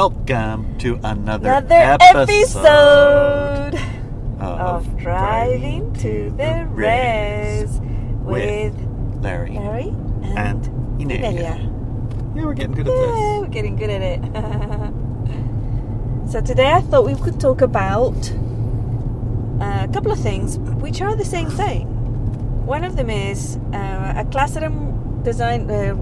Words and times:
Welcome 0.00 0.76
to 0.80 1.00
another, 1.02 1.48
Another 1.48 1.74
episode, 1.74 3.74
episode 3.74 4.38
of 4.38 4.94
Driving 4.98 5.94
to 5.94 6.28
the 6.36 6.66
Res 6.68 7.80
with 8.20 8.74
Larry 9.22 9.52
Larry 9.52 9.88
and 10.22 10.36
and 10.36 10.66
Inelia. 11.00 11.56
Yeah, 12.36 12.44
we're 12.44 12.52
getting 12.52 12.72
good 12.72 12.88
at 12.88 12.92
Yeah, 12.92 13.06
this. 13.06 13.40
we're 13.40 13.46
getting 13.46 13.76
good 13.76 13.88
at 13.88 14.02
it. 14.02 14.20
so 16.30 16.42
today 16.42 16.72
I 16.72 16.82
thought 16.82 17.06
we 17.06 17.14
could 17.14 17.40
talk 17.40 17.62
about 17.62 18.30
uh, 19.62 19.86
a 19.88 19.90
couple 19.94 20.12
of 20.12 20.20
things 20.20 20.58
which 20.58 21.00
are 21.00 21.16
the 21.16 21.24
same 21.24 21.48
thing. 21.48 21.86
One 22.66 22.84
of 22.84 22.96
them 22.96 23.08
is 23.08 23.56
uh, 23.72 24.12
a 24.14 24.26
class 24.30 24.52
that 24.52 24.62
I'm 24.62 25.22
design 25.22 25.70
uh, 25.70 25.94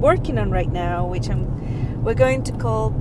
working 0.00 0.38
on 0.38 0.50
right 0.50 0.72
now, 0.72 1.06
which 1.06 1.28
I'm 1.28 2.02
we're 2.02 2.14
going 2.14 2.42
to 2.44 2.52
call 2.52 2.94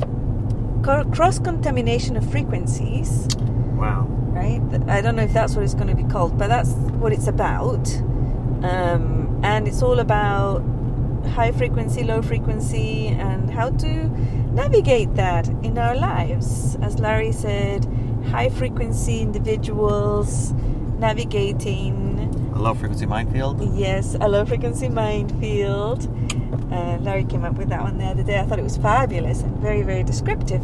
cross 0.84 1.40
contamination 1.40 2.18
of 2.18 2.30
frequencies. 2.30 3.28
Wow. 3.76 4.06
right? 4.10 4.62
I 4.88 5.02
don't 5.02 5.16
know 5.16 5.24
if 5.24 5.34
that's 5.34 5.56
what 5.56 5.64
it's 5.64 5.74
going 5.74 5.88
to 5.88 5.96
be 5.96 6.04
called, 6.04 6.38
but 6.38 6.48
that's 6.48 6.72
what 6.72 7.14
it's 7.14 7.28
about. 7.28 7.94
Um, 8.64 9.40
and 9.44 9.68
it's 9.68 9.82
all 9.82 10.00
about 10.00 10.64
high 11.30 11.52
frequency, 11.52 12.04
low 12.04 12.22
frequency, 12.22 13.08
and 13.08 13.50
how 13.50 13.72
to 13.72 14.08
navigate 14.54 15.16
that 15.16 15.48
in 15.64 15.78
our 15.78 15.96
lives. 15.96 16.76
As 16.82 17.00
Larry 17.00 17.32
said, 17.32 17.86
high 18.30 18.50
frequency 18.50 19.22
individuals 19.22 20.54
navigating, 21.00 22.33
A 22.56 22.60
low 22.60 22.74
frequency 22.76 23.06
minefield. 23.06 23.76
yes, 23.76 24.16
a 24.22 24.28
low 24.28 24.46
frequency 24.46 24.88
minefield. 24.88 26.08
Uh, 26.72 26.98
Larry 27.02 27.26
came 27.26 27.44
up 27.44 27.56
with 27.56 27.70
that 27.70 27.82
one 27.82 27.98
the 27.98 28.06
other 28.06 28.24
day. 28.24 28.40
I 28.40 28.46
thought 28.46 28.60
it 28.60 28.64
was 28.64 28.78
fabulous 28.78 29.42
and 29.42 29.58
very, 29.58 29.82
very 29.82 30.04
descriptive. 30.04 30.62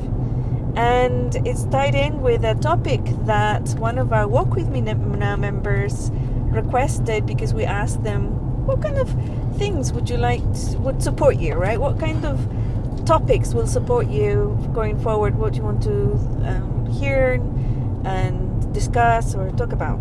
And 0.76 1.36
it's 1.48 1.66
tied 1.66 1.96
in 1.96 2.22
with 2.22 2.46
a 2.46 2.56
topic 2.56 3.02
that 3.26 3.68
one 3.80 3.98
of 3.98 4.14
our 4.14 4.28
Walk 4.28 4.56
With 4.56 4.70
Me 4.70 4.82
Now 4.82 5.36
members 5.36 6.12
requested 6.52 7.26
because 7.26 7.54
we 7.54 7.66
asked 7.66 8.04
them, 8.04 8.66
what 8.66 8.82
kind 8.82 8.98
of 8.98 9.10
things 9.58 9.92
would 9.92 10.10
you 10.10 10.18
like, 10.18 10.42
would 10.78 11.02
support 11.02 11.38
you, 11.38 11.56
right? 11.56 11.80
What 11.80 12.00
kind 12.00 12.24
of 12.24 12.48
topics 13.06 13.54
will 13.54 13.68
support 13.68 14.08
you 14.08 14.58
going 14.74 15.00
forward? 15.00 15.38
What 15.38 15.54
do 15.54 15.58
you 15.58 15.64
want 15.64 15.82
to 15.84 16.14
um, 16.46 16.86
hear 16.86 17.42
and 18.06 18.74
discuss 18.74 19.34
or 19.34 19.50
talk 19.52 19.72
about? 19.72 20.00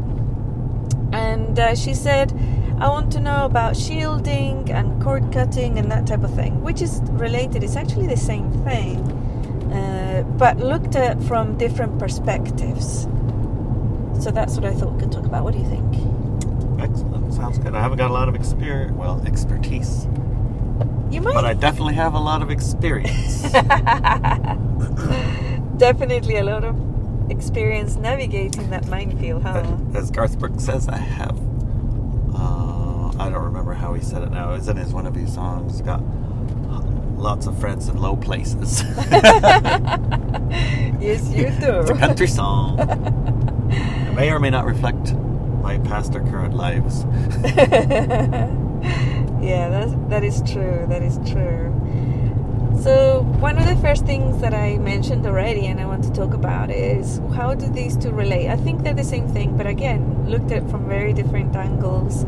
And 1.29 1.59
uh, 1.59 1.75
she 1.75 1.93
said, 1.93 2.33
I 2.81 2.89
want 2.89 3.13
to 3.13 3.21
know 3.21 3.45
about 3.45 3.77
shielding 3.77 4.71
and 4.71 5.03
cord 5.03 5.31
cutting 5.31 5.79
and 5.79 5.91
that 5.93 6.07
type 6.07 6.23
of 6.23 6.35
thing, 6.35 6.63
which 6.63 6.81
is 6.81 7.03
related. 7.11 7.63
It's 7.63 7.77
actually 7.77 8.07
the 8.07 8.17
same 8.17 8.51
thing, 8.65 8.97
uh, 9.73 10.23
but 10.39 10.57
looked 10.57 10.97
at 10.97 11.23
from 11.25 11.59
different 11.59 11.99
perspectives. 11.99 13.03
So 14.25 14.31
that's 14.31 14.55
what 14.55 14.65
I 14.65 14.73
thought 14.73 14.95
we 14.95 15.01
could 15.01 15.13
talk 15.13 15.27
about. 15.27 15.45
What 15.45 15.53
do 15.53 15.59
you 15.59 15.69
think? 15.69 15.85
Excellent. 16.81 17.35
Sounds 17.35 17.59
good. 17.59 17.75
I 17.75 17.81
haven't 17.83 17.99
got 17.99 18.11
a 18.11 18.15
lot 18.15 18.31
of 18.31 18.35
experience, 18.35 18.97
well, 18.97 19.23
expertise, 19.27 20.07
You 21.11 21.21
might 21.21 21.35
but 21.35 21.45
I 21.45 21.53
definitely 21.53 21.95
have 21.95 22.15
a 22.15 22.21
lot 22.21 22.41
of 22.41 22.51
experience. 22.51 23.43
definitely 25.77 26.37
a 26.37 26.45
lot 26.45 26.65
of 26.65 26.88
experience 27.31 27.97
navigating 27.97 28.71
that 28.71 28.87
minefield, 28.87 29.43
huh? 29.43 29.77
As 29.95 30.11
Garth 30.11 30.39
Brooks 30.39 30.65
says, 30.65 30.89
I 30.89 30.99
have. 30.99 31.39
Uh, 32.35 33.13
I 33.19 33.29
don't 33.31 33.45
remember 33.45 33.75
how 33.75 33.95
he 33.95 34.03
said 34.03 34.23
it 34.23 34.31
now. 34.31 34.55
It's 34.55 34.69
in 34.69 34.77
his 34.77 34.93
one 34.93 35.07
of 35.07 35.15
his 35.15 35.33
songs. 35.35 35.81
Got 35.83 36.03
lots 37.19 37.47
of 37.47 37.59
friends 37.59 37.89
in 37.89 37.99
low 37.99 38.17
places. 38.17 38.83
yes, 41.01 41.29
you 41.31 41.45
do. 41.61 41.81
it's 41.81 41.91
a 41.91 41.97
country 41.99 42.27
song. 42.27 42.79
it 43.71 44.15
may 44.15 44.31
or 44.31 44.39
may 44.39 44.51
not 44.51 44.65
reflect 44.65 45.15
my 45.63 45.79
past 45.79 46.15
or 46.15 46.21
current 46.21 46.55
lives. 46.55 47.05
yeah, 49.43 49.69
that's, 49.69 49.93
that 50.09 50.23
is 50.25 50.43
true. 50.51 50.87
That 50.89 51.03
is 51.03 51.19
true. 51.31 51.75
So, 52.83 53.23
one 53.41 53.59
of 53.59 53.67
the 53.67 53.75
first 53.77 54.07
things 54.07 54.41
that 54.41 54.55
I 54.55 54.79
mentioned 54.79 55.27
already 55.27 55.67
and 55.67 55.81
I 55.81 55.87
want 55.87 56.05
to 56.05 56.13
talk 56.13 56.33
about 56.33 56.71
is 56.71 57.21
how 57.35 57.53
do 57.55 57.67
these 57.69 57.97
two 57.97 58.13
relate? 58.13 58.49
I 58.49 58.57
think 58.57 58.85
they're 58.85 58.95
the 58.95 59.03
same 59.03 59.27
thing, 59.27 59.57
but 59.57 59.67
again, 59.67 60.31
looked 60.31 60.53
at 60.53 60.71
from 60.71 60.89
very 60.89 61.13
different 61.13 61.57
angles. 61.57 62.25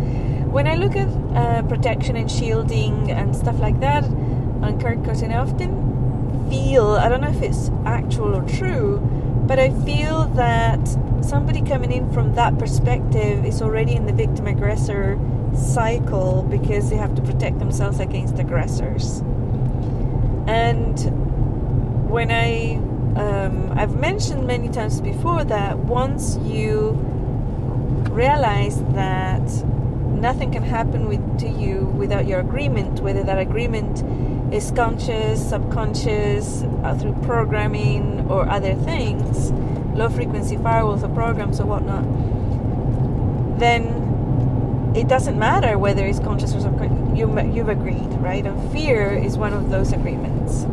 When 0.50 0.66
I 0.66 0.74
look 0.74 0.96
at 0.96 1.08
uh, 1.36 1.62
protection 1.68 2.16
and 2.16 2.28
shielding 2.28 3.12
and 3.12 3.34
stuff 3.36 3.60
like 3.60 3.78
that 3.78 4.02
on 4.02 4.80
cord 4.80 5.04
cutting, 5.04 5.32
I 5.32 5.38
often 5.38 6.50
feel, 6.50 6.96
I 6.96 7.08
don't 7.08 7.20
know 7.20 7.30
if 7.30 7.42
it's 7.42 7.70
actual 7.86 8.34
or 8.34 8.42
true, 8.48 8.98
but 9.46 9.60
I 9.60 9.70
feel 9.84 10.24
that 10.34 10.80
somebody 11.22 11.62
coming 11.62 11.92
in 11.92 12.12
from 12.12 12.34
that 12.34 12.58
perspective 12.58 13.44
is 13.44 13.62
already 13.62 13.94
in 13.94 14.04
the 14.04 14.12
victim 14.12 14.48
aggressor 14.48 15.16
cycle 15.56 16.42
because 16.50 16.90
they 16.90 16.96
have 16.96 17.14
to 17.14 17.22
protect 17.22 17.60
themselves 17.60 18.00
against 18.00 18.36
aggressors. 18.40 19.22
And 20.50 22.10
when 22.10 22.32
I, 22.32 22.74
um, 23.14 23.72
I've 23.78 23.94
mentioned 23.94 24.48
many 24.48 24.68
times 24.68 25.00
before 25.00 25.44
that 25.44 25.78
once 25.78 26.38
you 26.38 26.90
realize 28.10 28.82
that 28.94 29.46
nothing 30.08 30.50
can 30.50 30.64
happen 30.64 31.06
with 31.06 31.38
to 31.38 31.48
you 31.48 31.84
without 31.96 32.26
your 32.26 32.40
agreement, 32.40 32.98
whether 32.98 33.22
that 33.22 33.38
agreement 33.38 34.02
is 34.52 34.72
conscious, 34.72 35.48
subconscious, 35.48 36.64
uh, 36.82 36.98
through 36.98 37.14
programming 37.22 38.26
or 38.28 38.48
other 38.48 38.74
things, 38.74 39.52
low 39.96 40.08
frequency 40.08 40.56
firewalls 40.56 41.04
or 41.04 41.14
programs 41.14 41.60
or 41.60 41.66
whatnot, 41.66 42.02
then 43.60 44.92
it 44.96 45.06
doesn't 45.06 45.38
matter 45.38 45.78
whether 45.78 46.04
it's 46.04 46.18
conscious 46.18 46.52
or 46.56 46.60
subconscious. 46.60 46.99
You, 47.16 47.38
you've 47.52 47.68
agreed, 47.68 48.10
right? 48.20 48.44
And 48.44 48.72
fear 48.72 49.10
is 49.12 49.36
one 49.36 49.52
of 49.52 49.70
those 49.70 49.92
agreements. 49.92 50.66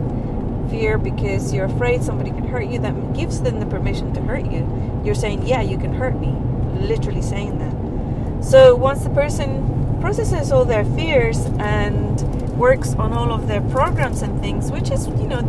Fear 0.70 0.98
because 0.98 1.54
you're 1.54 1.66
afraid 1.66 2.04
somebody 2.04 2.32
can 2.32 2.48
hurt 2.48 2.68
you. 2.68 2.80
That 2.80 3.14
gives 3.14 3.42
them 3.42 3.60
the 3.60 3.66
permission 3.66 4.14
to 4.14 4.22
hurt 4.22 4.46
you. 4.52 5.02
You're 5.04 5.16
saying, 5.16 5.48
"Yeah, 5.48 5.62
you 5.62 5.78
can 5.78 5.94
hurt 5.94 6.20
me," 6.20 6.36
literally 6.80 7.22
saying 7.22 7.58
that. 7.60 8.46
So 8.46 8.76
once 8.76 9.04
the 9.04 9.10
person 9.10 10.00
processes 10.02 10.52
all 10.52 10.66
their 10.66 10.86
fears 10.86 11.46
and 11.60 12.22
works 12.58 12.94
on 12.96 13.14
all 13.14 13.32
of 13.32 13.48
their 13.48 13.62
programs 13.62 14.22
and 14.22 14.40
things, 14.42 14.72
which 14.72 14.92
is 14.92 15.08
you 15.08 15.28
know 15.28 15.42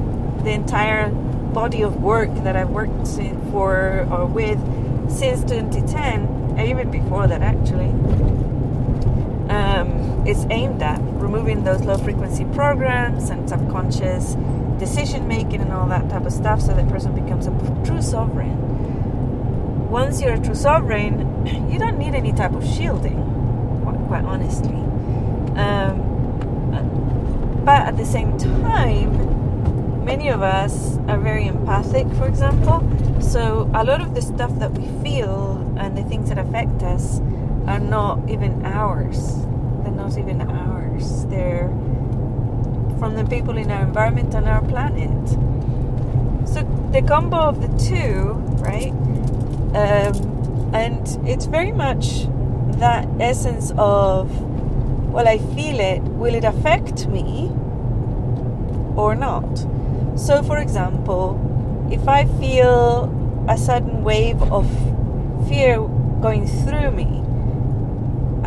the 0.44 0.50
entire 0.50 1.10
body 1.53 1.82
of 1.82 2.03
work 2.03 2.32
that 2.44 2.56
I've 2.56 2.70
worked 2.70 3.09
for 3.50 4.06
or 4.10 4.26
with 4.26 4.59
since 5.10 5.41
2010, 5.41 6.55
and 6.56 6.69
even 6.69 6.91
before 6.91 7.26
that 7.26 7.43
actually, 7.43 7.91
um, 9.49 9.98
it's 10.27 10.47
aimed 10.51 10.83
at 10.83 11.01
removing 11.01 11.65
those 11.65 11.81
low 11.83 11.97
frequency 11.97 12.45
programs 12.47 13.31
and 13.31 13.49
subconscious 13.49 14.37
decision 14.79 15.27
making 15.27 15.61
and 15.61 15.73
all 15.73 15.89
that 15.89 16.09
type 16.09 16.25
of 16.25 16.33
stuff 16.33 16.61
so 16.61 16.75
that 16.75 16.89
person 16.89 17.15
becomes 17.15 17.47
a 17.47 17.83
true 17.84 18.03
sovereign. 18.03 19.89
Once 19.91 20.21
you're 20.21 20.34
a 20.34 20.41
true 20.41 20.55
sovereign, 20.55 21.47
you 21.71 21.79
don't 21.79 21.99
need 21.99 22.15
any 22.15 22.33
type 22.33 22.53
of 22.53 22.65
shielding, 22.65 23.17
quite 24.09 24.25
honestly. 24.25 24.77
Um, 25.56 26.09
but 27.65 27.83
at 27.83 27.97
the 27.97 28.05
same 28.05 28.39
time, 28.39 30.05
many 30.05 30.29
of 30.29 30.43
us 30.43 30.97
are 31.09 31.19
very 31.19 31.47
empathic, 31.47 32.06
for 32.15 32.27
example. 32.27 32.81
So 33.21 33.71
a 33.75 33.85
lot 33.85 34.00
of 34.00 34.15
the 34.15 34.23
stuff 34.23 34.59
that 34.59 34.73
we 34.73 34.87
feel 35.03 35.56
and 35.79 35.97
the 35.97 36.03
things 36.05 36.29
that 36.29 36.39
affect 36.39 36.83
us 36.83 37.21
are 37.67 37.81
not 37.81 38.29
even 38.29 38.65
ours. 38.65 39.35
Not 39.99 40.17
even 40.17 40.41
ours. 40.41 41.27
They're 41.27 41.69
from 42.99 43.15
the 43.17 43.25
people 43.29 43.59
in 43.59 43.71
our 43.71 43.83
environment 43.83 44.33
and 44.35 44.47
our 44.49 44.63
planet. 44.63 45.29
So 46.49 46.62
the 46.93 47.03
combo 47.03 47.37
of 47.37 47.61
the 47.61 47.69
two, 47.79 48.33
right? 48.62 48.93
Um, 49.75 50.71
and 50.73 51.29
it's 51.29 51.47
very 51.47 51.73
much 51.73 52.27
that 52.79 53.09
essence 53.21 53.73
of, 53.77 54.31
well, 55.12 55.27
I 55.27 55.39
feel 55.39 55.81
it. 55.81 56.01
Will 56.03 56.35
it 56.35 56.44
affect 56.44 57.06
me 57.09 57.51
or 58.97 59.15
not? 59.15 59.67
So, 60.17 60.43
for 60.43 60.59
example, 60.59 61.89
if 61.91 62.06
I 62.09 62.25
feel 62.39 63.15
a 63.49 63.59
sudden 63.59 64.05
wave 64.05 64.41
of 64.43 64.67
fear 65.49 65.79
going 66.21 66.47
through 66.47 66.93
me, 66.93 67.25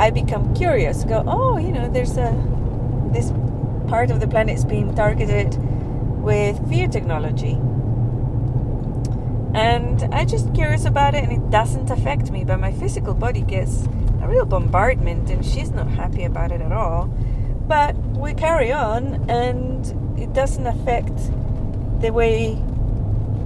I 0.01 0.09
become 0.09 0.56
curious. 0.56 1.03
Go, 1.03 1.24
oh, 1.27 1.59
you 1.59 1.71
know, 1.71 1.88
there's 1.88 2.18
a 2.18 2.33
this 3.13 3.31
part 3.88 4.09
of 4.09 4.19
the 4.19 4.27
planet 4.27 4.57
is 4.57 4.65
being 4.65 4.95
targeted 4.95 5.56
with 6.24 6.57
fear 6.68 6.88
technology. 6.88 7.51
And 9.53 10.01
I'm 10.12 10.27
just 10.27 10.56
curious 10.56 10.86
about 10.86 11.13
it, 11.13 11.24
and 11.24 11.31
it 11.31 11.51
doesn't 11.51 11.92
affect 11.92 12.31
me, 12.31 12.44
but 12.44 12.59
my 12.59 12.71
physical 12.71 13.13
body 13.13 13.42
gets 13.42 13.86
a 14.24 14.27
real 14.27 14.45
bombardment, 14.45 15.30
and 15.30 15.45
she's 15.45 15.69
not 15.69 15.88
happy 15.88 16.24
about 16.24 16.51
it 16.51 16.62
at 16.62 16.71
all. 16.71 17.06
But 17.68 17.95
we 17.95 18.33
carry 18.33 18.71
on, 18.71 19.30
and 19.30 20.19
it 20.19 20.33
doesn't 20.33 20.65
affect 20.65 21.15
the 22.01 22.09
way 22.09 22.54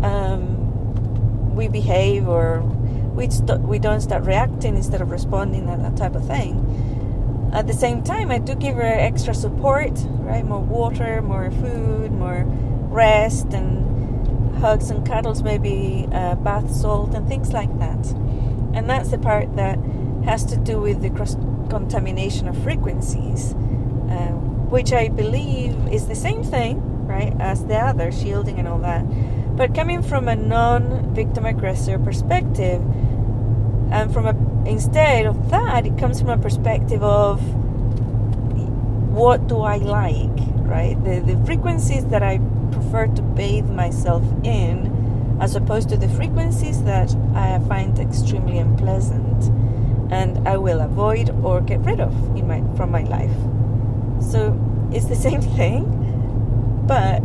um, 0.04 1.54
we 1.54 1.68
behave 1.68 2.30
or 2.30 2.62
we 3.15 3.29
st- 3.29 3.62
we 3.62 3.79
don't 3.79 4.01
start 4.01 4.23
reacting 4.25 4.75
instead 4.75 5.01
of 5.01 5.09
responding 5.09 5.69
and 5.69 5.83
that 5.85 5.95
type 5.97 6.15
of 6.15 6.27
thing. 6.27 7.51
At 7.53 7.67
the 7.67 7.73
same 7.73 8.03
time, 8.03 8.31
I 8.31 8.39
do 8.39 8.53
give 8.56 8.75
her 8.75 8.81
extra 8.81 9.33
support, 9.33 9.94
right? 10.19 10.45
More 10.45 10.59
water, 10.59 11.21
more 11.21 11.50
food, 11.51 12.12
more 12.12 12.44
rest, 12.89 13.53
and 13.53 14.57
hugs 14.57 14.89
and 14.89 15.07
cuddles, 15.07 15.41
maybe 15.41 16.07
uh, 16.12 16.35
bath 16.35 16.69
salt 16.75 17.13
and 17.13 17.27
things 17.27 17.53
like 17.53 17.77
that. 17.79 18.06
And 18.73 18.89
that's 18.89 19.09
the 19.09 19.17
part 19.17 19.56
that 19.56 19.79
has 20.25 20.44
to 20.45 20.57
do 20.57 20.81
with 20.81 21.01
the 21.01 21.09
cross 21.09 21.35
contamination 21.69 22.47
of 22.47 22.57
frequencies, 22.62 23.53
uh, 23.53 24.33
which 24.69 24.91
I 24.91 25.07
believe 25.07 25.75
is 25.88 26.07
the 26.07 26.15
same 26.15 26.44
thing, 26.44 27.07
right, 27.07 27.33
as 27.39 27.65
the 27.65 27.77
other 27.77 28.12
shielding 28.12 28.59
and 28.59 28.67
all 28.67 28.79
that. 28.79 29.06
But 29.56 29.74
coming 29.74 30.04
from 30.04 30.28
a 30.28 30.36
non-victim 30.36 31.46
aggressor 31.46 31.98
perspective, 31.98 32.81
and 33.92 34.13
from 34.13 34.25
a 34.25 34.36
instead 34.68 35.25
of 35.25 35.50
that, 35.50 35.86
it 35.86 35.98
comes 35.98 36.19
from 36.19 36.30
a 36.30 36.38
perspective 36.38 37.02
of 37.02 37.40
what 39.13 39.48
do 39.48 39.62
I 39.62 39.78
like, 39.78 40.38
right? 40.68 41.02
The 41.06 41.22
the 41.22 41.42
frequencies 41.46 42.06
that 42.07 42.22
I 42.22 42.40
prefer 42.72 43.07
to 43.07 43.22
bathe 43.22 43.69
myself 43.69 44.24
in, 44.44 45.38
as 45.40 45.56
opposed 45.56 45.88
to 45.90 45.98
the 45.98 46.10
frequencies 46.10 46.84
that 46.84 47.16
I 47.34 47.60
find 47.69 47.98
extremely 47.98 48.58
unpleasant, 48.58 49.46
and 50.12 50.46
I 50.46 50.58
will 50.58 50.81
avoid 50.81 51.30
or 51.46 51.62
get 51.62 51.80
rid 51.80 52.01
of 52.01 52.13
in 52.36 52.46
my 52.46 52.62
from 52.75 52.92
my 52.92 53.04
life. 53.04 53.38
So 54.19 54.60
it's 54.92 55.06
the 55.06 55.16
same 55.28 55.42
thing, 55.42 55.86
but 56.86 57.24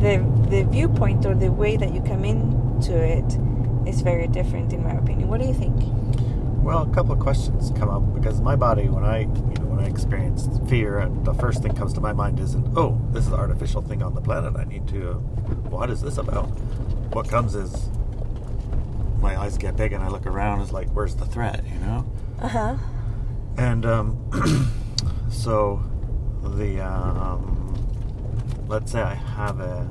the 0.00 0.37
the 0.48 0.64
viewpoint 0.64 1.26
or 1.26 1.34
the 1.34 1.50
way 1.50 1.76
that 1.76 1.92
you 1.92 2.00
come 2.00 2.24
into 2.24 2.94
it 2.94 3.38
is 3.86 4.00
very 4.00 4.26
different, 4.28 4.72
in 4.72 4.82
my 4.82 4.92
opinion. 4.92 5.28
What 5.28 5.40
do 5.40 5.46
you 5.46 5.54
think? 5.54 5.76
Well, 6.62 6.82
a 6.82 6.94
couple 6.94 7.12
of 7.12 7.20
questions 7.20 7.70
come 7.78 7.88
up 7.88 8.14
because 8.14 8.40
my 8.40 8.56
body, 8.56 8.88
when 8.88 9.04
I, 9.04 9.20
you 9.20 9.26
know, 9.26 9.66
when 9.66 9.78
I 9.78 9.86
experience 9.86 10.48
fear, 10.68 11.10
the 11.22 11.34
first 11.34 11.62
thing 11.62 11.74
comes 11.74 11.92
to 11.94 12.00
my 12.00 12.12
mind 12.12 12.40
isn't, 12.40 12.76
oh, 12.76 13.00
this 13.10 13.26
is 13.26 13.32
an 13.32 13.38
artificial 13.38 13.80
thing 13.80 14.02
on 14.02 14.14
the 14.14 14.20
planet. 14.20 14.56
I 14.56 14.64
need 14.64 14.86
to. 14.88 15.14
What 15.70 15.90
is 15.90 16.02
this 16.02 16.18
about? 16.18 16.46
What 17.14 17.28
comes 17.28 17.54
is 17.54 17.88
my 19.20 19.36
eyes 19.40 19.56
get 19.56 19.76
big 19.76 19.92
and 19.92 20.02
I 20.02 20.08
look 20.08 20.26
around. 20.26 20.60
Is 20.60 20.72
like, 20.72 20.88
where's 20.90 21.14
the 21.14 21.26
threat? 21.26 21.64
You 21.66 21.78
know. 21.80 22.12
Uh 22.40 22.48
huh. 22.48 22.76
And 23.56 23.86
um, 23.86 24.70
so 25.30 25.82
the 26.42 26.80
um, 26.80 27.74
let's 28.68 28.92
say 28.92 29.00
I 29.00 29.14
have 29.14 29.60
a 29.60 29.88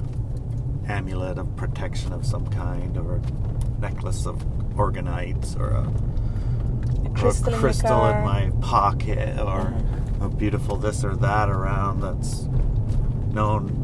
amulet 0.87 1.37
of 1.37 1.55
protection 1.55 2.13
of 2.13 2.25
some 2.25 2.47
kind, 2.47 2.97
or 2.97 3.15
a 3.15 3.81
necklace 3.81 4.25
of 4.25 4.37
orgonites, 4.75 5.57
or 5.59 5.69
a, 5.69 5.81
A 7.05 7.09
or 7.09 7.13
crystal, 7.15 7.49
a 7.49 7.55
in, 7.55 7.59
crystal 7.59 8.05
in 8.05 8.23
my 8.23 8.51
pocket, 8.61 9.39
or 9.39 9.61
Uh-huh. 9.61 10.25
a 10.25 10.29
beautiful 10.29 10.77
this 10.77 11.03
or 11.03 11.15
that 11.17 11.49
around 11.49 12.01
that's 12.01 12.47
known 13.31 13.83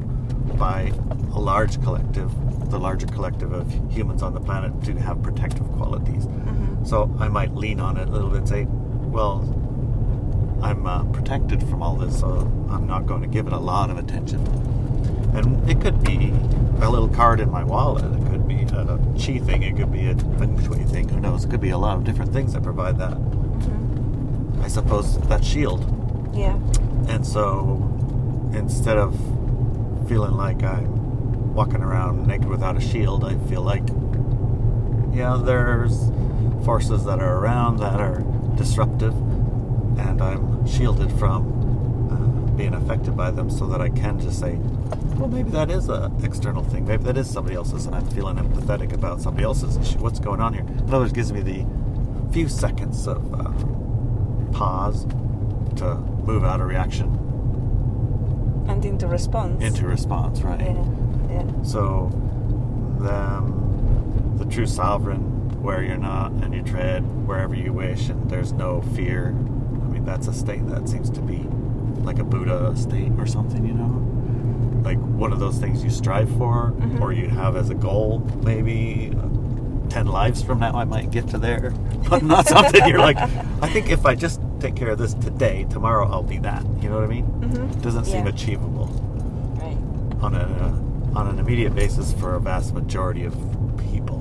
by 0.57 0.91
a 1.33 1.39
large 1.39 1.81
collective, 1.83 2.31
the 2.69 2.79
larger 2.79 3.07
collective 3.07 3.51
of 3.53 3.71
humans 3.91 4.21
on 4.23 4.33
the 4.33 4.39
planet, 4.39 4.71
to 4.83 4.93
have 4.99 5.21
protective 5.21 5.69
qualities. 5.73 6.25
Mhm. 6.27 6.87
So 6.87 7.09
I 7.19 7.27
might 7.27 7.53
lean 7.55 7.79
on 7.79 7.97
it 7.97 8.07
a 8.07 8.11
little 8.11 8.29
bit 8.29 8.39
and 8.39 8.49
say, 8.49 8.67
well, 9.11 9.43
I'm 10.61 10.85
uh, 10.87 11.03
protected 11.05 11.61
from 11.63 11.81
all 11.83 11.95
this, 11.95 12.19
so 12.19 12.49
I'm 12.69 12.87
not 12.87 13.05
going 13.05 13.21
to 13.21 13.27
give 13.27 13.47
it 13.47 13.53
a 13.53 13.59
lot 13.59 13.89
of 13.89 13.97
attention. 13.97 14.39
And 15.33 15.69
it 15.69 15.81
could 15.81 16.03
be 16.03 16.31
a 16.81 16.89
little 16.89 17.09
card 17.09 17.39
in 17.39 17.49
my 17.49 17.63
wallet, 17.63 18.03
it 18.05 18.29
could 18.29 18.47
be 18.47 18.61
a 18.63 18.97
chi 19.17 19.39
thing, 19.39 19.63
it 19.63 19.75
could 19.77 19.91
be 19.91 20.07
a 20.07 20.15
feng 20.15 20.61
shui 20.63 20.83
thing, 20.83 21.07
who 21.09 21.19
knows? 21.19 21.45
It 21.45 21.49
could 21.49 21.61
be 21.61 21.69
a 21.71 21.77
lot 21.77 21.97
of 21.97 22.03
different 22.03 22.31
things 22.33 22.53
that 22.53 22.61
provide 22.63 22.97
that, 22.99 23.13
Mhm. 23.17 24.63
I 24.63 24.67
suppose, 24.67 25.17
that 25.17 25.43
shield. 25.43 25.85
Yeah. 26.33 26.55
And 27.07 27.25
so 27.25 27.81
instead 28.53 28.97
of 28.97 29.15
feeling 30.07 30.33
like 30.33 30.63
I'm 30.63 31.53
walking 31.53 31.81
around 31.81 32.27
naked 32.27 32.47
without 32.49 32.77
a 32.77 32.81
shield, 32.81 33.23
I 33.23 33.35
feel 33.49 33.61
like, 33.61 33.83
yeah, 35.13 35.39
there's 35.43 36.11
forces 36.63 37.05
that 37.05 37.19
are 37.19 37.37
around 37.39 37.77
that 37.79 37.99
are 37.99 38.23
disruptive, 38.55 39.13
and 39.97 40.21
I'm 40.21 40.65
shielded 40.65 41.11
from 41.13 41.41
uh, 42.11 42.51
being 42.55 42.73
affected 42.73 43.15
by 43.17 43.31
them 43.31 43.49
so 43.49 43.65
that 43.67 43.81
I 43.81 43.89
can 43.89 44.19
just 44.19 44.39
say, 44.39 44.59
well, 45.17 45.27
maybe 45.29 45.49
that 45.51 45.69
is 45.71 45.89
a 45.89 46.11
external 46.23 46.63
thing. 46.63 46.85
Maybe 46.87 47.03
that 47.03 47.17
is 47.17 47.29
somebody 47.29 47.55
else's, 47.55 47.85
and 47.85 47.95
I'm 47.95 48.05
feeling 48.11 48.37
empathetic 48.37 48.93
about 48.93 49.21
somebody 49.21 49.43
else's 49.45 49.77
issue. 49.77 49.99
What's 49.99 50.19
going 50.19 50.41
on 50.41 50.53
here? 50.53 50.63
In 50.63 50.79
other 50.87 50.99
words, 50.99 51.13
gives 51.13 51.31
me 51.31 51.41
the 51.41 51.65
few 52.31 52.47
seconds 52.49 53.07
of 53.07 53.33
uh, 53.33 53.51
pause 54.53 55.05
to 55.77 55.95
move 56.25 56.43
out 56.43 56.61
of 56.61 56.67
reaction 56.67 57.07
And 58.67 58.83
into 58.85 59.07
response. 59.07 59.63
into 59.63 59.85
response, 59.87 60.41
right? 60.41 60.59
Yeah. 60.59 60.85
Yeah. 61.29 61.61
So, 61.63 62.09
the, 62.99 64.43
the 64.43 64.49
true 64.51 64.65
sovereign, 64.67 65.61
where 65.61 65.83
you're 65.83 65.97
not 65.97 66.31
and 66.31 66.53
you 66.53 66.61
tread 66.63 67.01
wherever 67.27 67.55
you 67.55 67.71
wish, 67.73 68.09
and 68.09 68.29
there's 68.29 68.51
no 68.53 68.81
fear. 68.95 69.29
I 69.29 69.87
mean, 69.87 70.05
that's 70.05 70.27
a 70.27 70.33
state 70.33 70.67
that 70.69 70.87
seems 70.89 71.09
to 71.11 71.21
be 71.21 71.47
like 72.03 72.19
a 72.19 72.23
Buddha 72.23 72.75
state 72.75 73.11
or 73.17 73.25
something, 73.25 73.65
you 73.65 73.73
know? 73.73 74.09
Like 74.83 74.99
one 74.99 75.31
of 75.33 75.39
those 75.39 75.57
things 75.57 75.83
you 75.83 75.89
strive 75.89 76.29
for 76.37 76.73
Mhm. 76.77 77.01
or 77.01 77.13
you 77.13 77.27
have 77.29 77.55
as 77.55 77.69
a 77.69 77.75
goal, 77.75 78.21
maybe. 78.43 79.11
uh, 79.17 79.27
10 79.89 80.07
lives 80.07 80.41
from 80.41 80.59
now, 80.59 80.73
I 80.73 80.85
might 80.85 81.11
get 81.11 81.27
to 81.29 81.37
there. 81.37 81.71
But 82.09 82.23
not 82.23 82.47
something 82.47 82.85
you're 82.87 82.99
like, 82.99 83.17
I 83.61 83.67
think 83.69 83.89
if 83.91 84.05
I 84.05 84.15
just 84.15 84.41
take 84.59 84.75
care 84.75 84.89
of 84.89 84.97
this 84.97 85.13
today, 85.13 85.65
tomorrow 85.69 86.07
I'll 86.11 86.23
be 86.23 86.39
that. 86.39 86.63
You 86.81 86.89
know 86.89 86.95
what 86.95 87.03
I 87.03 87.07
mean? 87.07 87.25
Mm-hmm. 87.25 87.81
Doesn't 87.81 88.05
seem 88.05 88.23
Yeah. 88.23 88.29
achievable 88.29 88.89
Right. 89.61 89.77
on 90.21 90.35
a 90.35 90.47
on 91.15 91.27
an 91.27 91.37
immediate 91.37 91.75
basis 91.75 92.11
for 92.13 92.33
a 92.33 92.39
vast 92.39 92.73
majority 92.73 93.23
of 93.23 93.35
people. 93.91 94.19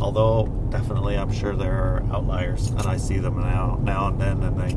Although 0.00 0.46
definitely, 0.70 1.16
I'm 1.18 1.32
sure 1.32 1.54
there 1.56 1.72
are 1.72 2.02
outliers, 2.12 2.68
and 2.70 2.82
I 2.86 2.96
see 2.96 3.18
them 3.18 3.40
now 3.40 3.78
now 3.82 4.06
and 4.08 4.20
then, 4.20 4.42
and 4.44 4.56
they 4.60 4.76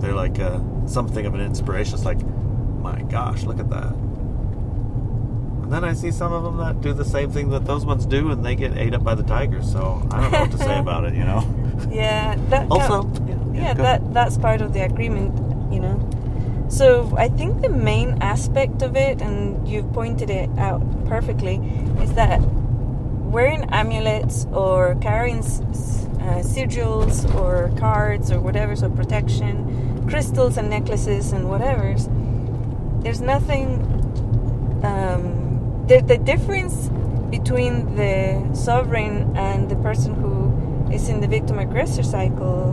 they're 0.00 0.14
like 0.14 0.38
uh, 0.38 0.60
something 0.86 1.26
of 1.26 1.34
an 1.34 1.40
inspiration. 1.40 1.94
It's 1.94 2.04
like, 2.04 2.20
my 2.80 3.02
gosh, 3.02 3.42
look 3.44 3.58
at 3.58 3.70
that. 3.70 3.92
And 5.74 5.82
then 5.82 5.90
I 5.90 5.94
see 5.94 6.12
some 6.12 6.32
of 6.32 6.44
them 6.44 6.58
that 6.58 6.80
do 6.82 6.92
the 6.92 7.04
same 7.04 7.32
thing 7.32 7.50
that 7.50 7.64
those 7.64 7.84
ones 7.84 8.06
do, 8.06 8.30
and 8.30 8.44
they 8.44 8.54
get 8.54 8.76
ate 8.78 8.94
up 8.94 9.02
by 9.02 9.16
the 9.16 9.24
tigers. 9.24 9.72
So 9.72 10.06
I 10.12 10.20
don't 10.20 10.30
know 10.30 10.40
what 10.42 10.50
to 10.52 10.58
say 10.58 10.78
about 10.86 11.04
it. 11.04 11.14
You 11.14 11.24
know. 11.24 11.42
Yeah. 11.90 12.36
That. 12.50 12.70
Also, 12.70 13.02
that- 13.02 13.28
yeah, 13.54 13.60
yeah, 13.60 13.74
go. 13.74 13.82
that 13.82 14.14
that's 14.14 14.38
part 14.38 14.60
of 14.60 14.72
the 14.72 14.84
agreement, 14.84 15.34
you 15.72 15.80
know. 15.80 15.98
So 16.68 17.12
I 17.18 17.28
think 17.28 17.60
the 17.60 17.70
main 17.70 18.22
aspect 18.22 18.82
of 18.82 18.94
it, 18.94 19.20
and 19.20 19.66
you've 19.66 19.92
pointed 19.92 20.30
it 20.30 20.48
out 20.58 20.80
perfectly, 21.06 21.56
is 22.00 22.14
that 22.14 22.40
wearing 22.40 23.64
amulets 23.70 24.46
or 24.52 24.94
carrying 25.00 25.40
uh, 25.40 26.42
sigils 26.46 27.34
or 27.34 27.72
cards 27.80 28.30
or 28.30 28.38
whatever, 28.38 28.76
so 28.76 28.88
protection, 28.90 30.06
crystals 30.08 30.56
and 30.56 30.70
necklaces 30.70 31.32
and 31.32 31.48
whatever's. 31.48 32.08
There's 33.02 33.20
nothing. 33.20 33.82
Um, 34.84 35.43
the 35.86 36.00
the 36.00 36.18
difference 36.18 36.88
between 37.30 37.96
the 37.96 38.54
sovereign 38.54 39.36
and 39.36 39.68
the 39.68 39.76
person 39.76 40.14
who 40.14 40.92
is 40.92 41.08
in 41.08 41.20
the 41.20 41.26
victim 41.26 41.58
aggressor 41.58 42.02
cycle, 42.02 42.72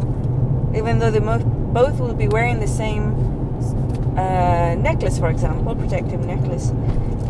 even 0.76 1.00
though 1.00 1.12
they 1.12 1.20
mo- 1.20 1.40
both 1.74 2.00
will 2.00 2.14
be 2.14 2.28
wearing 2.28 2.60
the 2.60 2.68
same 2.68 3.16
uh, 4.18 4.76
necklace, 4.76 5.18
for 5.18 5.30
example, 5.30 5.76
protective 5.76 6.24
necklace, 6.26 6.70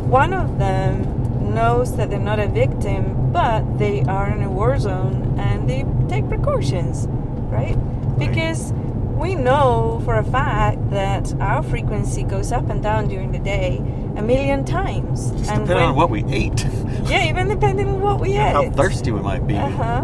one 0.09 0.33
of 0.33 0.57
them 0.57 1.53
knows 1.53 1.95
that 1.95 2.09
they're 2.09 2.19
not 2.19 2.39
a 2.39 2.47
victim, 2.47 3.31
but 3.31 3.77
they 3.77 4.01
are 4.03 4.29
in 4.29 4.41
a 4.43 4.50
war 4.50 4.77
zone 4.77 5.35
and 5.39 5.69
they 5.69 5.85
take 6.09 6.27
precautions, 6.27 7.07
right? 7.50 7.77
Because 8.17 8.73
we 9.21 9.35
know 9.35 10.01
for 10.03 10.15
a 10.15 10.23
fact 10.23 10.89
that 10.89 11.33
our 11.39 11.63
frequency 11.63 12.23
goes 12.23 12.51
up 12.51 12.69
and 12.69 12.81
down 12.81 13.07
during 13.07 13.31
the 13.31 13.39
day 13.39 13.79
a 14.18 14.22
million 14.22 14.65
times. 14.65 15.32
Just 15.32 15.51
and 15.51 15.62
depending 15.62 15.88
on 15.89 15.96
what 15.96 16.10
we 16.10 16.24
ate, 16.25 16.63
yeah, 17.06 17.30
even 17.30 17.48
depending 17.48 17.88
on 17.88 18.01
what 18.01 18.20
we 18.20 18.30
ate. 18.34 18.51
how 18.53 18.70
thirsty 18.72 19.12
we 19.12 19.22
might 19.22 19.46
be. 19.48 19.56
Uh 19.58 19.70
huh. 19.70 20.01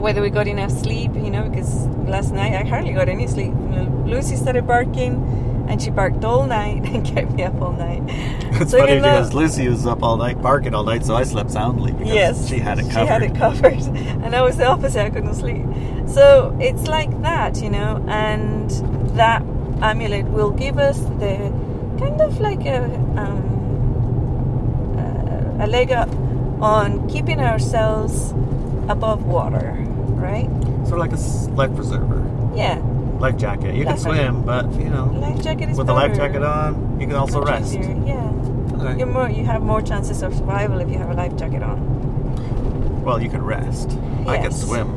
Whether 0.00 0.20
we 0.22 0.28
got 0.30 0.46
enough 0.48 0.70
sleep, 0.70 1.14
you 1.14 1.30
know, 1.30 1.48
because 1.48 1.86
last 2.08 2.32
night 2.32 2.52
I 2.52 2.64
hardly 2.68 2.92
got 2.92 3.08
any 3.08 3.26
sleep. 3.26 3.52
Lucy 4.04 4.36
started 4.36 4.66
barking, 4.66 5.64
and 5.68 5.80
she 5.80 5.88
barked 5.90 6.24
all 6.24 6.44
night 6.46 6.84
and 6.92 7.06
kept 7.06 7.32
me 7.32 7.42
up 7.44 7.60
all 7.60 7.72
night. 7.72 8.02
It's 8.60 8.70
So, 8.70 8.78
funny 8.78 8.96
know- 8.96 9.02
because 9.02 9.34
Lucy 9.34 9.66
was 9.68 9.86
up 9.86 10.02
all 10.02 10.16
night 10.16 10.40
barking 10.42 10.74
all 10.74 10.84
night, 10.84 11.04
so 11.04 11.14
I 11.16 11.24
slept 11.24 11.50
soundly 11.50 11.92
because 11.92 12.14
yes, 12.14 12.48
she 12.48 12.58
had 12.58 12.78
it 12.78 12.90
covered. 12.90 13.00
She 13.00 13.06
had 13.06 13.22
it 13.22 13.34
covered, 13.34 13.82
and 14.24 14.34
I 14.36 14.42
was 14.42 14.56
the 14.58 14.66
opposite. 14.66 15.04
I 15.04 15.10
couldn't 15.10 15.34
sleep. 15.34 15.64
So 16.06 16.56
it's 16.60 16.86
like 16.86 17.10
that, 17.22 17.62
you 17.62 17.70
know, 17.70 18.04
and 18.08 18.70
that 19.16 19.42
amulet 19.80 20.26
will 20.26 20.50
give 20.50 20.78
us 20.78 20.98
the 20.98 21.50
kind 21.98 22.20
of 22.20 22.40
like 22.40 22.64
a 22.66 22.84
um, 23.16 23.42
a 25.60 25.66
leg 25.66 25.92
up 25.92 26.08
on 26.60 27.08
keeping 27.08 27.40
ourselves 27.40 28.32
above 28.88 29.24
water, 29.26 29.74
right? 30.16 30.48
Sort 30.86 30.94
of 30.94 30.98
like 30.98 31.12
a 31.12 31.20
life 31.54 31.74
preserver, 31.74 32.22
Yeah, 32.54 32.78
life 33.18 33.36
jacket. 33.36 33.74
You 33.74 33.84
can 33.84 33.96
Definitely. 33.96 34.18
swim, 34.24 34.42
but 34.44 34.72
you 34.74 34.90
know, 34.90 35.06
life 35.14 35.42
jacket 35.42 35.70
is 35.70 35.78
with 35.78 35.88
a 35.88 35.92
life 35.92 36.14
jacket 36.14 36.42
on, 36.42 37.00
you 37.00 37.06
can 37.06 37.16
also 37.16 37.40
Much 37.40 37.48
rest. 37.50 37.74
easier, 37.74 37.96
Yeah, 38.04 38.30
Okay. 38.74 38.98
you're 38.98 39.06
more. 39.06 39.28
You 39.30 39.44
have 39.46 39.62
more 39.62 39.80
chances 39.82 40.22
of 40.22 40.34
survival 40.34 40.78
if 40.80 40.88
you 40.90 40.98
have 40.98 41.10
a 41.10 41.14
life 41.14 41.34
jacket 41.36 41.62
on. 41.62 43.02
Well, 43.04 43.20
you 43.22 43.28
can 43.30 43.42
rest. 43.42 43.98
I 44.26 44.38
can 44.38 44.52
swim 44.52 44.88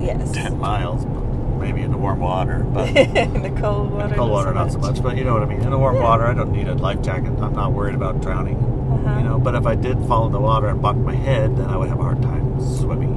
Yes. 0.00 0.32
10 0.32 0.58
miles, 0.58 1.04
maybe 1.58 1.82
in 1.82 1.90
the 1.90 1.98
warm 1.98 2.20
water, 2.20 2.60
but 2.60 2.88
in 2.96 3.42
the 3.42 3.50
cold 3.60 3.90
water. 3.92 4.14
cold 4.14 4.30
water 4.30 4.52
not 4.54 4.72
so 4.72 4.78
much. 4.78 5.02
But 5.02 5.16
you 5.16 5.24
know 5.24 5.34
what 5.34 5.42
I 5.42 5.46
mean. 5.46 5.60
In 5.62 5.70
the 5.70 5.78
warm 5.78 5.96
Yeah. 5.96 6.02
water, 6.04 6.26
I 6.26 6.34
don't 6.34 6.52
need 6.52 6.68
a 6.68 6.74
life 6.74 7.02
jacket. 7.02 7.32
I'm 7.40 7.54
not 7.54 7.72
worried 7.72 7.94
about 7.94 8.20
drowning. 8.20 8.56
Uh-huh. 8.56 9.18
You 9.18 9.24
know, 9.24 9.38
but 9.38 9.54
if 9.54 9.66
I 9.66 9.74
did 9.74 9.98
fall 10.06 10.26
in 10.26 10.32
the 10.32 10.40
water 10.40 10.68
and 10.68 10.80
bonk 10.80 11.02
my 11.04 11.14
head, 11.14 11.56
then 11.56 11.66
I 11.66 11.76
would 11.76 11.88
have 11.88 12.00
a 12.00 12.02
hard 12.02 12.22
time 12.22 12.60
swimming. 12.60 13.14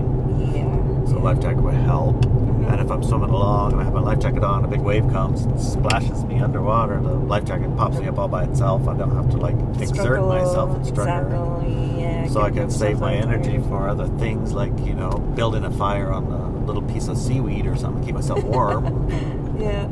Yeah. 0.53 1.05
So 1.09 1.17
a 1.17 1.19
life 1.19 1.39
jacket 1.39 1.61
would 1.61 1.73
help. 1.75 2.25
And 2.71 2.79
if 2.79 2.89
I'm 2.89 3.03
swimming 3.03 3.29
along 3.31 3.73
and 3.73 3.81
I 3.81 3.83
have 3.83 3.93
my 3.93 3.99
life 3.99 4.19
jacket 4.19 4.43
on, 4.43 4.63
a 4.63 4.67
big 4.67 4.79
wave 4.79 5.03
comes 5.11 5.41
and 5.43 5.59
splashes 5.59 6.23
me 6.23 6.39
underwater, 6.39 7.01
the 7.01 7.09
life 7.13 7.43
jacket 7.43 7.75
pops 7.75 7.97
me 7.99 8.07
up 8.07 8.17
all 8.17 8.29
by 8.29 8.45
itself. 8.45 8.87
I 8.87 8.95
don't 8.95 9.13
have 9.15 9.29
to 9.31 9.37
like 9.37 9.55
exert 9.81 9.97
Struggle, 9.97 10.29
myself 10.29 10.75
and 10.77 10.85
struggle. 10.85 11.57
Exactly. 11.59 12.01
Yeah. 12.01 12.27
So 12.29 12.41
I 12.41 12.49
can 12.49 12.69
save 12.71 12.99
my 13.01 13.13
energy 13.13 13.57
for 13.67 13.89
other 13.89 14.07
things 14.19 14.53
like, 14.53 14.71
you 14.79 14.93
know, 14.93 15.11
building 15.35 15.65
a 15.65 15.71
fire 15.71 16.11
on 16.11 16.23
a 16.25 16.65
little 16.65 16.81
piece 16.83 17.09
of 17.09 17.17
seaweed 17.17 17.65
or 17.65 17.75
something 17.75 18.01
to 18.01 18.05
keep 18.05 18.15
myself 18.15 18.43
warm. 18.43 19.09
Yeah. 19.61 19.87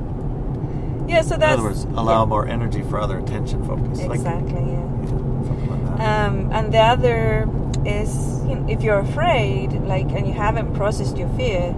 Yeah. 1.07 1.21
So 1.21 1.35
In 1.35 1.41
that's 1.41 1.53
other 1.59 1.63
words, 1.69 1.83
allow 1.83 2.21
yeah. 2.21 2.25
more 2.29 2.47
energy 2.47 2.81
for 2.81 2.99
other 2.99 3.19
attention 3.19 3.63
focus. 3.67 3.99
Like, 4.01 4.15
Exactly. 4.19 4.53
Yeah. 4.53 4.79
yeah, 4.79 5.05
something 5.45 5.69
like 5.69 5.97
that. 5.97 6.27
Um, 6.29 6.51
and 6.51 6.73
the 6.73 6.79
other 6.79 7.47
is 7.85 8.43
you 8.47 8.55
know, 8.55 8.65
if 8.67 8.81
you're 8.81 8.97
afraid, 8.99 9.73
like, 9.83 10.09
and 10.11 10.25
you 10.25 10.33
haven't 10.33 10.73
processed 10.73 11.17
your 11.17 11.29
fear, 11.29 11.75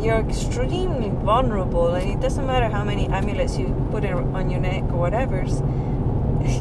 you're 0.00 0.18
extremely 0.20 1.10
vulnerable, 1.24 1.94
and 1.94 2.08
it 2.10 2.20
doesn't 2.20 2.46
matter 2.46 2.68
how 2.68 2.84
many 2.84 3.06
amulets 3.08 3.58
you 3.58 3.66
put 3.90 4.04
on 4.04 4.50
your 4.50 4.60
neck 4.60 4.84
or 4.84 4.96
whatever's. 4.96 5.60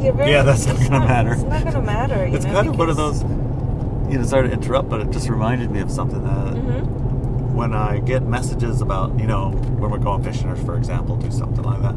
You're 0.04 0.14
very, 0.14 0.32
Yeah, 0.32 0.44
that's 0.44 0.66
not 0.66 0.78
gonna 0.80 1.00
matter. 1.06 1.34
It's 1.34 1.44
not 1.44 1.64
gonna 1.64 1.82
matter. 1.82 2.28
You 2.28 2.36
it's 2.36 2.46
know, 2.46 2.54
kind 2.54 2.68
of 2.70 2.78
one 2.80 2.90
of 2.90 2.98
those, 2.98 3.22
you 4.12 4.18
know, 4.18 4.24
sorry 4.24 4.48
to 4.48 4.54
interrupt, 4.54 4.90
but 4.90 5.02
it 5.02 5.12
just 5.12 5.30
reminded 5.30 5.70
me 5.72 5.80
of 5.80 5.92
something 5.92 6.24
that 6.24 6.56
Mhm. 6.56 7.54
when 7.54 7.74
I 7.74 8.00
get 8.00 8.24
messages 8.26 8.82
about, 8.82 9.18
you 9.20 9.28
know, 9.28 9.52
when 9.80 9.92
we're 9.92 10.00
going 10.00 10.24
fishing 10.24 10.50
or, 10.50 10.56
for 10.56 10.76
example, 10.76 11.16
do 11.18 11.30
something 11.30 11.64
like 11.64 11.82
that, 11.84 11.94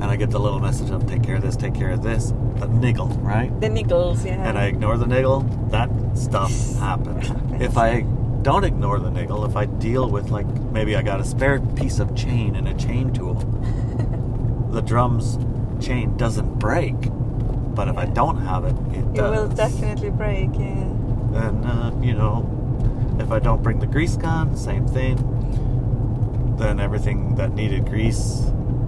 and 0.00 0.04
I 0.04 0.16
get 0.16 0.30
the 0.30 0.38
little 0.38 0.60
message 0.60 0.90
of 0.90 1.06
take 1.06 1.22
care 1.22 1.36
of 1.36 1.42
this, 1.42 1.56
take 1.56 1.74
care 1.74 1.90
of 1.90 2.02
this, 2.02 2.32
the 2.56 2.68
niggle, 2.68 3.08
right? 3.20 3.50
The 3.60 3.68
niggles, 3.68 4.24
yeah. 4.24 4.48
and 4.48 4.56
I 4.56 4.66
ignore 4.66 4.96
the 4.96 5.06
niggle, 5.06 5.44
that 5.70 5.90
stuff 6.14 6.52
happens. 6.78 7.28
Happens. 7.28 7.62
If 7.62 7.76
I 7.76 8.04
don't 8.44 8.62
ignore 8.64 9.00
the 9.00 9.10
niggle, 9.10 9.44
if 9.46 9.56
I 9.56 9.64
deal 9.64 10.08
with 10.08 10.30
like 10.30 10.46
maybe 10.46 10.94
I 10.94 11.02
got 11.02 11.18
a 11.20 11.24
spare 11.24 11.58
piece 11.60 11.98
of 11.98 12.14
chain 12.14 12.54
and 12.54 12.68
a 12.68 12.74
chain 12.74 13.12
tool, 13.12 13.34
the 14.70 14.82
drum's 14.82 15.38
chain 15.84 16.16
doesn't 16.16 16.58
break. 16.58 16.94
But 17.74 17.88
if 17.88 17.96
I 17.96 18.04
don't 18.06 18.36
have 18.42 18.64
it, 18.64 18.76
it 18.96 19.18
it 19.18 19.22
will 19.22 19.48
definitely 19.48 20.10
break. 20.10 20.50
Yeah. 20.54 21.48
And 21.48 21.64
uh, 21.64 21.90
you 22.00 22.12
know, 22.14 22.46
if 23.18 23.32
I 23.32 23.38
don't 23.40 23.62
bring 23.62 23.80
the 23.80 23.86
grease 23.86 24.16
gun, 24.16 24.56
same 24.56 24.86
thing. 24.86 25.16
Then 26.58 26.78
everything 26.78 27.34
that 27.34 27.52
needed 27.54 27.86
grease 27.86 28.42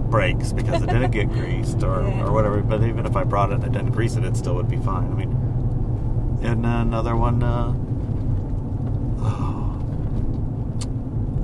breaks 0.09 0.53
because 0.53 0.81
it 0.83 0.85
didn't 0.87 1.11
get 1.11 1.27
greased 1.39 1.83
or, 1.83 2.01
Yeah. 2.07 2.23
or 2.25 2.31
whatever. 2.31 2.61
But 2.61 2.81
even 2.83 3.05
if 3.05 3.15
I 3.17 3.23
brought 3.25 3.51
it 3.51 3.55
and 3.55 3.65
I 3.65 3.67
didn't 3.67 3.91
grease 3.91 4.15
it, 4.15 4.23
it 4.23 4.37
still 4.37 4.55
would 4.55 4.69
be 4.69 4.77
fine. 4.77 5.11
I 5.11 5.15
mean, 5.15 6.39
and 6.43 6.65
another 6.65 7.15
one, 7.17 7.43
uh, 7.43 7.73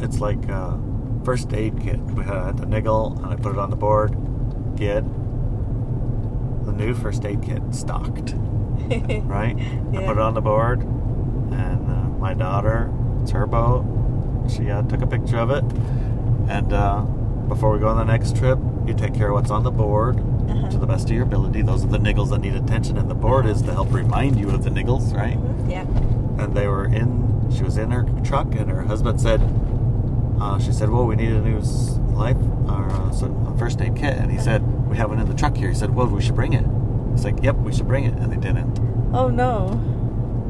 it's 0.03 0.19
like 0.19 0.49
uh, 0.49 0.75
first 1.23 1.53
aid 1.53 1.79
kit. 1.81 1.99
We 1.99 2.23
had 2.23 2.57
the 2.57 2.65
niggle 2.65 3.17
and 3.23 3.27
I 3.27 3.35
put 3.35 3.53
it 3.53 3.57
on 3.59 3.69
the 3.69 3.75
board. 3.75 4.15
Get 4.75 5.03
the 6.65 6.71
new 6.71 6.93
first 6.93 7.25
aid 7.25 7.41
kit 7.43 7.61
stocked 7.71 8.33
right? 9.23 9.55
I 9.57 10.03
put 10.05 10.17
it 10.17 10.19
on 10.19 10.33
the 10.33 10.41
board, 10.41 10.81
and 10.81 11.89
uh, 11.89 12.09
my 12.19 12.33
daughter, 12.33 12.91
it's 13.21 13.31
her 13.31 13.45
boat. 13.45 13.85
She 14.49 14.69
uh, 14.69 14.81
took 14.83 15.01
a 15.01 15.07
picture 15.07 15.37
of 15.37 15.51
it, 15.51 15.63
and 16.49 16.73
uh, 16.73 17.01
before 17.47 17.71
we 17.71 17.79
go 17.79 17.87
on 17.87 17.97
the 17.97 18.03
next 18.03 18.35
trip, 18.35 18.59
you 18.85 18.93
take 18.93 19.13
care 19.13 19.27
of 19.29 19.35
what's 19.35 19.51
on 19.51 19.63
the 19.63 19.71
board 19.71 20.17
Uh-huh. 20.19 20.69
to 20.71 20.77
the 20.77 20.85
best 20.87 21.05
of 21.09 21.11
your 21.15 21.23
ability. 21.23 21.61
Those 21.61 21.85
are 21.85 21.87
the 21.87 21.97
niggles 21.99 22.29
that 22.31 22.39
need 22.41 22.55
attention, 22.55 22.97
and 22.97 23.09
the 23.09 23.15
board 23.15 23.45
is 23.45 23.61
to 23.61 23.71
help 23.73 23.93
remind 23.93 24.37
you 24.37 24.49
of 24.49 24.63
the 24.65 24.69
niggles, 24.69 25.13
right? 25.15 25.37
Mhm, 25.37 25.69
Yeah. 25.71 25.85
And 26.43 26.53
they 26.55 26.67
were 26.67 26.85
in. 26.85 27.23
She 27.55 27.63
was 27.63 27.77
in 27.77 27.91
her 27.91 28.03
truck, 28.23 28.53
and 28.55 28.69
her 28.69 28.81
husband 28.81 29.21
said, 29.21 29.39
uh, 30.43 30.59
"She 30.59 30.71
said, 30.71 30.89
well, 30.89 31.05
we 31.05 31.15
need 31.15 31.31
a 31.31 31.41
new 31.41 31.59
life 32.13 32.37
or 32.67 32.89
uh, 32.91 33.11
so- 33.11 33.55
first 33.57 33.81
aid 33.81 33.95
kit," 33.95 34.17
and 34.17 34.31
he 34.31 34.37
said, 34.37 34.61
"We 34.89 34.97
have 34.97 35.09
one 35.09 35.19
in 35.19 35.27
the 35.27 35.33
truck 35.33 35.55
here." 35.57 35.69
He 35.69 35.75
said, 35.75 35.95
"Well, 35.95 36.07
we 36.07 36.21
should 36.21 36.35
bring 36.35 36.53
it." 36.53 36.65
It's 37.13 37.23
like, 37.23 37.41
"Yep, 37.41 37.55
we 37.57 37.71
should 37.73 37.87
bring 37.87 38.03
it," 38.05 38.13
and 38.15 38.31
they 38.31 38.37
didn't. 38.37 38.77
Oh 39.13 39.29
no. 39.29 39.79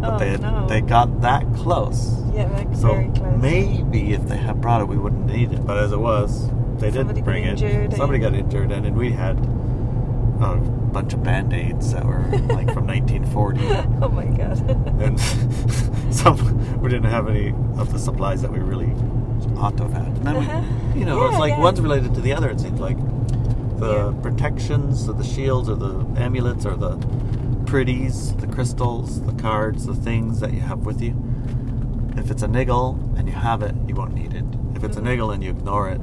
But 0.01 0.13
oh 0.13 0.17
they 0.19 0.37
no. 0.37 0.67
they 0.67 0.81
got 0.81 1.21
that 1.21 1.43
close. 1.55 2.11
Yeah, 2.33 2.49
like 2.57 2.73
So 2.75 2.87
very 2.93 3.09
close. 3.11 3.41
maybe 3.41 4.13
if 4.13 4.27
they 4.27 4.37
had 4.37 4.59
brought 4.59 4.81
it, 4.81 4.87
we 4.87 4.97
wouldn't 4.97 5.25
need 5.27 5.51
it. 5.53 5.65
But 5.65 5.77
as 5.77 5.91
it 5.93 5.99
was, 5.99 6.49
they 6.79 6.91
Somebody 6.91 7.21
didn't 7.21 7.23
bring 7.25 7.43
it. 7.43 7.61
injured, 7.61 7.93
Somebody 7.93 8.19
got 8.19 8.33
injured, 8.33 8.71
and 8.71 8.83
then 8.85 8.95
we 8.95 9.11
had 9.11 9.37
a 10.41 10.55
bunch 10.91 11.13
of 11.13 11.23
band 11.23 11.53
aids 11.53 11.93
that 11.93 12.03
were 12.05 12.19
like 12.57 12.73
from 12.73 12.85
1940, 12.93 13.61
oh 14.01 14.09
my 14.09 14.25
god. 14.25 14.59
and 15.01 15.17
some 16.13 16.81
we 16.81 16.89
didn't 16.89 17.09
have 17.09 17.29
any 17.29 17.49
of 17.77 17.91
the 17.93 17.99
supplies 17.99 18.41
that 18.41 18.51
we 18.51 18.59
really 18.59 18.91
ought 19.63 19.77
to 19.77 19.87
had. 19.87 20.07
And 20.07 20.25
then 20.27 20.35
we- 20.93 20.99
you 20.99 21.05
know, 21.05 21.25
it's 21.27 21.37
like 21.39 21.51
yeah. 21.51 21.59
one's 21.59 21.79
related 21.81 22.13
to 22.15 22.21
the 22.21 22.33
other. 22.33 22.49
It 22.49 22.59
seems 22.59 22.79
like 22.79 22.97
the 23.79 24.11
Yeah. 24.13 24.21
protections, 24.21 25.07
or 25.09 25.13
the 25.13 25.23
shields, 25.23 25.69
or 25.69 25.75
the 25.75 26.05
amulets, 26.17 26.65
or 26.65 26.75
the 26.75 26.97
pretties, 27.65 28.33
the 28.35 28.47
crystals, 28.47 29.21
the 29.21 29.33
cards, 29.33 29.85
the 29.85 29.95
things 29.95 30.39
that 30.41 30.53
you 30.53 30.59
have 30.61 30.85
with 30.85 31.01
you. 31.01 31.15
If 32.17 32.29
it's 32.29 32.43
a 32.43 32.47
niggle 32.47 32.99
and 33.17 33.27
you 33.27 33.33
have 33.33 33.63
it, 33.63 33.73
you 33.87 33.95
won't 33.95 34.13
need 34.13 34.33
it. 34.33 34.43
If 34.75 34.83
it's 34.83 34.95
Mhm. 34.97 35.01
a 35.01 35.03
niggle 35.03 35.31
and 35.31 35.43
you 35.43 35.49
ignore 35.49 35.89
it, 35.89 36.01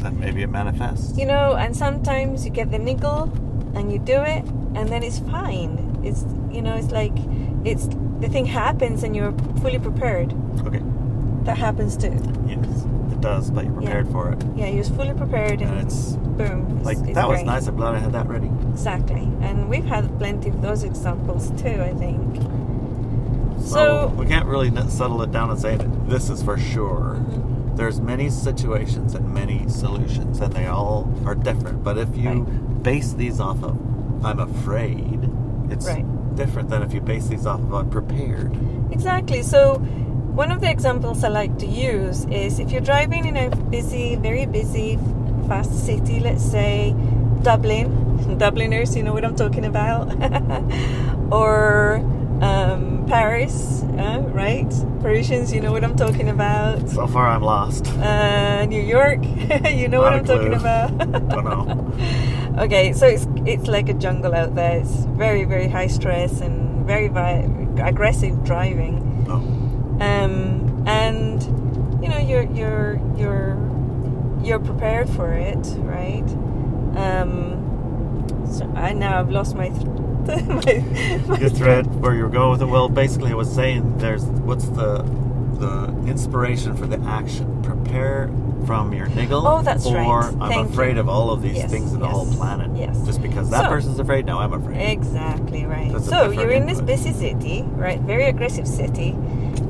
then 0.00 0.18
maybe 0.18 0.42
it 0.42 0.50
manifests. 0.50 1.16
You 1.16 1.26
know, 1.26 1.54
and 1.54 1.76
sometimes 1.76 2.44
you 2.44 2.50
get 2.50 2.70
the 2.70 2.78
niggle 2.78 3.30
and 3.74 3.92
you 3.92 3.98
do 3.98 4.20
it 4.20 4.44
and 4.74 4.88
then 4.88 5.02
it's 5.02 5.20
fine. 5.20 5.78
It's 6.02 6.24
you 6.50 6.62
know, 6.62 6.74
it's 6.74 6.90
like 6.90 7.16
it's 7.64 7.88
the 8.20 8.28
thing 8.28 8.46
happens 8.46 9.02
and 9.04 9.14
you're 9.16 9.32
fully 9.62 9.78
prepared. 9.78 10.34
Okay. 10.66 10.82
That 11.44 11.58
happens 11.58 11.96
too. 11.96 12.16
Yes, 12.46 12.86
it 13.12 13.20
does, 13.20 13.50
but 13.50 13.64
you're 13.64 13.74
Yeah. 13.74 13.80
prepared 13.80 14.08
for 14.08 14.30
it. 14.32 14.44
Yeah, 14.56 14.66
you're 14.68 14.84
fully 14.84 15.14
prepared 15.14 15.60
and, 15.60 15.70
And 15.72 15.80
it's 15.86 16.12
boom. 16.16 16.76
It's, 16.78 16.86
like 16.86 16.98
it's 16.98 17.14
that 17.14 17.28
was 17.28 17.42
nice. 17.42 17.66
I'm 17.66 17.76
glad 17.76 17.94
I 17.94 17.98
had 17.98 18.12
that 18.12 18.28
ready. 18.28 18.50
Exactly. 18.72 19.28
And 19.42 19.68
we've 19.68 19.84
had 19.84 20.18
plenty 20.18 20.48
of 20.48 20.62
those 20.62 20.84
examples 20.84 21.50
too, 21.62 21.82
I 21.82 21.92
think. 21.94 22.36
So, 23.58 23.74
So- 23.76 24.12
we 24.16 24.26
can't 24.26 24.46
really 24.46 24.70
settle 24.88 25.22
it 25.22 25.32
down 25.32 25.50
and 25.50 25.58
say 25.58 25.76
that 25.76 26.08
this 26.08 26.28
is 26.30 26.42
for 26.42 26.58
sure. 26.58 27.16
Mhm. 27.18 27.76
There's 27.76 28.00
many 28.00 28.30
situations 28.30 29.14
and 29.14 29.32
many 29.34 29.64
solutions, 29.68 30.40
and 30.40 30.52
they 30.52 30.66
all 30.66 31.08
are 31.26 31.34
different. 31.34 31.82
But 31.82 31.98
if 31.98 32.16
you 32.16 32.46
base 32.82 33.12
these 33.14 33.40
off 33.40 33.62
of 33.64 33.76
"I'm 34.24 34.38
afraid," 34.38 35.28
it's 35.70 35.86
Right. 35.86 36.04
different 36.36 36.68
than 36.68 36.82
if 36.82 36.94
you 36.94 37.00
base 37.00 37.26
these 37.28 37.46
off 37.46 37.60
of 37.60 37.74
"I'm 37.74 37.88
prepared." 37.88 38.52
Exactly. 38.90 39.42
So, 39.42 39.80
one 40.34 40.50
of 40.50 40.60
the 40.60 40.70
examples 40.70 41.22
I 41.24 41.28
like 41.28 41.58
to 41.58 41.66
use 41.66 42.24
is 42.26 42.58
if 42.58 42.70
you're 42.72 42.80
driving 42.80 43.24
in 43.26 43.36
a 43.36 43.54
busy, 43.54 44.16
very 44.16 44.46
busy, 44.46 44.98
fast 45.46 45.86
city, 45.86 46.20
let's 46.20 46.44
say 46.44 46.94
Dublin, 47.42 48.36
Dubliners, 48.38 48.96
you 48.96 49.02
know 49.02 49.12
what 49.12 49.24
I'm 49.24 49.36
talking 49.36 49.64
about, 49.64 50.08
or 51.32 51.96
um, 52.42 53.04
Paris, 53.08 53.82
uh, 53.98 54.22
right? 54.32 54.68
Parisians, 55.00 55.52
you 55.52 55.60
know 55.60 55.70
what 55.70 55.84
I'm 55.84 55.96
talking 55.96 56.28
about. 56.28 56.88
So 56.88 57.06
far, 57.06 57.28
I'm 57.28 57.42
lost. 57.42 57.86
Uh, 57.98 58.64
New 58.66 58.82
York, 58.82 59.22
you 59.70 59.88
know 59.88 60.00
what 60.00 60.10
Not 60.10 60.14
a 60.14 60.16
I'm 60.18 60.24
talking 60.24 60.54
about. 60.54 60.98
Don't 61.28 61.44
know. 61.44 62.62
okay, 62.64 62.92
so 62.92 63.06
it's 63.06 63.26
it's 63.46 63.68
like 63.68 63.88
a 63.88 63.94
jungle 63.94 64.34
out 64.34 64.54
there. 64.54 64.80
It's 64.80 65.04
very 65.16 65.44
very 65.44 65.68
high 65.68 65.86
stress 65.88 66.40
and 66.40 66.86
very, 66.86 67.08
very 67.08 67.44
aggressive 67.80 68.42
driving 68.44 69.00
Oh, 69.28 69.36
um, 70.00 70.84
and 70.86 71.42
you 72.02 72.08
know 72.08 72.13
you're 72.24 72.42
you're 72.52 73.00
you're 73.16 73.56
you're 74.42 74.58
prepared 74.60 75.08
for 75.10 75.32
it, 75.32 75.64
right? 75.78 76.28
Um, 76.96 78.44
so 78.50 78.70
I 78.76 78.92
now 78.92 79.18
I've 79.20 79.30
lost 79.30 79.54
my 79.56 79.68
th- 79.68 79.84
my, 80.24 81.24
my 81.26 81.38
your 81.38 81.50
thread 81.50 81.86
where 82.00 82.14
you're 82.14 82.28
going 82.30 82.50
with 82.52 82.62
it. 82.62 82.66
Well, 82.66 82.88
basically, 82.88 83.32
I 83.32 83.34
was 83.34 83.52
saying 83.52 83.98
there's 83.98 84.24
what's 84.24 84.68
the 84.68 85.02
the 85.58 85.86
inspiration 86.08 86.76
for 86.76 86.86
the 86.86 86.98
action. 87.08 87.62
Prepare 87.62 88.30
from 88.66 88.92
your 88.94 89.06
niggle. 89.08 89.46
Oh, 89.46 89.62
that's 89.62 89.84
or 89.86 89.94
right. 89.96 90.34
I'm 90.40 90.48
Thank 90.50 90.70
afraid 90.70 90.94
you. 90.94 91.00
of 91.00 91.08
all 91.08 91.30
of 91.30 91.42
these 91.42 91.56
Yes, 91.56 91.70
things 91.70 91.92
in 91.92 92.00
the 92.00 92.08
whole 92.08 92.26
planet. 92.32 92.70
yes. 92.76 92.98
Just 93.04 93.20
because 93.22 93.50
that 93.50 93.64
So- 93.64 93.68
person's 93.68 93.98
afraid, 93.98 94.24
now 94.24 94.38
I'm 94.40 94.52
afraid. 94.54 94.80
Exactly 94.90 95.66
right. 95.66 95.92
That's 95.92 96.08
so 96.08 96.30
you're 96.30 96.50
in 96.50 96.64
this 96.66 96.80
busy 96.80 97.12
city, 97.12 97.62
right? 97.62 98.00
Very 98.00 98.24
aggressive 98.24 98.66
city, 98.66 99.10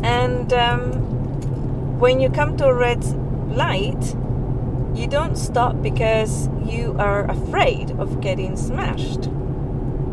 and 0.05 0.53
um, 0.53 1.14
when 1.99 2.21
you 2.21 2.31
come 2.31 2.57
to 2.59 2.67
a 2.67 2.75
red 2.75 3.05
light, 3.51 4.15
you 4.95 5.07
don't 5.07 5.37
stop 5.37 5.81
because 5.83 6.49
you 6.65 6.95
are 6.99 7.29
afraid 7.31 7.91
of 7.93 8.21
getting 8.21 8.57
smashed. 8.57 9.29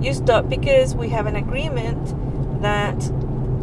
You 0.01 0.13
stop 0.13 0.49
because 0.49 0.95
we 0.95 1.09
have 1.09 1.27
an 1.27 1.35
agreement 1.35 2.61
that 2.61 2.99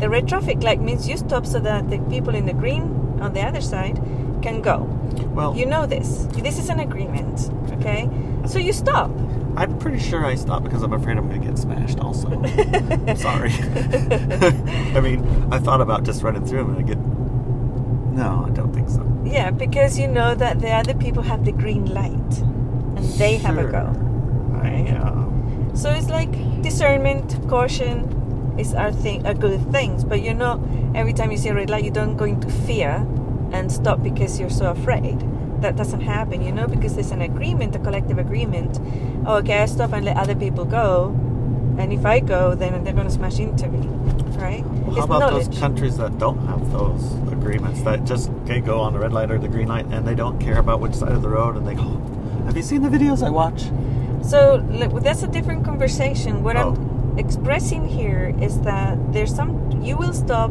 the 0.01 0.09
red 0.09 0.29
traffic 0.29 0.63
light 0.63 0.81
means 0.81 1.09
you 1.09 1.17
stop 1.17 1.45
so 1.45 1.59
that 1.61 1.91
the 1.91 1.99
people 2.11 2.35
in 2.35 2.47
the 2.47 2.53
green 2.53 3.19
on 3.21 3.33
the 3.33 3.41
other 3.41 3.61
side 3.61 3.97
can 4.43 4.63
go. 4.63 4.85
well, 5.35 5.57
You 5.57 5.67
know 5.67 5.87
this. 5.87 6.27
This 6.33 6.59
is 6.59 6.69
an 6.69 6.79
agreement, 6.79 7.51
okay? 7.79 8.09
So 8.47 8.61
you 8.61 8.73
stop. 8.73 9.11
I'm 9.57 9.77
pretty 9.79 9.99
sure 9.99 10.25
I 10.25 10.37
stopped 10.37 10.65
because 10.65 10.85
I'm 10.85 10.93
afraid 10.93 11.19
I'm 11.19 11.29
going 11.29 11.41
to 11.41 11.49
get 11.49 11.59
smashed. 11.59 11.99
Also, 11.99 12.29
sorry. 13.17 13.51
I 14.95 15.01
mean, 15.01 15.27
I 15.51 15.59
thought 15.59 15.81
about 15.81 16.05
just 16.05 16.23
running 16.23 16.47
through 16.47 16.59
them 16.59 16.77
and 16.77 16.79
I 16.79 16.83
get. 16.83 16.99
No, 18.19 18.45
I 18.49 18.51
don't 18.51 18.73
think 18.75 18.89
so. 18.91 19.03
Yeah, 19.25 19.51
because 19.51 19.99
you 19.99 20.09
know 20.09 20.35
that 20.35 20.59
the 20.61 20.71
other 20.71 20.95
people 20.95 21.23
have 21.23 21.45
the 21.45 21.53
green 21.53 21.85
light 21.87 22.33
and 22.97 23.05
they 23.21 23.37
have 23.47 23.57
a 23.59 23.63
Sure. 23.63 23.71
go. 23.71 23.85
I, 24.63 24.73
uh, 24.99 25.15
So 25.75 25.91
it's 25.91 26.11
like 26.11 26.33
discernment, 26.63 27.39
caution 27.49 27.95
is 28.59 28.75
our 28.75 28.91
thing, 28.91 29.25
are 29.27 29.35
good 29.35 29.61
things. 29.71 30.03
But 30.03 30.21
you 30.23 30.35
know, 30.35 30.59
every 30.95 31.13
time 31.13 31.31
you 31.31 31.39
see 31.39 31.51
a 31.51 31.55
red 31.55 31.71
light, 31.71 31.85
you 31.85 31.93
don't 31.93 32.17
go 32.17 32.25
into 32.25 32.49
fear 32.67 33.07
and 33.53 33.71
stop 33.71 34.03
because 34.03 34.41
you're 34.41 34.51
so 34.63 34.67
afraid. 34.71 35.19
That 35.63 35.77
doesn't 35.77 36.01
happen, 36.03 36.43
you 36.43 36.53
know, 36.53 36.67
because 36.67 36.95
there's 36.95 37.13
an 37.13 37.23
agreement, 37.23 37.77
a 37.77 37.79
collective 37.79 38.19
agreement. 38.19 38.81
Oh, 39.27 39.37
okay, 39.39 39.63
I 39.63 39.67
stop 39.67 39.93
and 39.93 40.05
let 40.05 40.17
other 40.17 40.35
people 40.35 40.65
go, 40.65 41.15
and 41.79 41.93
if 41.93 42.05
I 42.05 42.21
go, 42.21 42.55
then 42.55 42.83
they're 42.85 42.93
going 42.93 43.07
to 43.07 43.13
smash 43.13 43.39
into 43.39 43.69
me, 43.69 43.87
right? 44.37 44.65
Well, 44.67 44.91
how 44.91 44.97
It's 44.97 45.05
about 45.05 45.21
knowledge. 45.21 45.47
those 45.49 45.59
countries 45.59 45.97
that 45.99 46.19
don't 46.19 46.39
have 46.47 46.71
those 46.73 47.15
agreements 47.33 47.83
that 47.83 48.05
just 48.05 48.31
they 48.47 48.61
go 48.61 48.81
on 48.81 48.93
the 48.93 48.99
red 48.99 49.13
light 49.13 49.31
or 49.31 49.39
the 49.39 49.49
green 49.49 49.69
light 49.69 49.87
and 49.87 50.07
they 50.07 50.15
don't 50.15 50.39
care 50.39 50.59
about 50.59 50.81
which 50.81 50.95
side 50.95 51.13
of 51.13 51.23
the 51.23 51.29
road 51.29 51.57
and 51.57 51.67
they 51.67 51.75
go, 51.75 51.89
Have 52.47 52.57
you 52.57 52.63
seen 52.63 52.83
the 52.83 52.89
videos 52.89 53.25
I 53.27 53.31
watch? 53.31 53.71
So 54.27 54.57
look, 54.71 55.03
that's 55.03 55.23
a 55.23 55.29
different 55.29 55.65
conversation. 55.65 56.43
What 56.43 56.57
Oh. 56.57 56.75
I'm 56.75 57.19
expressing 57.19 57.89
here 57.89 58.35
is 58.41 58.61
that 58.63 58.97
there's 59.13 59.35
some 59.35 59.81
you 59.83 59.97
will 59.97 60.13
stop 60.13 60.51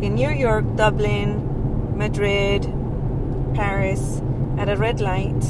in 0.00 0.14
New 0.14 0.30
York, 0.30 0.64
Dublin, 0.76 1.96
Madrid, 1.96 2.62
Paris 3.54 4.22
at 4.56 4.68
a 4.68 4.76
red 4.76 5.00
light. 5.00 5.42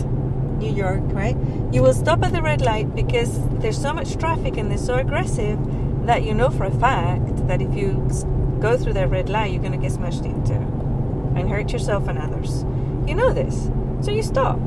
New 0.58 0.72
York, 0.72 1.02
right? 1.06 1.36
You 1.72 1.82
will 1.82 1.94
stop 1.94 2.22
at 2.22 2.32
the 2.32 2.42
red 2.42 2.60
light 2.60 2.94
because 2.94 3.38
there's 3.58 3.80
so 3.80 3.92
much 3.92 4.16
traffic 4.16 4.56
and 4.56 4.70
they're 4.70 4.78
so 4.78 4.94
aggressive 4.94 5.58
that 6.06 6.22
you 6.24 6.34
know 6.34 6.50
for 6.50 6.64
a 6.64 6.70
fact 6.70 7.46
that 7.48 7.60
if 7.62 7.74
you 7.74 8.08
go 8.60 8.76
through 8.76 8.94
that 8.94 9.10
red 9.10 9.28
light, 9.28 9.52
you're 9.52 9.62
going 9.62 9.72
to 9.72 9.78
get 9.78 9.92
smashed 9.92 10.24
into 10.24 10.54
and 10.54 11.48
hurt 11.48 11.72
yourself 11.72 12.08
and 12.08 12.18
others. 12.18 12.64
You 13.06 13.14
know 13.14 13.32
this, 13.32 13.70
so 14.04 14.10
you 14.10 14.22
stop 14.22 14.58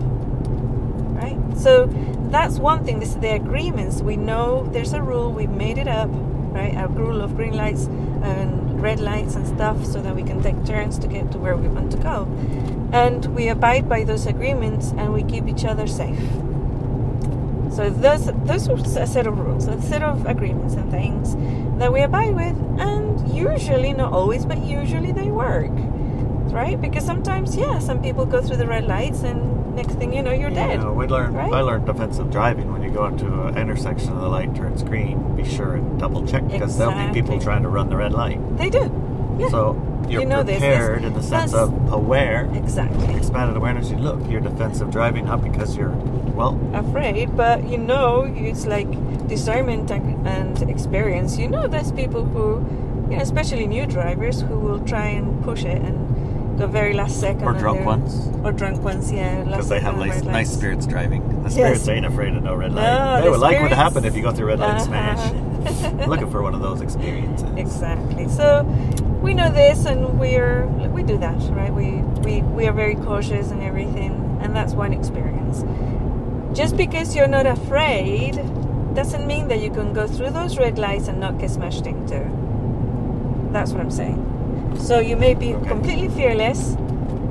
right? 1.21 1.37
So 1.57 1.87
that's 2.29 2.57
one 2.57 2.83
thing. 2.83 2.99
This 2.99 3.09
is 3.09 3.17
the 3.17 3.35
agreements. 3.35 4.01
We 4.01 4.17
know 4.17 4.67
there's 4.71 4.93
a 4.93 5.01
rule. 5.01 5.31
We've 5.31 5.49
made 5.49 5.77
it 5.77 5.87
up, 5.87 6.09
right? 6.11 6.73
A 6.75 6.87
rule 6.87 7.21
of 7.21 7.35
green 7.35 7.53
lights 7.53 7.85
and 7.85 8.81
red 8.81 8.99
lights 8.99 9.35
and 9.35 9.47
stuff, 9.47 9.85
so 9.85 10.01
that 10.01 10.15
we 10.15 10.23
can 10.23 10.41
take 10.41 10.65
turns 10.65 10.97
to 10.99 11.07
get 11.07 11.31
to 11.31 11.37
where 11.37 11.55
we 11.55 11.67
want 11.67 11.91
to 11.91 11.97
go, 11.97 12.25
and 12.91 13.25
we 13.35 13.47
abide 13.47 13.87
by 13.87 14.03
those 14.03 14.25
agreements 14.25 14.91
and 14.97 15.13
we 15.13 15.23
keep 15.23 15.47
each 15.47 15.65
other 15.65 15.87
safe. 15.87 16.19
So 17.71 17.89
those 17.89 18.25
those 18.45 18.67
are 18.67 19.01
a 19.01 19.07
set 19.07 19.27
of 19.27 19.37
rules, 19.39 19.67
a 19.67 19.81
set 19.81 20.03
of 20.03 20.25
agreements 20.25 20.73
and 20.75 20.91
things 20.91 21.35
that 21.79 21.91
we 21.93 22.01
abide 22.01 22.35
with, 22.35 22.57
and 22.79 23.33
usually, 23.33 23.93
not 23.93 24.11
always, 24.11 24.45
but 24.45 24.61
usually 24.61 25.13
they 25.13 25.29
work, 25.31 25.71
right? 26.51 26.79
Because 26.79 27.05
sometimes, 27.05 27.55
yeah, 27.55 27.79
some 27.79 28.01
people 28.01 28.25
go 28.25 28.41
through 28.41 28.57
the 28.57 28.67
red 28.67 28.85
lights, 28.87 29.23
and 29.23 29.73
next 29.73 29.93
thing 29.93 30.11
you 30.13 30.21
know, 30.21 30.33
you're 30.33 30.49
dead. 30.49 30.83
We 30.83 31.07
learned. 31.07 31.35
right? 31.37 31.51
I 31.51 31.61
learned 31.61 31.85
defensive 31.85 32.29
driving. 32.29 32.73
When 32.73 32.83
you 32.83 32.91
go 32.91 33.05
into 33.05 33.25
an 33.47 33.57
intersection 33.57 34.09
and 34.11 34.21
the 34.21 34.27
light 34.27 34.53
turns 34.53 34.83
green, 34.83 35.35
be 35.37 35.45
sure 35.45 35.75
and 35.75 35.97
double 35.97 36.27
check 36.27 36.45
because 36.49 36.77
there'll 36.77 37.07
be 37.07 37.13
people 37.13 37.39
trying 37.39 37.63
to 37.63 37.69
run 37.69 37.89
the 37.89 37.95
red 37.95 38.11
light. 38.11 38.39
They 38.57 38.69
do. 38.69 38.91
Yeah. 39.39 39.47
So 39.47 39.73
you're 40.09 40.21
You 40.21 40.27
know 40.27 40.43
this, 40.43 40.59
prepared 40.59 41.01
this- 41.01 41.07
in 41.07 41.13
the 41.13 41.23
sense 41.23 41.53
of 41.53 41.71
aware, 41.91 42.49
exactly. 42.53 43.13
expanded 43.15 43.55
awareness. 43.57 43.89
You 43.89 43.97
look, 43.97 44.19
you're 44.29 44.41
defensive 44.41 44.91
driving 44.91 45.25
not 45.25 45.43
because 45.43 45.75
you're 45.77 45.95
well. 46.35 46.59
Afraid, 46.73 47.35
but 47.37 47.67
you 47.69 47.77
know, 47.77 48.23
it's 48.35 48.65
like 48.65 48.89
discernment 49.27 49.91
and, 49.91 50.27
and 50.27 50.69
experience. 50.69 51.37
You 51.37 51.47
know, 51.49 51.67
there's 51.67 51.91
people 51.91 52.25
who, 52.25 52.59
you 53.09 53.17
know, 53.17 53.21
especially 53.21 53.67
new 53.67 53.85
drivers, 53.85 54.41
who 54.41 54.59
will 54.59 54.79
try 54.85 55.07
and 55.07 55.43
push 55.43 55.63
it 55.63 55.81
and 55.81 55.97
go 56.57 56.67
very 56.67 56.93
last 56.93 57.19
second. 57.19 57.43
Or 57.43 57.53
drunk 57.53 57.79
they're- 57.79 57.85
ones. 57.87 58.29
Or 58.43 58.51
drunk 58.51 58.81
ones, 58.83 59.11
yeah. 59.11 59.43
Because 59.43 59.69
they 59.69 59.79
have 59.79 59.97
nice, 59.97 60.23
nice 60.23 60.51
spirits 60.51 60.85
driving. 60.85 61.21
The 61.43 61.49
Yes. 61.49 61.53
spirits 61.53 61.87
ain't 61.87 62.05
afraid 62.05 62.35
of 62.35 62.43
no 62.43 62.55
red 62.55 62.73
light. 62.73 62.83
No, 62.83 63.17
they 63.17 63.25
the 63.25 63.31
would 63.31 63.39
like 63.39 63.51
what 63.53 63.69
spirits- 63.71 63.75
happened 63.75 64.05
if 64.05 64.15
you 64.15 64.23
go 64.23 64.31
through 64.31 64.47
red 64.47 64.59
light 64.59 64.81
smash. 64.89 65.19
Uh-huh. 65.31 66.05
Looking 66.07 66.29
for 66.29 66.41
one 66.41 66.53
of 66.55 66.61
those 66.61 66.81
experiences. 66.81 67.47
Exactly. 67.55 68.27
So 68.27 68.63
we 69.21 69.33
know 69.33 69.51
this, 69.51 69.85
and 69.85 70.19
we're 70.19 70.65
we 70.91 71.03
do 71.03 71.17
that, 71.19 71.37
right? 71.51 71.73
We 71.73 72.01
we 72.25 72.41
we 72.41 72.67
are 72.67 72.73
very 72.73 72.95
cautious 72.95 73.51
and 73.51 73.61
everything, 73.61 74.39
and 74.41 74.55
that's 74.55 74.73
one 74.73 74.91
experience. 74.93 75.63
Just 76.53 76.75
because 76.75 77.15
you're 77.15 77.27
not 77.27 77.45
afraid 77.45 78.41
doesn't 78.95 79.25
mean 79.25 79.47
that 79.49 79.61
you 79.61 79.69
can 79.69 79.93
go 79.93 80.05
through 80.07 80.31
those 80.31 80.57
red 80.57 80.77
lights 80.79 81.07
and 81.07 81.19
not 81.19 81.37
get 81.37 81.49
smashed 81.51 81.85
into. 81.85 82.19
That's 83.51 83.71
what 83.71 83.81
I'm 83.81 83.91
saying. 83.91 84.19
So 84.81 84.99
you 84.99 85.15
may 85.15 85.33
be 85.33 85.53
Okay. 85.53 85.67
completely 85.69 86.09
fearless 86.09 86.75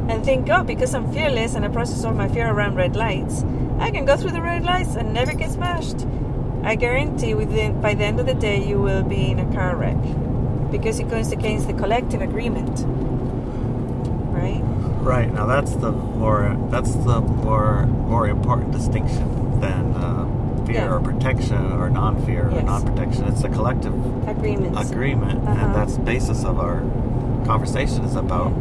and 0.09 0.25
think, 0.25 0.49
oh, 0.51 0.63
because 0.63 0.95
I'm 0.95 1.11
fearless 1.13 1.55
and 1.55 1.65
I 1.65 1.69
process 1.69 2.05
all 2.05 2.15
my 2.15 2.29
fear 2.29 2.49
around 2.51 2.77
red 2.77 2.97
lights, 2.97 3.45
I 3.79 3.91
can 3.91 4.05
go 4.05 4.17
through 4.17 4.33
the 4.33 4.41
red 4.43 4.65
lights 4.65 4.95
and 4.97 5.13
never 5.13 5.33
get 5.35 5.51
smashed. 5.51 6.07
I 6.63 6.75
guarantee 6.77 7.35
within 7.35 7.81
by 7.81 7.95
the 7.95 8.05
end 8.05 8.21
of 8.21 8.27
the 8.27 8.35
day 8.35 8.63
you 8.65 8.79
will 8.81 9.03
be 9.03 9.31
in 9.31 9.39
a 9.39 9.49
car 9.55 9.77
wreck 9.77 9.97
because 10.71 11.01
it 11.01 11.09
goes 11.11 11.33
against 11.33 11.67
the 11.67 11.73
collective 11.75 12.23
agreement. 12.23 12.85
Right? 14.33 14.63
Right 15.03 15.33
now, 15.33 15.47
that's 15.47 15.75
the 15.77 15.91
more 15.93 16.57
that's 16.71 16.95
the 16.95 17.21
more 17.21 17.87
more 17.87 18.29
important 18.29 18.73
distinction 18.73 19.61
than 19.61 19.95
uh, 19.97 20.27
fear 20.67 20.75
Yeah. 20.85 20.93
or 20.95 21.01
protection 21.01 21.73
or 21.73 21.89
non-fear 21.91 22.49
or 22.51 22.63
non-protection. 22.63 23.25
It's 23.25 23.43
a 23.45 23.49
collective 23.49 23.95
Agreements. 24.29 24.91
agreement, 24.91 25.41
Uh-huh. 25.49 25.65
and 25.67 25.75
that's 25.75 25.95
the 25.97 26.03
basis 26.05 26.45
of 26.45 26.59
our 26.61 26.83
conversation 27.55 28.05
is 28.05 28.15
about 28.15 28.53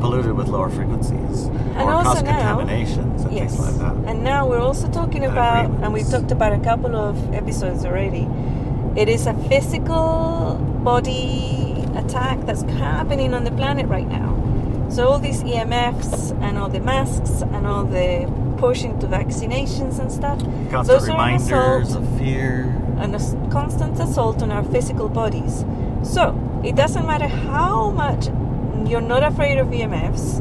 polluted 0.00 0.32
with 0.40 0.48
lower 0.48 0.68
frequencies 0.68 1.36
And 1.78 1.82
or 1.82 1.92
also 1.92 2.14
cause 2.14 2.22
now- 2.24 2.56
contaminations 2.58 3.22
and 3.22 3.32
yes. 3.32 3.54
things 3.56 3.66
like 3.68 3.78
that. 3.84 3.94
And 4.10 4.24
now 4.24 4.40
we're 4.50 4.64
also 4.70 4.86
talking 5.00 5.22
And 5.24 5.32
about, 5.32 5.66
and 5.82 5.92
we've 5.96 6.10
talked 6.10 6.32
about 6.32 6.52
a 6.52 6.58
couple 6.70 6.94
of 6.96 7.14
episodes 7.32 7.84
already. 7.84 8.26
It 8.96 9.08
is 9.08 9.26
a 9.26 9.34
physical 9.50 10.56
body 10.82 11.84
attack 12.02 12.36
that's 12.46 12.62
happening 12.88 13.34
on 13.34 13.44
the 13.44 13.52
planet 13.60 13.86
right 13.86 14.08
now. 14.20 14.30
So 14.90 15.08
all 15.08 15.18
these 15.28 15.40
EMFs 15.42 16.32
and 16.42 16.58
all 16.58 16.68
the 16.68 16.80
masks 16.80 17.42
and 17.54 17.66
all 17.66 17.84
the 17.84 18.10
pushing 18.58 18.98
to 19.00 19.06
vaccinations 19.06 19.98
and 20.00 20.10
stuff, 20.12 20.38
Constant 20.70 20.86
those 20.86 21.08
are 21.08 21.20
an 21.28 21.34
assault 21.36 21.96
of 21.96 22.18
fear. 22.18 22.52
and 22.98 23.14
a 23.14 23.20
constant 23.50 23.98
assault 24.00 24.42
on 24.42 24.50
our 24.56 24.64
physical 24.74 25.08
bodies. 25.08 25.64
So 26.02 26.22
it 26.64 26.74
doesn't 26.74 27.06
matter 27.06 27.28
how 27.28 27.90
much 27.90 28.26
you're 28.88 29.02
not 29.02 29.22
afraid 29.22 29.58
of 29.58 29.68
EMFs. 29.68 30.40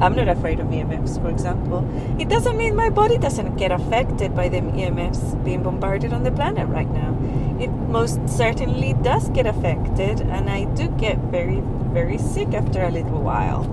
I'm 0.00 0.14
not 0.14 0.28
afraid 0.28 0.60
of 0.60 0.68
EMFs, 0.68 1.20
for 1.20 1.28
example. 1.28 1.84
It 2.20 2.28
doesn't 2.28 2.56
mean 2.56 2.76
my 2.76 2.90
body 2.90 3.18
doesn't 3.18 3.56
get 3.56 3.72
affected 3.72 4.34
by 4.34 4.48
the 4.48 4.58
EMFs 4.58 5.44
being 5.44 5.62
bombarded 5.62 6.12
on 6.12 6.22
the 6.22 6.30
planet 6.30 6.68
right 6.68 6.88
now. 6.88 7.16
It 7.58 7.68
most 7.68 8.28
certainly 8.28 8.94
does 9.02 9.28
get 9.30 9.46
affected, 9.46 10.20
and 10.20 10.48
I 10.48 10.64
do 10.74 10.88
get 10.88 11.18
very, 11.18 11.60
very 11.92 12.18
sick 12.18 12.54
after 12.54 12.82
a 12.82 12.90
little 12.90 13.20
while. 13.20 13.64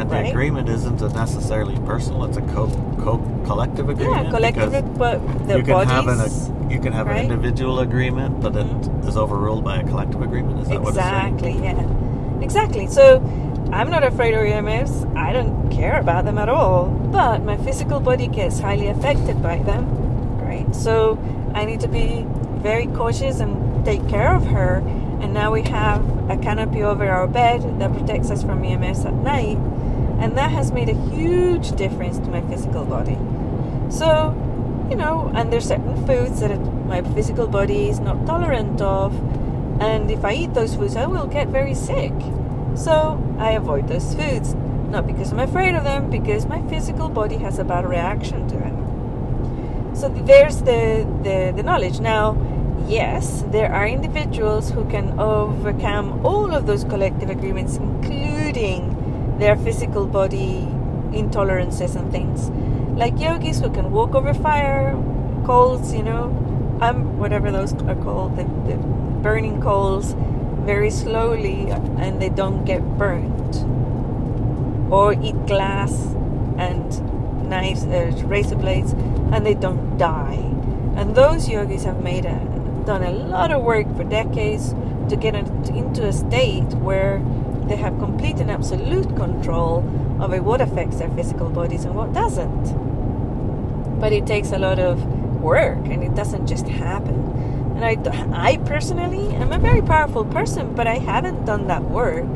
And 0.00 0.10
the 0.10 0.14
Right. 0.16 0.30
agreement 0.30 0.68
isn't 0.68 1.00
a 1.02 1.08
necessarily 1.10 1.76
personal; 1.84 2.24
it's 2.24 2.38
a 2.38 2.42
co, 2.42 2.68
co 3.04 3.20
collective 3.44 3.88
agreement. 3.90 4.24
yeah, 4.24 4.30
collective, 4.30 4.98
but 4.98 5.20
the 5.46 5.58
you 5.58 5.62
can 5.62 5.74
bodies. 5.74 5.90
have 5.92 6.08
an 6.08 6.70
you 6.70 6.78
can 6.78 6.92
have 6.92 7.06
right? 7.06 7.16
an 7.18 7.30
individual 7.30 7.80
agreement, 7.80 8.40
but 8.40 8.54
it 8.56 8.66
Mhm. 8.66 9.08
is 9.08 9.16
overruled 9.16 9.64
by 9.64 9.76
a 9.78 9.84
collective 9.84 10.22
agreement. 10.22 10.60
Is 10.60 10.68
that 10.68 10.80
what 10.80 10.94
it's 10.94 11.04
saying? 11.04 11.34
Exactly, 11.34 11.54
yeah. 11.64 11.82
Exactly. 12.40 12.86
So 12.86 13.20
I'm 13.72 13.90
not 13.90 14.02
afraid 14.04 14.34
of 14.34 14.40
EMFs. 14.46 15.04
I 15.16 15.32
don't 15.32 15.68
care 15.70 15.98
about 16.00 16.24
them 16.24 16.38
at 16.38 16.48
all. 16.48 16.88
But 17.12 17.44
my 17.44 17.56
physical 17.56 18.00
body 18.00 18.26
gets 18.28 18.60
highly 18.60 18.86
affected 18.88 19.42
by 19.42 19.58
them, 19.58 19.86
right? 20.42 20.74
So 20.74 21.18
I 21.54 21.64
need 21.64 21.80
to 21.80 21.88
be 21.88 22.24
very 22.62 22.86
cautious 22.86 23.40
and 23.40 23.84
take 23.84 24.06
care 24.08 24.32
of 24.34 24.46
her. 24.46 24.82
And 25.20 25.34
now 25.34 25.52
we 25.52 25.62
have 25.62 26.00
a 26.30 26.36
canopy 26.36 26.82
over 26.82 27.06
our 27.06 27.26
bed 27.26 27.78
that 27.80 27.92
protects 27.92 28.30
us 28.30 28.42
from 28.42 28.62
EMFs 28.64 29.04
at 29.04 29.14
night. 29.14 29.58
And 30.20 30.36
that 30.36 30.50
has 30.50 30.70
made 30.70 30.88
a 30.88 30.94
huge 31.10 31.72
difference 31.72 32.18
to 32.18 32.28
my 32.28 32.42
physical 32.42 32.84
body. 32.84 33.18
So, 33.90 34.34
you 34.90 34.96
know, 34.96 35.30
and 35.34 35.52
there's 35.52 35.66
certain 35.66 36.06
foods 36.06 36.40
that 36.40 36.58
my 36.86 37.02
physical 37.14 37.46
body 37.46 37.88
is 37.88 38.00
not 38.00 38.26
tolerant 38.26 38.80
of. 38.80 39.14
And 39.80 40.10
if 40.10 40.24
I 40.24 40.34
eat 40.34 40.52
those 40.54 40.74
foods, 40.76 40.94
I 40.94 41.06
will 41.06 41.26
get 41.26 41.48
very 41.48 41.74
sick. 41.74 42.12
So 42.74 43.18
I 43.38 43.52
avoid 43.52 43.88
those 43.88 44.14
foods. 44.14 44.54
Not 44.90 45.06
because 45.06 45.32
I'm 45.32 45.38
afraid 45.38 45.74
of 45.74 45.84
them, 45.84 46.10
because 46.10 46.46
my 46.46 46.60
physical 46.68 47.08
body 47.08 47.36
has 47.36 47.58
a 47.58 47.64
bad 47.64 47.86
reaction 47.86 48.46
to 48.48 48.56
them. 48.56 49.94
So 49.94 50.08
there's 50.08 50.58
the, 50.58 51.06
the, 51.22 51.52
the 51.56 51.62
knowledge. 51.62 52.00
Now, 52.00 52.36
yes, 52.86 53.44
there 53.48 53.72
are 53.72 53.86
individuals 53.86 54.70
who 54.70 54.84
can 54.90 55.18
overcome 55.18 56.24
all 56.26 56.52
of 56.52 56.66
those 56.66 56.84
collective 56.84 57.30
agreements, 57.30 57.76
including 57.76 58.96
their 59.40 59.56
physical 59.56 60.06
body 60.06 60.68
intolerances 61.12 61.96
and 61.96 62.12
things. 62.12 62.50
Like 62.98 63.18
yogis 63.18 63.60
who 63.60 63.70
can 63.70 63.90
walk 63.90 64.14
over 64.14 64.34
fire, 64.34 64.92
coals, 65.44 65.92
you 65.94 66.02
know, 66.02 66.24
um, 66.80 67.18
whatever 67.18 67.50
those 67.50 67.72
are 67.72 67.94
called, 67.96 68.36
the, 68.36 68.44
the 68.70 68.76
burning 69.22 69.60
coals, 69.60 70.14
very 70.64 70.90
slowly 70.90 71.70
and 71.70 72.20
they 72.20 72.28
don't 72.28 72.64
get 72.64 72.82
burnt. 72.98 73.56
Or 74.92 75.14
eat 75.14 75.46
glass 75.46 75.92
and 76.58 77.48
knives, 77.48 77.84
uh, 77.84 78.12
razor 78.26 78.56
blades, 78.56 78.92
and 78.92 79.46
they 79.46 79.54
don't 79.54 79.96
die. 79.98 80.36
And 80.96 81.14
those 81.14 81.48
yogis 81.48 81.84
have 81.84 82.02
made 82.02 82.26
a, 82.26 82.82
done 82.84 83.02
a 83.02 83.10
lot 83.10 83.52
of 83.52 83.62
work 83.62 83.86
for 83.96 84.04
decades 84.04 84.74
to 85.08 85.16
get 85.16 85.34
into 85.34 86.06
a 86.06 86.12
state 86.12 86.72
where 86.74 87.18
they 87.70 87.76
have 87.76 87.96
complete 88.00 88.40
and 88.40 88.50
absolute 88.50 89.16
control 89.16 89.78
over 90.20 90.42
what 90.42 90.60
affects 90.60 90.98
their 90.98 91.08
physical 91.10 91.48
bodies 91.48 91.84
and 91.84 91.94
what 91.94 92.12
doesn't. 92.12 94.00
But 94.00 94.12
it 94.12 94.26
takes 94.26 94.50
a 94.50 94.58
lot 94.58 94.80
of 94.80 95.06
work 95.40 95.78
and 95.86 96.02
it 96.02 96.16
doesn't 96.16 96.48
just 96.48 96.66
happen. 96.66 97.14
And 97.76 97.84
I, 97.84 97.96
I 98.32 98.56
personally 98.56 99.34
am 99.36 99.52
a 99.52 99.58
very 99.58 99.82
powerful 99.82 100.24
person, 100.24 100.74
but 100.74 100.88
I 100.88 100.96
haven't 100.98 101.44
done 101.44 101.68
that 101.68 101.84
work. 101.84 102.26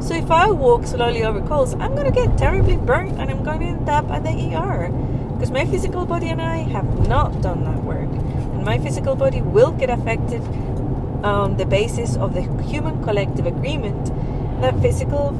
So 0.00 0.14
if 0.14 0.30
I 0.30 0.50
walk 0.50 0.86
slowly 0.86 1.22
over 1.22 1.42
coals, 1.42 1.74
I'm 1.74 1.94
going 1.94 2.10
to 2.10 2.26
get 2.26 2.38
terribly 2.38 2.78
burnt 2.78 3.18
and 3.18 3.30
I'm 3.30 3.44
going 3.44 3.60
to 3.60 3.66
end 3.66 3.88
up 3.90 4.10
at 4.10 4.24
the 4.24 4.30
ER. 4.30 4.88
Because 5.34 5.50
my 5.50 5.66
physical 5.66 6.06
body 6.06 6.28
and 6.28 6.40
I 6.40 6.58
have 6.58 7.06
not 7.06 7.42
done 7.42 7.62
that 7.64 7.84
work. 7.84 8.08
And 8.54 8.64
my 8.64 8.78
physical 8.78 9.16
body 9.16 9.42
will 9.42 9.72
get 9.72 9.90
affected 9.90 10.40
on 11.22 11.58
the 11.58 11.66
basis 11.66 12.16
of 12.16 12.32
the 12.32 12.40
human 12.62 13.02
collective 13.04 13.44
agreement 13.44 14.10
that 14.60 14.78
physical 14.80 15.32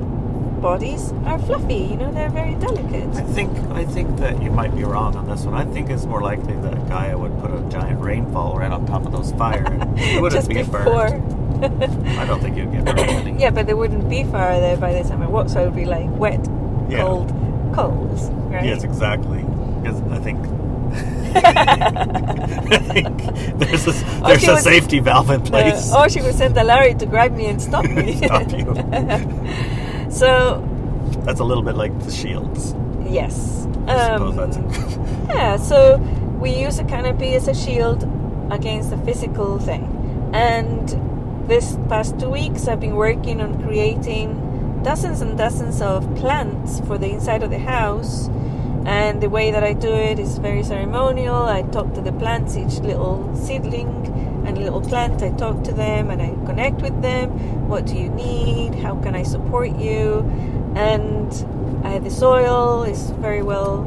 bodies 0.60 1.12
are 1.24 1.38
fluffy. 1.38 1.74
You 1.76 1.96
know, 1.96 2.12
they're 2.12 2.30
very 2.30 2.54
delicate. 2.56 3.08
I 3.16 3.22
think 3.22 3.56
I 3.70 3.84
think 3.84 4.16
that 4.18 4.42
you 4.42 4.50
might 4.50 4.74
be 4.74 4.84
wrong 4.84 5.16
on 5.16 5.28
this 5.28 5.44
one. 5.44 5.54
I 5.54 5.64
think 5.64 5.88
it's 5.90 6.04
more 6.04 6.20
likely 6.22 6.54
that 6.54 6.88
Gaia 6.88 7.16
would 7.16 7.38
put 7.40 7.50
a 7.52 7.60
giant 7.70 8.00
rainfall 8.00 8.58
right 8.58 8.70
on 8.70 8.86
top 8.86 9.06
of 9.06 9.12
those 9.12 9.32
fires. 9.32 9.66
It 9.96 10.20
wouldn't 10.22 10.48
be 10.48 10.54
before. 10.54 10.82
burned. 10.84 11.34
I 12.18 12.24
don't 12.26 12.40
think 12.40 12.56
you'd 12.56 12.72
get 12.72 12.84
burned. 12.84 13.40
yeah, 13.44 13.50
but 13.50 13.66
there 13.66 13.76
wouldn't 13.76 14.08
be 14.08 14.24
fire 14.24 14.60
there 14.60 14.76
by 14.76 14.92
the 15.00 15.08
time 15.08 15.22
I 15.22 15.28
walk, 15.28 15.48
so 15.48 15.60
it 15.62 15.64
would 15.66 15.76
be 15.76 15.84
like 15.84 16.08
wet, 16.10 16.40
Yeah. 16.88 17.02
cold 17.02 17.28
coals, 17.74 18.30
right? 18.50 18.64
Yes, 18.64 18.84
exactly. 18.84 19.42
Because 19.82 20.00
I 20.12 20.18
think. 20.18 20.38
I 21.44 22.78
think 22.78 23.18
there's 23.58 23.86
a, 23.86 23.92
there's 24.26 24.44
a 24.48 24.56
safety 24.58 24.98
valve 25.00 25.30
in 25.30 25.40
Uh, 25.42 25.44
place. 25.44 25.92
or 25.94 26.08
she 26.08 26.20
would 26.20 26.34
send 26.34 26.56
a 26.56 26.64
Larry 26.64 26.94
to 26.94 27.06
grab 27.06 27.32
me 27.34 27.46
and 27.46 27.60
stop 27.60 27.84
me. 27.84 28.16
Stop 28.26 28.50
you. 28.52 28.64
so 30.10 30.62
That's 31.24 31.40
a 31.40 31.44
little 31.44 31.62
bit 31.62 31.76
like 31.76 31.96
the 32.04 32.10
shields. 32.10 32.74
yes, 33.08 33.66
I 33.86 34.14
suppose 34.16 34.36
Um, 34.38 34.50
that's 34.50 34.96
Yeah, 35.28 35.56
so 35.56 35.96
we 36.40 36.50
use 36.50 36.78
a 36.78 36.84
canopy 36.84 37.34
as 37.34 37.48
a 37.48 37.54
shield 37.54 38.02
against 38.50 38.90
the 38.90 38.98
physical 38.98 39.58
thing. 39.58 39.84
And 40.32 40.88
this 41.48 41.76
past 41.88 42.18
two 42.20 42.30
weeks, 42.30 42.68
I've 42.68 42.80
been 42.80 42.96
working 42.96 43.40
on 43.40 43.62
creating 43.62 44.80
dozens 44.82 45.20
and 45.20 45.36
dozens 45.36 45.80
of 45.82 46.04
plants 46.16 46.80
for 46.80 46.98
the 46.98 47.08
inside 47.10 47.42
of 47.42 47.50
the 47.50 47.58
house. 47.58 48.28
And 48.88 49.20
the 49.20 49.28
way 49.28 49.50
that 49.50 49.62
I 49.62 49.74
do 49.74 49.92
it 49.92 50.18
is 50.18 50.38
very 50.38 50.62
ceremonial. 50.62 51.36
I 51.36 51.62
talk 51.62 51.92
to 51.94 52.00
the 52.00 52.12
plants, 52.12 52.56
each 52.56 52.80
little 52.80 53.36
seedling 53.36 53.92
and 54.46 54.56
little 54.56 54.80
plant. 54.80 55.22
I 55.22 55.30
talk 55.32 55.62
to 55.64 55.72
them 55.72 56.10
and 56.10 56.22
I 56.22 56.30
connect 56.46 56.80
with 56.80 57.02
them. 57.02 57.68
What 57.68 57.84
do 57.84 57.94
you 57.94 58.08
need? 58.08 58.74
How 58.76 58.96
can 58.96 59.14
I 59.14 59.24
support 59.24 59.76
you? 59.78 60.20
And 60.74 61.30
uh, 61.84 61.98
the 61.98 62.10
soil 62.10 62.84
is 62.84 63.10
very 63.10 63.42
well 63.42 63.84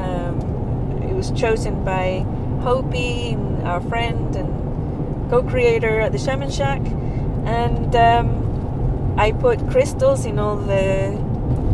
um, 0.00 1.02
it 1.02 1.14
was 1.14 1.30
chosen 1.32 1.84
by 1.84 2.24
Hopi, 2.62 3.36
our 3.64 3.80
friend 3.80 4.34
and 4.36 5.30
co-creator 5.30 6.00
at 6.00 6.12
the 6.12 6.18
Shaman 6.18 6.50
Shack, 6.50 6.80
and 7.44 7.94
um, 7.94 9.14
I 9.18 9.32
put 9.32 9.58
crystals 9.70 10.24
in 10.24 10.38
all 10.38 10.56
the 10.56 11.12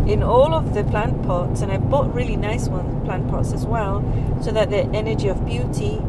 in 0.07 0.23
all 0.23 0.55
of 0.55 0.75
the 0.75 0.85
plant 0.85 1.23
pots, 1.25 1.63
and 1.63 1.73
I 1.73 1.79
bought 1.79 2.15
really 2.15 2.37
nice 2.37 2.69
ones, 2.69 3.05
plant 3.05 3.29
pots 3.29 3.53
as 3.53 3.67
well, 3.67 4.05
so 4.43 4.53
that 4.53 4.71
the 4.71 4.85
energy 4.97 5.29
of 5.29 5.45
beauty 5.45 6.01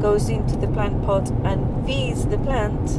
goes 0.00 0.28
into 0.28 0.56
the 0.56 0.68
plant 0.68 1.04
pot 1.04 1.30
and 1.44 1.86
feeds 1.86 2.26
the 2.26 2.38
plant. 2.38 2.90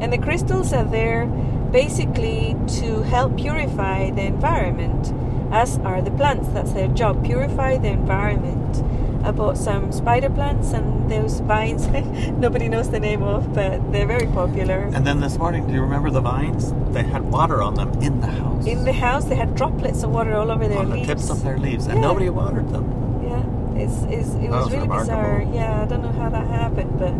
And 0.00 0.12
the 0.12 0.18
crystals 0.18 0.72
are 0.72 0.84
there 0.84 1.26
basically 1.26 2.56
to 2.80 3.02
help 3.02 3.36
purify 3.36 4.10
the 4.10 4.22
environment, 4.22 5.12
as 5.52 5.78
are 5.78 6.00
the 6.00 6.10
plants. 6.12 6.48
That's 6.48 6.72
their 6.72 6.88
job, 6.88 7.24
purify 7.24 7.78
the 7.78 7.88
environment. 7.88 8.82
I 9.28 9.30
bought 9.30 9.58
some 9.58 9.92
spider 9.92 10.30
plants 10.30 10.72
and 10.72 11.10
those 11.10 11.40
vines 11.40 11.86
nobody 12.38 12.66
knows 12.66 12.88
the 12.88 12.98
name 12.98 13.22
of, 13.22 13.52
but 13.52 13.92
they're 13.92 14.06
very 14.06 14.26
popular. 14.28 14.90
and 14.94 15.06
then 15.06 15.20
this 15.20 15.36
morning, 15.36 15.66
do 15.66 15.74
you 15.74 15.82
remember 15.82 16.08
the 16.10 16.22
vines? 16.22 16.72
They 16.94 17.02
had 17.02 17.30
water 17.30 17.60
on 17.60 17.74
them 17.74 17.92
in 18.00 18.22
the 18.22 18.26
house. 18.26 18.64
In 18.66 18.84
the 18.84 18.92
house, 18.94 19.26
they 19.26 19.34
had 19.34 19.54
droplets 19.54 20.02
of 20.02 20.12
water 20.12 20.34
all 20.34 20.50
over 20.50 20.66
their 20.66 20.78
on 20.78 20.88
leaves. 20.88 21.06
the 21.06 21.14
tips 21.14 21.28
of 21.28 21.42
their 21.42 21.58
leaves, 21.58 21.84
and 21.88 22.00
nobody 22.00 22.30
watered 22.30 22.70
them. 22.70 22.86
Yeah, 23.22 23.82
it's, 23.82 24.02
it's, 24.04 24.34
it 24.36 24.48
was 24.48 24.64
was 24.64 24.70
really 24.70 24.82
remarkable. 24.88 25.14
bizarre. 25.14 25.42
Yeah, 25.52 25.82
I 25.82 25.84
don't 25.84 26.00
know 26.00 26.12
how 26.12 26.30
that 26.30 26.46
happened, 26.46 26.98
but 26.98 27.12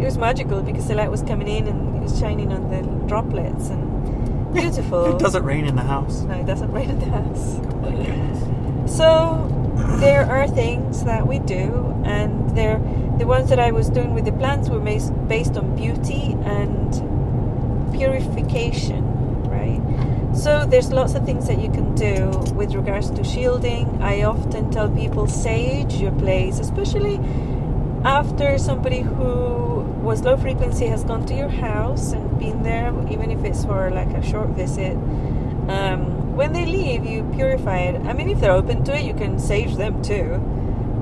it 0.00 0.04
was 0.04 0.16
magical 0.16 0.62
because 0.62 0.86
the 0.86 0.94
light 0.94 1.10
was 1.10 1.22
coming 1.22 1.48
in 1.48 1.66
and 1.66 1.96
it 1.96 2.00
was 2.00 2.16
shining 2.16 2.52
on 2.52 2.70
the 2.70 2.82
droplets 3.08 3.70
and 3.70 4.54
beautiful. 4.54 5.16
It 5.16 5.18
doesn't 5.18 5.42
rain 5.42 5.64
in 5.64 5.74
the 5.74 5.82
house. 5.82 6.20
No, 6.20 6.34
it 6.34 6.46
doesn't 6.46 6.70
rain 6.70 6.90
in 6.90 7.00
the 7.00 7.06
house. 7.06 7.58
Oh. 7.82 8.86
So 8.86 9.55
there 10.00 10.24
are 10.24 10.46
things 10.48 11.04
that 11.04 11.26
we 11.26 11.38
do, 11.38 12.02
and 12.04 12.56
they're 12.56 12.80
the 13.18 13.26
ones 13.26 13.48
that 13.48 13.58
I 13.58 13.70
was 13.70 13.88
doing 13.88 14.14
with 14.14 14.24
the 14.26 14.32
plants 14.32 14.68
were 14.68 14.80
based 14.80 15.56
on 15.56 15.74
beauty 15.74 16.36
and 16.44 16.92
purification, 17.96 19.02
right? 19.44 19.80
So 20.36 20.66
there's 20.66 20.92
lots 20.92 21.14
of 21.14 21.24
things 21.24 21.46
that 21.46 21.58
you 21.58 21.70
can 21.70 21.94
do 21.94 22.28
with 22.54 22.74
regards 22.74 23.10
to 23.12 23.24
shielding. 23.24 24.02
I 24.02 24.22
often 24.22 24.70
tell 24.70 24.90
people 24.90 25.26
sage 25.26 25.94
your 25.94 26.12
place, 26.12 26.58
especially 26.58 27.18
after 28.04 28.58
somebody 28.58 29.00
who 29.00 29.80
was 30.02 30.22
low 30.22 30.36
frequency 30.36 30.86
has 30.86 31.02
gone 31.02 31.24
to 31.26 31.34
your 31.34 31.48
house 31.48 32.12
and 32.12 32.38
been 32.38 32.62
there, 32.62 32.92
even 33.10 33.30
if 33.30 33.44
it's 33.44 33.64
for 33.64 33.90
like 33.90 34.10
a 34.10 34.22
short 34.22 34.50
visit. 34.50 34.96
Um, 35.68 36.15
when 36.36 36.52
they 36.52 36.66
leave, 36.66 37.06
you 37.06 37.24
purify 37.34 37.78
it. 37.78 38.00
I 38.02 38.12
mean, 38.12 38.28
if 38.28 38.40
they're 38.40 38.52
open 38.52 38.84
to 38.84 38.94
it, 38.94 39.04
you 39.04 39.14
can 39.14 39.38
sage 39.38 39.74
them 39.76 40.02
too. 40.02 40.34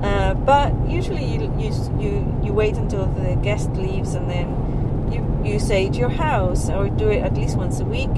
Uh, 0.01 0.33
but 0.33 0.71
usually, 0.89 1.25
you, 1.25 1.53
you 1.59 1.71
you 1.99 2.39
you 2.43 2.53
wait 2.53 2.77
until 2.77 3.05
the 3.05 3.35
guest 3.35 3.69
leaves 3.73 4.13
and 4.13 4.29
then 4.29 4.47
you 5.11 5.21
you 5.43 5.59
sage 5.59 5.97
your 5.97 6.09
house 6.09 6.69
or 6.69 6.87
do 6.89 7.09
it 7.09 7.21
at 7.21 7.33
least 7.35 7.57
once 7.57 7.79
a 7.81 7.85
week. 7.85 8.11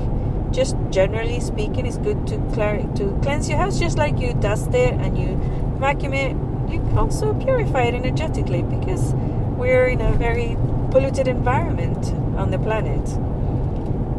Just 0.52 0.76
generally 0.92 1.40
speaking, 1.40 1.86
it's 1.88 1.98
good 1.98 2.28
to 2.28 2.38
clar- 2.54 2.86
to 2.96 3.20
cleanse 3.24 3.50
your 3.50 3.58
house, 3.58 3.80
just 3.80 3.98
like 3.98 4.20
you 4.20 4.34
dust 4.36 4.74
it 4.74 4.94
and 4.94 5.18
you 5.18 5.40
vacuum 5.80 6.14
it. 6.14 6.36
You 6.72 6.82
also 6.96 7.34
purify 7.34 7.84
it 7.84 7.96
energetically 7.96 8.62
because 8.62 9.14
we're 9.58 9.88
in 9.88 10.02
a 10.02 10.12
very 10.14 10.56
polluted 10.92 11.28
environment 11.28 12.14
on 12.38 12.52
the 12.52 12.60
planet, 12.60 13.08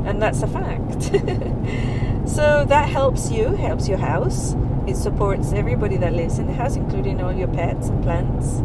and 0.05 0.21
that's 0.21 0.43
a 0.43 0.49
fact. 0.49 1.13
so 2.29 2.64
that 2.67 2.88
helps 2.88 3.31
you, 3.31 3.57
helps 3.57 3.88
your 3.88 3.99
house. 3.99 4.55
It 4.87 4.97
supports 4.97 5.53
everybody 5.53 5.97
that 5.97 6.12
lives 6.12 6.38
in 6.38 6.47
the 6.47 6.53
house, 6.53 6.77
including 6.77 7.21
all 7.21 7.33
your 7.33 7.49
pets 7.49 7.88
and 7.88 8.03
plants. 8.03 8.59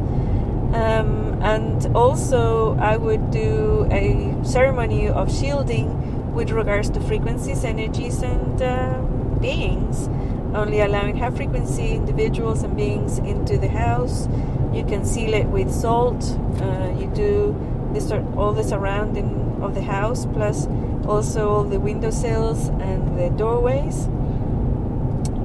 Um, 0.73 1.41
and 1.41 1.95
also, 1.95 2.75
I 2.77 2.97
would 2.97 3.31
do 3.31 3.87
a 3.91 4.35
ceremony 4.43 5.07
of 5.07 5.33
shielding 5.33 6.33
with 6.33 6.51
regards 6.51 6.89
to 6.91 6.99
frequencies, 7.01 7.63
energies, 7.63 8.21
and 8.21 8.61
uh, 8.61 9.01
beings. 9.39 10.07
Only 10.55 10.81
allowing 10.81 11.17
high 11.17 11.31
frequency 11.31 11.91
individuals 11.91 12.63
and 12.63 12.75
beings 12.75 13.17
into 13.17 13.57
the 13.57 13.69
house. 13.69 14.27
You 14.73 14.85
can 14.85 15.05
seal 15.05 15.33
it 15.33 15.45
with 15.45 15.71
salt. 15.71 16.23
Uh, 16.59 16.95
you 16.97 17.07
do 17.13 17.55
this 17.93 18.11
all 18.35 18.53
the 18.53 18.63
surrounding 18.63 19.59
of 19.61 19.75
the 19.75 19.81
house, 19.81 20.25
plus 20.27 20.67
also 21.07 21.49
all 21.49 21.63
the 21.63 21.79
windowsills 21.79 22.69
and 22.69 23.17
the 23.17 23.29
doorways. 23.29 24.07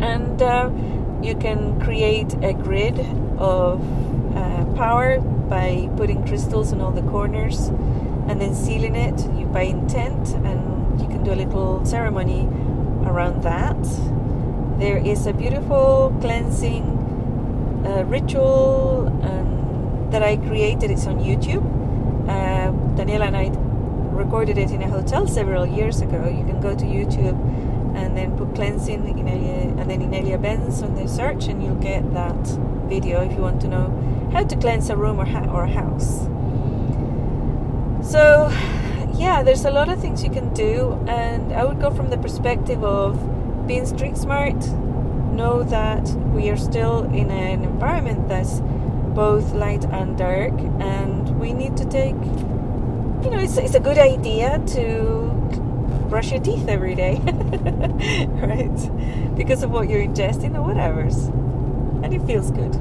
and 0.00 0.40
uh, 0.42 0.70
you 1.22 1.34
can 1.34 1.80
create 1.80 2.32
a 2.42 2.52
grid 2.52 2.98
of 3.38 3.80
uh, 4.36 4.64
power 4.76 5.20
by 5.20 5.88
putting 5.96 6.24
crystals 6.26 6.72
in 6.72 6.80
all 6.80 6.92
the 6.92 7.02
corners 7.10 7.68
and 8.28 8.40
then 8.40 8.54
sealing 8.54 8.94
it 8.94 9.18
you 9.36 9.46
by 9.46 9.62
intent 9.62 10.28
and 10.46 11.00
you 11.00 11.08
can 11.08 11.24
do 11.24 11.32
a 11.32 11.38
little 11.44 11.84
ceremony 11.84 12.46
around 13.04 13.42
that. 13.42 13.76
There 14.78 14.98
is 14.98 15.26
a 15.26 15.32
beautiful 15.32 16.16
cleansing 16.20 16.84
uh, 17.84 18.04
ritual 18.04 19.08
um, 19.22 20.08
that 20.10 20.22
i 20.22 20.36
created. 20.36 20.90
It's 20.90 21.06
on 21.06 21.18
youtube. 21.18 21.64
Uh, 22.28 22.70
daniela 22.96 23.26
and 23.26 23.36
i 23.36 23.67
recorded 24.18 24.58
it 24.58 24.70
in 24.70 24.82
a 24.82 24.88
hotel 24.88 25.26
several 25.26 25.64
years 25.64 26.00
ago 26.00 26.28
you 26.28 26.44
can 26.44 26.60
go 26.60 26.74
to 26.74 26.84
youtube 26.84 27.38
and 27.98 28.16
then 28.16 28.36
put 28.36 28.54
cleansing 28.54 29.02
Inelia, 29.18 29.76
and 29.78 29.90
then 29.90 30.00
Inelia 30.00 30.38
Benz 30.38 30.82
on 30.82 30.94
the 30.94 31.08
search, 31.08 31.48
and 31.48 31.62
you'll 31.62 31.74
get 31.76 32.14
that 32.14 32.36
video 32.88 33.22
if 33.22 33.32
you 33.32 33.38
want 33.38 33.60
to 33.62 33.68
know 33.68 34.30
how 34.32 34.44
to 34.44 34.56
cleanse 34.56 34.88
a 34.88 34.96
room 34.96 35.18
or, 35.18 35.24
ha- 35.24 35.50
or 35.52 35.64
a 35.64 35.68
house. 35.68 36.26
So, 38.08 38.50
yeah, 39.18 39.42
there's 39.42 39.64
a 39.64 39.70
lot 39.70 39.88
of 39.88 40.00
things 40.00 40.22
you 40.22 40.30
can 40.30 40.54
do, 40.54 40.92
and 41.08 41.52
I 41.52 41.64
would 41.64 41.80
go 41.80 41.90
from 41.90 42.10
the 42.10 42.18
perspective 42.18 42.84
of 42.84 43.18
being 43.66 43.84
street 43.84 44.16
smart. 44.16 44.56
Know 45.32 45.64
that 45.64 46.08
we 46.32 46.50
are 46.50 46.56
still 46.56 47.04
in 47.04 47.30
an 47.30 47.64
environment 47.64 48.28
that's 48.28 48.60
both 49.14 49.52
light 49.54 49.84
and 49.86 50.16
dark, 50.16 50.52
and 50.80 51.38
we 51.40 51.52
need 51.52 51.76
to 51.78 51.84
take, 51.84 52.14
you 53.22 53.30
know, 53.30 53.38
it's, 53.38 53.56
it's 53.56 53.74
a 53.74 53.80
good 53.80 53.98
idea 53.98 54.62
to 54.74 55.28
brush 56.08 56.30
your 56.30 56.40
teeth 56.40 56.68
every 56.68 56.94
day, 56.94 57.16
right? 58.28 59.36
Because 59.36 59.62
of 59.62 59.70
what 59.70 59.88
you're 59.88 60.04
ingesting 60.04 60.56
or 60.56 60.62
whatever's, 60.62 61.16
and 62.04 62.14
it 62.14 62.22
feels 62.26 62.50
good. 62.50 62.74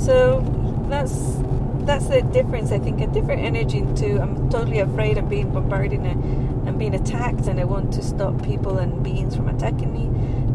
So 0.00 0.40
that's 0.88 1.38
that's 1.86 2.06
the 2.06 2.22
difference. 2.22 2.70
I 2.72 2.78
think 2.78 3.00
a 3.00 3.06
different 3.06 3.42
energy 3.42 3.78
into 3.78 4.20
I'm 4.20 4.50
totally 4.50 4.80
afraid 4.80 5.18
of 5.18 5.28
being 5.28 5.50
bombarded 5.50 6.00
and, 6.00 6.68
and 6.68 6.78
being 6.78 6.94
attacked, 6.94 7.46
and 7.46 7.58
I 7.60 7.64
want 7.64 7.92
to 7.94 8.02
stop 8.02 8.42
people 8.42 8.78
and 8.78 9.02
beings 9.02 9.34
from 9.34 9.48
attacking 9.48 9.92
me. 9.92 10.10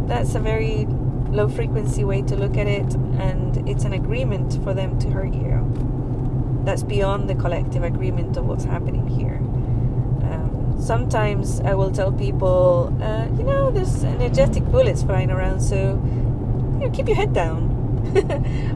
That's 0.07 0.35
a 0.35 0.39
very 0.39 0.85
low 1.29 1.49
frequency 1.49 2.03
way 2.03 2.21
to 2.23 2.35
look 2.35 2.57
at 2.57 2.67
it, 2.67 2.93
and 3.19 3.67
it's 3.67 3.83
an 3.83 3.93
agreement 3.93 4.61
for 4.63 4.73
them 4.73 4.99
to 4.99 5.09
hurt 5.09 5.33
you. 5.33 5.96
That's 6.67 6.83
beyond 6.83 7.31
the 7.31 7.35
collective 7.35 7.83
agreement 7.83 8.37
of 8.37 8.45
what's 8.45 8.65
happening 8.65 9.07
here 9.07 9.41
sometimes 10.87 11.59
I 11.61 11.75
will 11.75 11.91
tell 11.91 12.11
people, 12.11 12.95
uh, 13.01 13.27
you 13.37 13.43
know, 13.43 13.71
there's 13.71 14.03
energetic 14.03 14.63
bullets 14.65 15.03
flying 15.03 15.31
around, 15.31 15.59
so 15.59 16.01
you 16.79 16.85
know, 16.85 16.91
keep 16.91 17.07
your 17.07 17.15
head 17.15 17.33
down. 17.33 17.75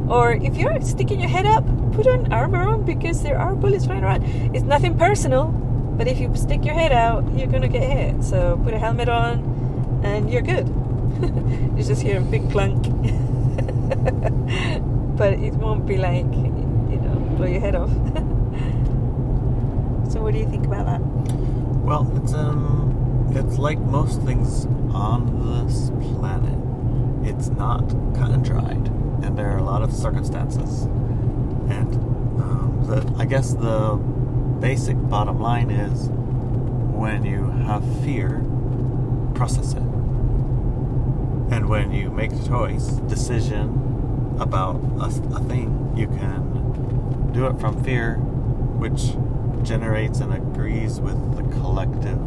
or 0.09 0.33
if 0.33 0.57
you're 0.57 0.81
sticking 0.81 1.19
your 1.19 1.29
head 1.29 1.45
up, 1.45 1.63
put 1.93 2.07
on 2.07 2.33
armor 2.33 2.67
on 2.67 2.83
because 2.83 3.23
there 3.23 3.39
are 3.39 3.55
bullets 3.55 3.85
flying 3.85 4.03
around. 4.03 4.23
It's 4.55 4.65
nothing 4.65 4.97
personal, 4.97 5.45
but 5.97 6.07
if 6.07 6.19
you 6.19 6.33
stick 6.35 6.65
your 6.65 6.75
head 6.75 6.91
out, 6.91 7.23
you're 7.37 7.47
gonna 7.47 7.69
get 7.69 7.83
hit. 7.83 8.23
So 8.23 8.59
put 8.63 8.73
a 8.73 8.79
helmet 8.79 9.09
on, 9.09 10.01
and 10.03 10.29
you're 10.29 10.41
good. 10.41 10.67
you 11.77 11.83
just 11.83 12.01
hear 12.01 12.17
a 12.17 12.21
big 12.21 12.49
clunk, 12.51 12.83
but 15.17 15.33
it 15.33 15.53
won't 15.53 15.85
be 15.85 15.97
like 15.97 16.25
blow 17.41 17.49
your 17.49 17.59
head 17.59 17.73
off. 17.73 17.89
so 20.11 20.21
what 20.21 20.31
do 20.31 20.39
you 20.39 20.47
think 20.47 20.67
about 20.67 20.85
that? 20.85 21.01
Well, 21.81 22.07
it's 22.17 22.33
um, 22.33 23.33
it's 23.35 23.57
like 23.57 23.79
most 23.79 24.21
things 24.21 24.67
on 24.93 25.65
this 25.65 25.89
planet. 26.19 26.59
It's 27.27 27.47
not 27.47 27.89
cut 28.13 28.29
and 28.29 28.45
dried, 28.45 28.89
and 29.23 29.35
there 29.35 29.49
are 29.49 29.57
a 29.57 29.63
lot 29.63 29.81
of 29.81 29.91
circumstances. 29.91 30.83
And 31.67 31.95
um, 32.39 32.83
the, 32.85 33.11
I 33.17 33.25
guess 33.25 33.55
the 33.55 33.95
basic 34.59 34.97
bottom 35.09 35.41
line 35.41 35.71
is, 35.71 36.09
when 36.11 37.25
you 37.25 37.49
have 37.49 37.83
fear, 38.03 38.45
process 39.33 39.73
it. 39.73 39.81
And 41.51 41.69
when 41.69 41.91
you 41.91 42.11
make 42.11 42.33
a 42.33 42.43
choice, 42.47 42.85
decision 43.09 44.37
about 44.39 44.75
a, 44.99 45.07
a 45.35 45.39
thing, 45.45 45.91
you 45.95 46.05
can 46.05 46.50
do 47.33 47.47
it 47.47 47.59
from 47.59 47.83
fear, 47.83 48.15
which 48.15 49.15
generates 49.65 50.19
and 50.19 50.33
agrees 50.33 50.99
with 50.99 51.35
the 51.37 51.43
collective. 51.59 52.19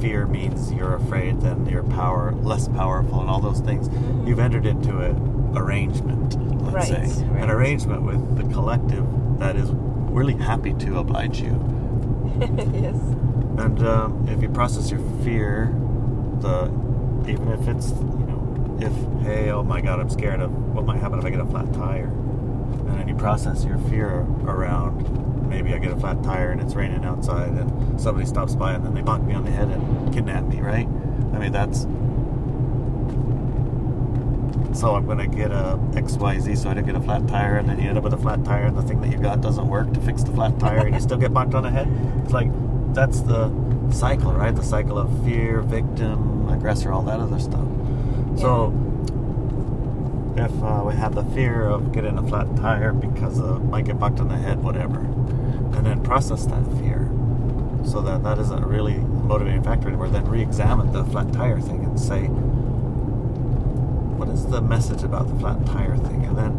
Fear 0.00 0.26
means 0.26 0.72
you're 0.72 0.94
afraid, 0.94 1.40
then 1.40 1.66
you're 1.66 1.82
power 1.82 2.32
less 2.32 2.68
powerful, 2.68 3.20
and 3.20 3.28
all 3.28 3.40
those 3.40 3.60
things. 3.60 3.88
Mm-hmm. 3.88 4.26
You've 4.28 4.38
entered 4.38 4.64
into 4.66 4.98
an 5.00 5.52
arrangement, 5.56 6.36
let's 6.62 6.90
Right, 6.90 7.08
say, 7.08 7.24
right. 7.24 7.42
an 7.42 7.50
arrangement 7.50 8.02
with 8.02 8.36
the 8.36 8.44
collective 8.54 9.04
that 9.38 9.56
is 9.56 9.70
really 9.72 10.34
happy 10.34 10.74
to 10.74 10.98
oblige 10.98 11.40
you. 11.40 11.50
yes. 12.72 12.94
And 13.58 13.82
um, 13.82 14.28
if 14.28 14.40
you 14.40 14.48
process 14.48 14.90
your 14.90 15.00
fear, 15.24 15.74
the 16.40 16.66
even 17.26 17.48
if 17.48 17.66
it's 17.66 17.90
you 17.90 18.26
know, 18.26 18.78
if 18.80 19.26
hey, 19.26 19.50
oh 19.50 19.64
my 19.64 19.80
God, 19.80 19.98
I'm 19.98 20.08
scared 20.10 20.40
of 20.40 20.52
what 20.74 20.84
might 20.84 21.00
happen 21.00 21.18
if 21.18 21.24
I 21.24 21.30
get 21.30 21.40
a 21.40 21.46
flat 21.46 21.72
tire, 21.72 22.04
and 22.04 22.06
then 22.06 22.14
you 22.14 22.17
process 23.18 23.64
your 23.64 23.78
fear 23.78 24.20
around 24.46 25.48
maybe 25.48 25.74
I 25.74 25.78
get 25.78 25.92
a 25.92 25.96
flat 25.96 26.22
tire 26.22 26.50
and 26.50 26.60
it's 26.60 26.74
raining 26.74 27.04
outside 27.04 27.50
and 27.50 28.00
somebody 28.00 28.26
stops 28.26 28.54
by 28.54 28.74
and 28.74 28.84
then 28.84 28.94
they 28.94 29.00
bonk 29.00 29.26
me 29.26 29.34
on 29.34 29.44
the 29.44 29.50
head 29.50 29.68
and 29.68 30.12
kidnap 30.12 30.44
me, 30.44 30.60
right? 30.60 30.86
I 30.86 31.38
mean 31.38 31.52
that's 31.52 31.86
so 34.78 34.94
I'm 34.94 35.06
gonna 35.06 35.26
get 35.26 35.50
a 35.50 35.78
XYZ 35.92 36.56
so 36.58 36.68
I 36.70 36.74
don't 36.74 36.86
get 36.86 36.94
a 36.94 37.00
flat 37.00 37.26
tire 37.26 37.56
and 37.56 37.68
then 37.68 37.80
you 37.80 37.88
end 37.88 37.98
up 37.98 38.04
with 38.04 38.12
a 38.12 38.18
flat 38.18 38.44
tire 38.44 38.66
and 38.66 38.76
the 38.76 38.82
thing 38.82 39.00
that 39.00 39.10
you 39.10 39.18
got 39.18 39.40
doesn't 39.40 39.66
work 39.66 39.92
to 39.94 40.00
fix 40.00 40.22
the 40.22 40.32
flat 40.32 40.58
tire 40.60 40.86
and 40.86 40.94
you 40.94 41.00
still 41.00 41.18
get 41.18 41.32
bonked 41.32 41.54
on 41.54 41.62
the 41.62 41.70
head. 41.70 41.88
It's 42.22 42.32
like 42.32 42.50
that's 42.94 43.20
the 43.22 43.50
cycle, 43.90 44.32
right? 44.32 44.54
The 44.54 44.62
cycle 44.62 44.98
of 44.98 45.24
fear, 45.24 45.62
victim, 45.62 46.48
aggressor, 46.48 46.92
all 46.92 47.02
that 47.02 47.20
other 47.20 47.40
stuff. 47.40 47.66
So 48.36 48.70
if 50.38 50.62
uh, 50.62 50.82
we 50.86 50.94
have 50.94 51.14
the 51.14 51.24
fear 51.24 51.66
of 51.66 51.92
getting 51.92 52.18
a 52.18 52.26
flat 52.26 52.54
tire 52.56 52.92
because 52.92 53.40
uh, 53.40 53.58
might 53.58 53.84
get 53.84 53.98
bucked 53.98 54.20
on 54.20 54.28
the 54.28 54.36
head, 54.36 54.62
whatever, 54.62 54.98
and 54.98 55.84
then 55.86 56.02
process 56.02 56.46
that 56.46 56.64
fear 56.78 57.10
so 57.84 58.00
that 58.02 58.22
that 58.22 58.38
isn't 58.38 58.64
really 58.64 58.96
a 58.96 58.98
motivating 59.00 59.62
factor 59.62 59.88
anymore, 59.88 60.08
then 60.08 60.24
re-examine 60.26 60.92
the 60.92 61.04
flat 61.04 61.32
tire 61.32 61.60
thing 61.60 61.84
and 61.84 61.98
say, 61.98 62.26
what 64.18 64.28
is 64.28 64.46
the 64.46 64.60
message 64.60 65.02
about 65.02 65.28
the 65.28 65.34
flat 65.38 65.64
tire 65.66 65.96
thing? 65.96 66.24
And 66.24 66.36
then 66.36 66.52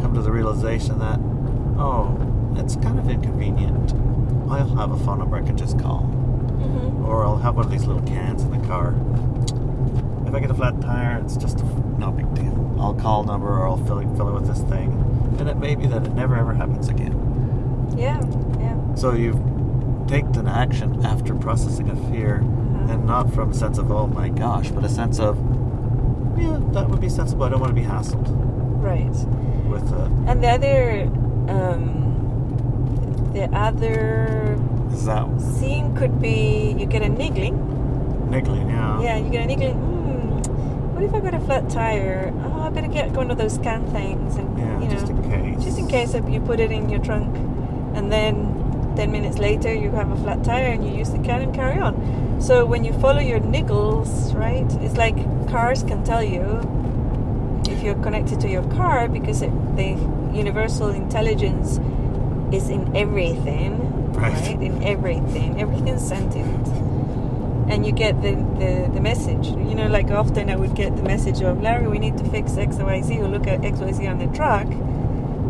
come 0.00 0.14
to 0.14 0.22
the 0.22 0.32
realization 0.32 0.98
that, 1.00 1.18
oh, 1.78 2.16
it's 2.56 2.76
kind 2.76 2.98
of 2.98 3.08
inconvenient. 3.08 3.92
I'll 4.50 4.76
have 4.76 4.92
a 4.92 4.98
phone 4.98 5.18
number 5.18 5.36
I 5.36 5.42
can 5.42 5.56
just 5.56 5.78
call. 5.78 6.02
Mm-hmm. 6.02 7.04
Or 7.04 7.24
I'll 7.24 7.38
have 7.38 7.56
one 7.56 7.66
of 7.66 7.70
these 7.70 7.84
little 7.84 8.02
cans 8.02 8.42
in 8.42 8.50
the 8.50 8.66
car. 8.66 8.94
I 10.36 10.40
get 10.40 10.50
a 10.50 10.54
flat 10.54 10.78
tire, 10.82 11.18
it's 11.24 11.36
just 11.38 11.60
a, 11.60 11.64
no 11.98 12.10
big 12.10 12.32
deal. 12.34 12.76
I'll 12.78 12.92
call 12.92 13.24
number 13.24 13.48
or 13.48 13.66
I'll 13.66 13.82
fill 13.86 14.00
it, 14.00 14.08
fill 14.16 14.28
it 14.28 14.34
with 14.34 14.46
this 14.46 14.60
thing. 14.68 14.92
And 15.38 15.48
it 15.48 15.56
may 15.56 15.74
be 15.74 15.86
that 15.86 16.04
it 16.04 16.12
never 16.12 16.36
ever 16.36 16.52
happens 16.52 16.88
again. 16.88 17.94
Yeah. 17.96 18.20
Yeah. 18.60 18.94
So 18.96 19.12
you've 19.14 19.40
taken 20.06 20.36
an 20.36 20.46
action 20.48 21.04
after 21.06 21.34
processing 21.34 21.88
a 21.88 21.96
fear 22.12 22.42
Uh-huh. 22.42 22.92
and 22.92 23.06
not 23.06 23.32
from 23.32 23.50
a 23.52 23.54
sense 23.54 23.78
of, 23.78 23.90
oh 23.90 24.06
my 24.08 24.28
gosh, 24.28 24.70
but 24.70 24.84
a 24.84 24.88
sense 24.90 25.18
of, 25.18 25.38
yeah, 26.38 26.58
that 26.72 26.86
would 26.90 27.00
be 27.00 27.08
sensible. 27.08 27.44
I 27.44 27.48
don't 27.48 27.60
want 27.60 27.74
to 27.74 27.80
be 27.80 27.86
hassled 27.86 28.26
Right. 28.82 29.08
with 29.70 29.90
uh, 29.90 30.04
And 30.30 30.44
the 30.44 30.48
other, 30.48 31.10
um, 31.48 33.30
the 33.32 33.44
other 33.56 34.58
is 34.92 35.06
that 35.06 35.26
scene 35.40 35.96
could 35.96 36.20
be 36.20 36.76
you 36.78 36.84
get 36.84 37.00
a 37.00 37.08
niggling. 37.08 37.56
niggling, 38.30 38.68
yeah. 38.68 39.00
Yeah, 39.00 39.16
you 39.16 39.30
get 39.30 39.44
a 39.44 39.46
niggling. 39.46 39.94
What 40.96 41.04
if 41.04 41.12
I 41.12 41.20
got 41.20 41.34
a 41.34 41.40
flat 41.40 41.68
tire? 41.68 42.32
Oh, 42.42 42.62
I 42.62 42.70
better 42.70 42.88
get 42.88 43.10
one 43.10 43.30
of 43.30 43.36
those 43.36 43.54
scan 43.56 43.84
things, 43.92 44.36
and 44.36 44.58
Yeah, 44.58 44.80
you 44.80 44.86
know, 44.88 44.90
just 44.94 45.08
in 45.10 45.22
case. 45.30 45.64
just 45.64 45.78
in 45.78 45.88
case 45.88 46.14
if 46.14 46.26
you 46.28 46.40
put 46.40 46.58
it 46.58 46.72
in 46.72 46.88
your 46.88 47.00
trunk, 47.00 47.36
and 47.94 48.10
then 48.10 48.94
ten 48.96 49.12
minutes 49.12 49.38
later 49.38 49.74
you 49.74 49.90
have 49.90 50.10
a 50.10 50.16
flat 50.16 50.42
tire 50.42 50.72
and 50.72 50.82
you 50.88 50.96
use 50.96 51.10
the 51.10 51.18
can 51.18 51.42
and 51.42 51.54
carry 51.54 51.78
on. 51.78 52.40
So 52.40 52.64
when 52.64 52.82
you 52.82 52.94
follow 52.94 53.20
your 53.20 53.40
niggles, 53.40 54.34
right? 54.34 54.64
It's 54.80 54.96
like 54.96 55.16
cars 55.50 55.82
can 55.82 56.02
tell 56.02 56.22
you 56.22 56.42
if 57.68 57.82
you're 57.82 58.00
connected 58.02 58.40
to 58.40 58.48
your 58.48 58.62
car 58.72 59.06
because 59.08 59.42
it, 59.42 59.52
the 59.76 59.90
universal 60.34 60.88
intelligence 60.88 61.78
is 62.52 62.70
in 62.70 62.96
everything, 62.96 63.72
Right. 64.14 64.32
right? 64.32 64.62
In 64.62 64.82
everything, 64.82 65.60
everything's 65.60 66.06
sentient 66.06 66.66
and 67.68 67.84
you 67.84 67.92
get 67.92 68.20
the, 68.22 68.32
the, 68.32 68.90
the 68.94 69.00
message. 69.00 69.48
You 69.48 69.74
know, 69.74 69.88
like 69.88 70.10
often 70.10 70.50
I 70.50 70.56
would 70.56 70.74
get 70.74 70.96
the 70.96 71.02
message 71.02 71.40
of 71.42 71.60
Larry, 71.62 71.88
we 71.88 71.98
need 71.98 72.16
to 72.18 72.24
fix 72.24 72.56
X, 72.56 72.76
Y, 72.76 73.02
Z, 73.02 73.18
or 73.18 73.28
look 73.28 73.46
at 73.46 73.64
X, 73.64 73.78
Y, 73.80 73.92
Z 73.92 74.06
on 74.06 74.18
the 74.18 74.26
truck. 74.36 74.66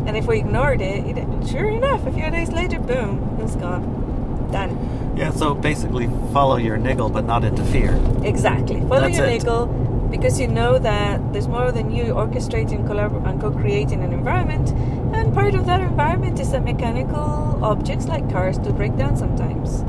And 0.07 0.17
if 0.17 0.27
we 0.27 0.39
ignored 0.39 0.81
it, 0.81 1.17
it 1.19 1.49
sure 1.49 1.69
enough, 1.69 2.07
a 2.07 2.13
few 2.13 2.31
days 2.31 2.51
later, 2.51 2.79
boom, 2.79 3.39
it's 3.41 3.57
gone. 3.57 4.49
Done. 4.53 5.15
Yeah, 5.17 5.31
so 5.31 5.55
basically 5.55 6.09
follow 6.33 6.57
your 6.57 6.77
niggle, 6.77 7.09
but 7.09 7.25
not 7.25 7.43
interfere. 7.43 8.01
Exactly. 8.23 8.81
Follow 8.81 9.01
That's 9.01 9.17
your 9.17 9.27
it. 9.27 9.39
niggle 9.39 9.67
because 10.11 10.39
you 10.39 10.47
know 10.47 10.79
that 10.79 11.33
there's 11.33 11.49
more 11.49 11.73
than 11.73 11.91
you 11.91 12.05
orchestrating, 12.15 12.87
collabor- 12.87 13.27
and 13.29 13.41
co-creating 13.41 14.03
an 14.03 14.13
environment, 14.13 14.71
and 15.15 15.35
part 15.35 15.55
of 15.55 15.67
that 15.67 15.81
environment 15.81 16.39
is 16.39 16.53
that 16.53 16.65
mechanical 16.65 17.59
objects 17.63 18.07
like 18.07 18.31
cars 18.31 18.59
do 18.59 18.73
break 18.73 18.97
down 18.97 19.17
sometimes. 19.17 19.83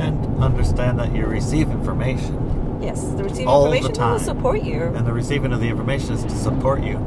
And 0.00 0.42
understand 0.42 0.98
that 0.98 1.14
you 1.14 1.26
receive 1.26 1.70
information. 1.70 2.78
yes, 2.82 3.02
the 3.02 3.24
receiving 3.24 3.46
all 3.48 3.70
the 3.70 3.76
information 3.76 4.10
will 4.10 4.18
support 4.18 4.62
you. 4.62 4.82
And 4.82 5.06
the 5.06 5.12
receiving 5.12 5.52
of 5.52 5.60
the 5.60 5.68
information 5.68 6.14
is 6.14 6.22
to 6.24 6.30
support 6.30 6.82
you. 6.82 6.98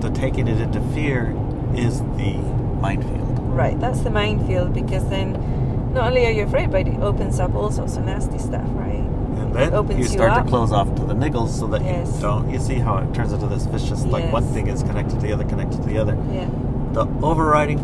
The 0.00 0.10
taking 0.10 0.46
it 0.48 0.60
into 0.60 0.80
fear 0.94 1.34
is 1.74 2.00
the 2.00 2.34
minefield. 2.80 3.38
Right, 3.54 3.78
that's 3.80 4.00
the 4.00 4.10
minefield 4.10 4.72
because 4.74 5.08
then 5.08 5.32
not 5.94 6.08
only 6.08 6.26
are 6.26 6.30
you 6.30 6.44
afraid, 6.44 6.70
but 6.70 6.86
it 6.86 7.00
opens 7.00 7.40
up 7.40 7.54
all 7.54 7.70
sorts 7.72 7.96
of 7.96 8.04
nasty 8.04 8.38
stuff, 8.38 8.66
right? 8.72 8.96
And 9.38 9.54
then 9.54 9.72
opens 9.74 9.98
you 9.98 10.04
you 10.04 10.08
start 10.10 10.32
up. 10.32 10.44
to 10.44 10.50
close 10.50 10.70
off 10.72 10.94
to 10.96 11.04
the 11.04 11.14
niggles 11.14 11.48
so 11.58 11.66
that 11.68 11.82
Yes. 11.82 12.14
you 12.16 12.20
don't. 12.22 12.50
You 12.50 12.58
see 12.60 12.74
how 12.74 12.98
it 12.98 13.14
turns 13.14 13.32
into 13.32 13.46
this 13.46 13.64
vicious, 13.64 14.04
like 14.04 14.30
one 14.32 14.44
thing 14.44 14.66
is 14.68 14.82
connected 14.82 15.18
to 15.20 15.26
the 15.26 15.32
other, 15.32 15.44
connected 15.44 15.80
to 15.82 15.88
the 15.88 15.98
other. 15.98 16.16
Yeah. 16.32 16.48
The 16.92 17.06
overriding 17.22 17.78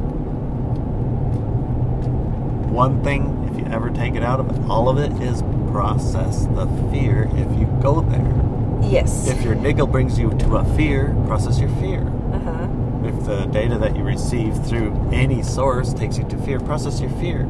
one 2.73 3.03
thing, 3.03 3.23
you 3.44 3.44
ever 3.75 3.91
take 3.91 4.15
it 4.15 4.23
out 4.23 4.41
of 4.41 4.51
it, 4.51 4.71
all 4.71 4.89
of 4.89 4.99
it 4.99 5.13
is 5.23 5.43
process 5.71 6.47
the 6.47 6.67
fear 6.93 7.25
if 7.35 7.59
you 7.59 7.67
go 7.83 8.01
there. 8.03 8.89
Yes. 8.89 9.27
If 9.29 9.43
your 9.43 9.55
niggle 9.57 9.87
brings 9.87 10.19
you 10.19 10.31
to 10.31 10.57
a 10.57 10.65
fear, 10.77 11.15
process 11.27 11.59
your 11.59 11.71
fear. 11.81 12.03
uh 12.33 12.39
huh. 12.39 12.69
If 13.07 13.25
the 13.27 13.45
data 13.47 13.77
that 13.79 13.97
you 13.97 14.03
receive 14.05 14.65
through 14.67 14.93
any 15.13 15.43
source 15.43 15.93
takes 15.93 16.17
you 16.17 16.25
to 16.29 16.39
fear, 16.39 16.59
process 16.61 17.01
your 17.01 17.11
fear, 17.11 17.47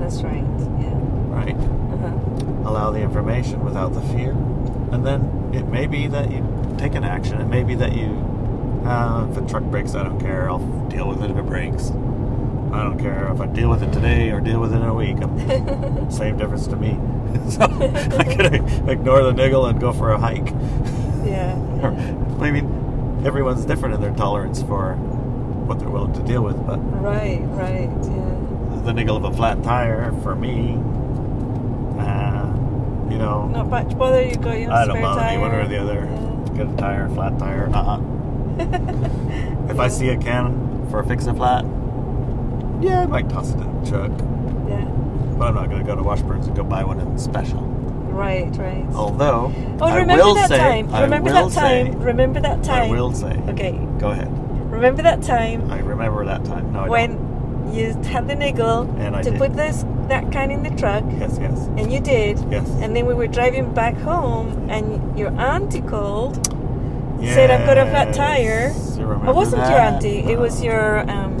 That's 0.00 0.22
right. 0.22 0.42
Yeah. 0.80 0.94
right? 1.28 1.54
Uh 1.56 1.96
huh. 1.98 2.68
Allow 2.68 2.90
the 2.90 3.00
information 3.00 3.64
without 3.64 3.92
the 3.92 4.00
fear. 4.00 4.32
And 4.90 5.06
then 5.06 5.50
it 5.54 5.66
may 5.68 5.86
be 5.86 6.06
that 6.08 6.30
you 6.30 6.42
take 6.78 6.94
an 6.94 7.04
action. 7.04 7.40
It 7.40 7.46
may 7.48 7.62
be 7.62 7.74
that 7.76 7.94
you, 7.94 8.08
uh, 8.86 9.28
if 9.30 9.36
a 9.36 9.46
truck 9.48 9.64
breaks, 9.64 9.94
I 9.94 10.02
don't 10.02 10.18
care. 10.20 10.48
I'll 10.50 10.66
deal 10.88 11.08
with 11.08 11.22
it 11.22 11.30
if 11.30 11.36
it 11.36 11.46
breaks. 11.46 11.90
I 12.72 12.82
don't 12.84 12.98
care 12.98 13.30
if 13.32 13.40
I 13.40 13.46
deal 13.46 13.70
with 13.70 13.82
it 13.82 13.92
today 13.92 14.30
or 14.30 14.40
deal 14.40 14.60
with 14.60 14.72
it 14.72 14.76
in 14.76 14.82
a 14.82 14.94
week. 14.94 15.16
Same 16.12 16.36
difference 16.36 16.66
to 16.68 16.76
me. 16.76 16.96
so 17.50 17.62
I 17.62 18.24
could 18.24 18.54
ignore 18.88 19.22
the 19.22 19.32
niggle 19.32 19.66
and 19.66 19.80
go 19.80 19.92
for 19.92 20.10
a 20.12 20.18
hike. 20.18 20.48
Yeah. 21.24 21.56
Or, 21.82 21.92
I 22.44 22.50
mean, 22.50 23.22
everyone's 23.26 23.64
different 23.64 23.94
in 23.94 24.00
their 24.00 24.14
tolerance 24.14 24.62
for 24.62 24.94
what 24.96 25.78
they're 25.78 25.90
willing 25.90 26.12
to 26.14 26.22
deal 26.22 26.42
with, 26.42 26.56
but 26.66 26.76
Right. 26.78 27.40
Right. 27.42 27.90
Yeah. 27.90 28.82
the 28.84 28.92
niggle 28.92 29.16
of 29.16 29.24
a 29.24 29.32
flat 29.32 29.62
tire 29.62 30.12
for 30.22 30.34
me, 30.34 30.74
uh, 31.98 32.46
you 33.10 33.18
know, 33.18 33.48
Not 33.48 33.68
much 33.68 33.96
bother. 33.98 34.22
You 34.22 34.36
got 34.36 34.58
your 34.58 34.72
I 34.72 34.84
don't 34.86 34.96
spare 34.96 35.02
bother 35.02 35.20
tire. 35.20 35.36
me 35.36 35.42
one 35.42 35.54
or 35.54 35.66
the 35.68 35.78
other. 35.78 36.08
Yeah. 36.10 36.56
Get 36.64 36.72
a 36.74 36.76
tire, 36.76 37.08
flat 37.10 37.38
tire, 37.38 37.68
uh-uh. 37.72 38.00
If 39.70 39.78
I 39.78 39.88
see 39.88 40.08
a 40.08 40.16
can 40.16 40.86
for 40.90 41.00
a 41.00 41.06
fix 41.06 41.26
a 41.26 41.34
flat, 41.34 41.64
yeah, 42.80 43.02
I 43.02 43.06
might 43.06 43.28
toss 43.28 43.50
it 43.50 43.58
in 43.60 43.82
the 43.84 43.90
truck. 43.90 44.10
Yeah. 44.68 44.84
But 45.38 45.48
I'm 45.48 45.54
not 45.54 45.68
going 45.70 45.80
to 45.80 45.86
go 45.86 45.94
to 45.96 46.02
Washburns 46.02 46.46
and 46.46 46.56
go 46.56 46.64
buy 46.64 46.84
one 46.84 47.00
in 47.00 47.18
special. 47.18 47.60
Right. 47.62 48.50
Right. 48.56 48.84
Although, 48.94 49.52
Oh, 49.80 49.84
I 49.86 49.96
remember 49.98 50.24
will 50.24 50.34
that 50.34 50.48
say, 50.48 50.58
time. 50.58 50.92
I 50.92 51.02
remember 51.02 51.30
will 51.32 51.48
that 51.48 51.54
time. 51.60 51.92
say, 51.92 51.98
remember 51.98 52.40
that 52.40 52.64
time. 52.64 52.88
I 52.88 52.90
will 52.90 53.12
say. 53.12 53.40
Okay. 53.48 53.78
Go 53.98 54.10
ahead. 54.10 54.28
Remember 54.72 55.02
that 55.02 55.22
time 55.22 55.70
I 55.70 55.78
remember 55.78 56.24
that 56.24 56.44
time. 56.44 56.72
No, 56.72 56.80
I 56.80 56.88
when 56.88 57.14
don't. 57.16 57.74
you 57.74 57.92
had 58.10 58.26
the 58.28 58.34
niggle 58.34 58.82
And 58.98 59.14
I 59.16 59.22
to 59.22 59.30
did. 59.30 59.38
put 59.38 59.54
this 59.54 59.84
that 60.08 60.30
can 60.32 60.50
in 60.50 60.62
the 60.62 60.70
truck, 60.70 61.04
Yes, 61.18 61.38
yes, 61.40 61.66
and 61.76 61.92
you 61.92 62.00
did. 62.00 62.38
yes. 62.50 62.68
And 62.80 62.94
then 62.96 63.06
we 63.06 63.14
were 63.14 63.26
driving 63.26 63.72
back 63.74 63.94
home, 63.98 64.68
and 64.70 65.18
your 65.18 65.30
auntie 65.38 65.82
called. 65.82 66.36
said, 67.22 67.50
"I've 67.50 67.66
got 67.66 67.76
a 67.78 67.84
flat 67.90 68.14
tire." 68.14 68.72
Yes, 68.72 68.96
It 68.98 69.04
wasn't 69.34 69.62
your 69.62 69.70
that? 69.70 69.94
auntie. 69.94 70.18
It 70.20 70.38
was 70.38 70.62
your 70.62 71.00
um, 71.10 71.36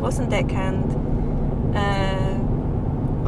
wasn't 0.00 0.30
deckhand. 0.30 0.84
Uh, 1.76 2.40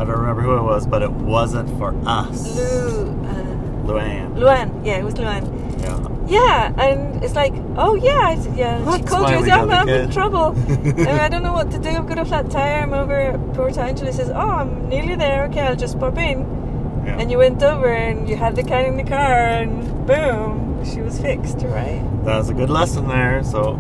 I 0.00 0.04
don't 0.04 0.18
remember 0.18 0.42
who 0.42 0.56
it 0.56 0.62
was, 0.62 0.86
but 0.86 1.02
it 1.02 1.10
wasn't 1.10 1.68
for 1.78 1.94
us. 2.06 2.56
Lu, 2.56 3.10
uh, 3.24 3.86
Luann. 3.86 4.36
Luan. 4.36 4.84
Yeah, 4.84 4.98
it 4.98 5.04
was 5.04 5.16
Luan. 5.18 5.44
Yeah. 5.78 6.08
Yeah, 6.26 6.72
and 6.80 7.22
it's 7.22 7.34
like, 7.34 7.52
oh 7.76 7.94
yeah, 7.94 8.32
yeah. 8.54 8.96
she 8.96 9.02
called 9.02 9.30
you. 9.30 9.44
Said, 9.44 9.50
I'm, 9.50 9.88
in 9.88 10.10
trouble. 10.10 10.56
and 10.56 11.08
I 11.08 11.28
don't 11.28 11.42
know 11.42 11.52
what 11.52 11.70
to 11.72 11.78
do. 11.78 11.90
I've 11.90 12.06
got 12.06 12.18
a 12.18 12.24
flat 12.24 12.50
tire. 12.50 12.82
I'm 12.82 12.94
over 12.94 13.14
at 13.14 13.54
Port 13.54 13.76
Angeles. 13.76 14.16
Says, 14.16 14.30
oh, 14.30 14.34
I'm 14.34 14.88
nearly 14.88 15.14
there. 15.14 15.44
Okay, 15.46 15.60
I'll 15.60 15.76
just 15.76 15.98
pop 15.98 16.16
in. 16.16 16.40
yeah. 17.04 17.18
And 17.20 17.30
you 17.30 17.38
went 17.38 17.62
over 17.62 17.92
and 17.92 18.28
you 18.28 18.36
had 18.36 18.56
the 18.56 18.62
can 18.62 18.86
in 18.86 18.96
the 18.96 19.04
car, 19.04 19.34
and 19.34 20.06
boom, 20.06 20.84
she 20.84 21.00
was 21.00 21.20
fixed. 21.20 21.58
Right? 21.58 22.02
That 22.24 22.38
was 22.38 22.48
a 22.48 22.54
good 22.54 22.70
lesson 22.70 23.08
there. 23.08 23.42
So 23.44 23.74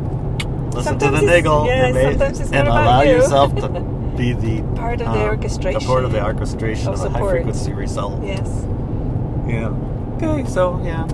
listen 0.74 0.98
Sometimes 0.98 1.20
to 1.20 1.26
the 1.26 1.32
niggle 1.32 1.66
yeah, 1.66 1.86
and, 1.86 1.96
it's 2.22 2.40
and 2.50 2.68
allow 2.68 3.02
you. 3.02 3.12
yourself 3.12 3.54
to 3.56 3.68
be 4.16 4.32
the 4.32 4.62
Part 4.76 5.00
of 5.00 5.06
the 5.06 5.22
um, 5.22 5.28
orchestration. 5.28 5.82
a 5.82 5.84
part 5.86 6.04
of 6.04 6.12
the 6.12 6.22
orchestration 6.24 6.88
of 6.88 6.94
of, 6.94 7.00
the 7.12 7.18
high 7.18 7.30
frequency 7.30 7.72
result. 7.72 8.22
Yes. 8.22 8.46
Yeah. 9.46 9.68
Okay. 10.16 10.48
So 10.48 10.80
yeah, 10.84 11.04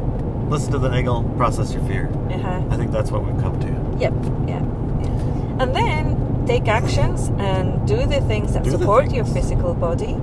listen 0.49 0.73
to 0.73 0.79
the 0.79 0.88
niggle, 0.88 1.23
process 1.37 1.73
your 1.73 1.83
fear. 1.85 2.09
Uh 2.31 2.38
huh. 2.38 2.62
I 2.71 2.77
think 2.77 2.90
that's 2.92 3.11
what 3.11 3.25
we've 3.25 3.40
come 3.40 3.59
to. 3.61 3.99
Yep. 4.01 4.12
Yeah. 4.47 4.62
yeah. 5.03 5.62
And 5.62 5.75
then 5.75 6.44
take 6.47 6.68
actions 6.68 7.29
and 7.38 7.87
do 7.87 8.07
the 8.07 8.21
things 8.23 8.53
that 8.55 8.64
Do 8.64 8.71
the 8.71 8.79
support 8.79 9.12
your 9.12 9.25
physical 9.25 9.75
body, 9.75 10.14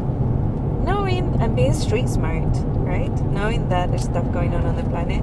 knowing 0.84 1.39
and 1.41 1.56
being 1.56 1.74
street 1.74 2.10
smart, 2.10 2.54
right? 2.86 3.12
Knowing 3.32 3.69
that 3.69 3.89
there's 3.89 4.04
stuff 4.06 4.32
going 4.32 4.54
on 4.54 4.65
on 4.65 4.76
the 4.76 4.84
planet, 4.84 5.21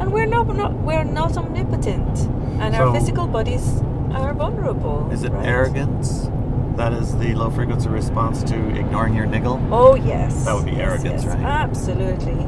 and 0.00 0.12
we're 0.12 0.26
not, 0.26 0.46
not 0.54 0.72
we're 0.74 1.04
not 1.04 1.36
omnipotent, 1.36 2.18
and 2.60 2.74
our 2.76 2.92
physical 2.94 3.26
bodies 3.26 3.80
are 4.12 4.32
vulnerable. 4.34 5.08
Is 5.10 5.24
it 5.24 5.32
right? 5.32 5.46
arrogance? 5.46 6.28
That 6.76 6.92
is 6.92 7.16
the 7.18 7.34
low 7.34 7.50
frequency 7.50 7.88
response 7.88 8.44
to 8.44 8.54
ignoring 8.78 9.14
your 9.14 9.26
niggle. 9.26 9.60
Oh 9.72 9.96
yes. 9.96 10.44
That 10.44 10.54
would 10.54 10.64
be 10.66 10.72
Yes, 10.72 10.80
arrogance, 10.80 11.24
yes, 11.24 11.34
right? 11.34 11.44
Absolutely. 11.44 12.46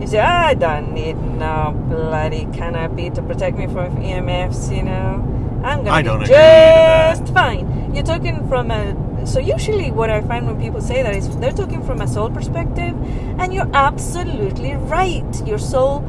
You 0.00 0.06
say, 0.06 0.18
I 0.18 0.54
don't 0.54 0.92
need 0.92 1.16
no 1.16 1.72
bloody 1.88 2.46
canopy 2.52 3.08
to 3.10 3.22
protect 3.22 3.56
me 3.56 3.66
from 3.68 3.96
EMFs, 3.96 4.76
you 4.76 4.82
know. 4.82 5.28
I'm 5.64 5.84
gonna 5.84 6.02
don't 6.02 6.18
be 6.18 6.24
agree 6.24 6.26
to 6.26 6.32
that. 6.34 7.18
just 7.18 7.32
fine. 7.32 7.94
You're 7.94 8.02
talking 8.04 8.46
from 8.48 8.70
a 8.70 8.94
so 9.26 9.38
usually 9.38 9.90
what 9.90 10.10
I 10.10 10.20
find 10.22 10.46
when 10.46 10.60
people 10.60 10.80
say 10.80 11.02
that 11.02 11.14
is 11.14 11.34
they're 11.38 11.52
talking 11.52 11.82
from 11.82 12.00
a 12.00 12.08
soul 12.08 12.30
perspective 12.30 12.94
and 13.38 13.52
you're 13.54 13.70
absolutely 13.74 14.74
right. 14.74 15.46
Your 15.46 15.58
soul 15.58 16.00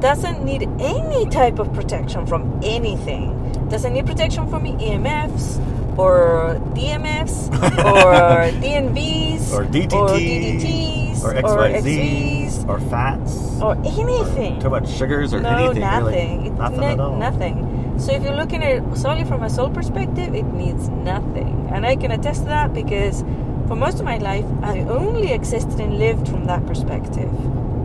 doesn't 0.00 0.44
need 0.44 0.62
any 0.80 1.26
type 1.30 1.58
of 1.58 1.72
protection 1.74 2.26
from 2.26 2.58
anything. 2.64 3.38
Doesn't 3.68 3.92
need 3.92 4.06
protection 4.06 4.48
from 4.48 4.64
EMFs 4.64 5.58
or 5.98 6.58
DMFs 6.74 7.48
or 7.84 8.50
DNVs 8.60 9.52
Or 9.52 9.64
DTT, 9.64 9.92
or 9.92 10.08
DDTs 10.08 11.02
or 11.24 11.34
XYZs, 11.34 12.68
or 12.68 12.80
fats, 12.90 13.60
or 13.62 13.74
anything. 13.86 14.58
too 14.60 14.70
much 14.70 14.88
sugars, 14.88 15.32
or 15.32 15.40
no, 15.40 15.50
anything 15.50 15.80
nothing. 15.82 16.38
really. 16.42 16.50
Nothing 16.58 16.80
ne- 16.80 16.86
at 16.86 17.00
all. 17.00 17.16
Nothing. 17.16 17.56
So 18.02 18.12
if 18.12 18.24
you're 18.24 18.34
looking 18.34 18.64
at 18.64 18.82
it 18.82 18.96
solely 18.96 19.22
from 19.24 19.44
a 19.44 19.48
soul 19.48 19.70
perspective, 19.70 20.34
it 20.34 20.42
needs 20.42 20.88
nothing. 20.88 21.68
And 21.72 21.86
I 21.86 21.94
can 21.94 22.10
attest 22.10 22.40
to 22.42 22.48
that 22.48 22.74
because 22.74 23.20
for 23.68 23.76
most 23.76 24.00
of 24.00 24.04
my 24.04 24.18
life, 24.18 24.44
I 24.60 24.80
only 24.80 25.30
existed 25.32 25.78
and 25.78 26.00
lived 26.00 26.28
from 26.28 26.46
that 26.46 26.66
perspective, 26.66 27.30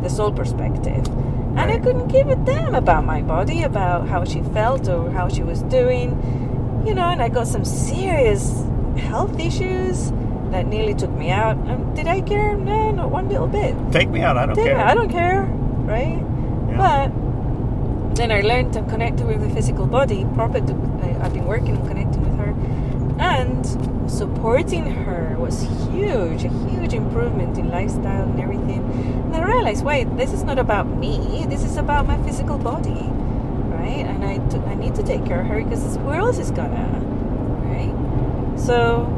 the 0.01 0.09
soul 0.09 0.31
perspective. 0.31 1.07
And 1.55 1.71
I 1.71 1.77
couldn't 1.77 2.07
give 2.07 2.29
a 2.29 2.35
damn 2.35 2.73
about 2.73 3.05
my 3.05 3.21
body, 3.21 3.61
about 3.61 4.07
how 4.07 4.25
she 4.25 4.41
felt 4.41 4.89
or 4.89 5.11
how 5.11 5.29
she 5.29 5.43
was 5.43 5.61
doing. 5.61 6.09
You 6.87 6.95
know, 6.95 7.09
and 7.09 7.21
I 7.21 7.29
got 7.29 7.45
some 7.45 7.63
serious 7.63 8.63
health 8.97 9.39
issues 9.39 10.09
that 10.49 10.65
nearly 10.65 10.95
took 10.95 11.11
me 11.11 11.29
out. 11.29 11.57
And 11.57 11.95
did 11.95 12.07
I 12.07 12.21
care? 12.21 12.55
No, 12.55 12.89
not 12.89 13.11
one 13.11 13.29
little 13.29 13.47
bit. 13.47 13.75
Take 13.91 14.09
me 14.09 14.21
out. 14.21 14.35
I 14.35 14.47
don't 14.47 14.55
Damn 14.55 14.65
care. 14.65 14.79
it, 14.79 14.83
I 14.83 14.95
don't 14.95 15.11
care, 15.11 15.43
right? 15.43 16.17
Yeah. 16.69 16.77
But 16.77 17.26
then 18.17 18.31
I 18.31 18.41
learned 18.41 18.73
to 18.73 18.81
connect 18.83 19.19
with 19.21 19.41
the 19.41 19.49
physical 19.49 19.85
body. 19.85 20.25
Proper. 20.33 20.57
I've 20.57 21.33
been 21.33 21.45
working 21.45 21.77
on 21.77 21.87
connecting 21.87 22.21
with 22.21 22.37
her, 22.39 22.53
and 23.19 23.65
supporting 24.09 24.85
her 24.85 25.35
was 25.37 25.61
huge. 25.91 26.43
A 26.43 26.49
huge 26.69 26.93
improvement 26.93 27.57
in 27.57 27.69
lifestyle 27.69 28.23
and 28.23 28.39
everything. 28.39 28.83
And 29.33 29.35
I 29.35 29.43
realized, 29.43 29.85
wait, 29.85 30.05
this 30.17 30.33
is 30.33 30.43
not 30.43 30.57
about 30.57 30.87
me. 30.87 31.45
This 31.47 31.63
is 31.63 31.77
about 31.77 32.05
my 32.07 32.17
physical 32.23 32.57
body, 32.57 33.05
right? 33.77 34.05
And 34.05 34.25
I 34.25 34.39
I 34.69 34.75
need 34.75 34.95
to 34.95 35.03
take 35.03 35.25
care 35.25 35.41
of 35.41 35.47
her 35.47 35.63
because 35.63 35.97
who 35.97 36.11
else 36.11 36.39
is 36.39 36.51
gonna, 36.51 36.87
right? 37.69 38.59
So. 38.59 39.16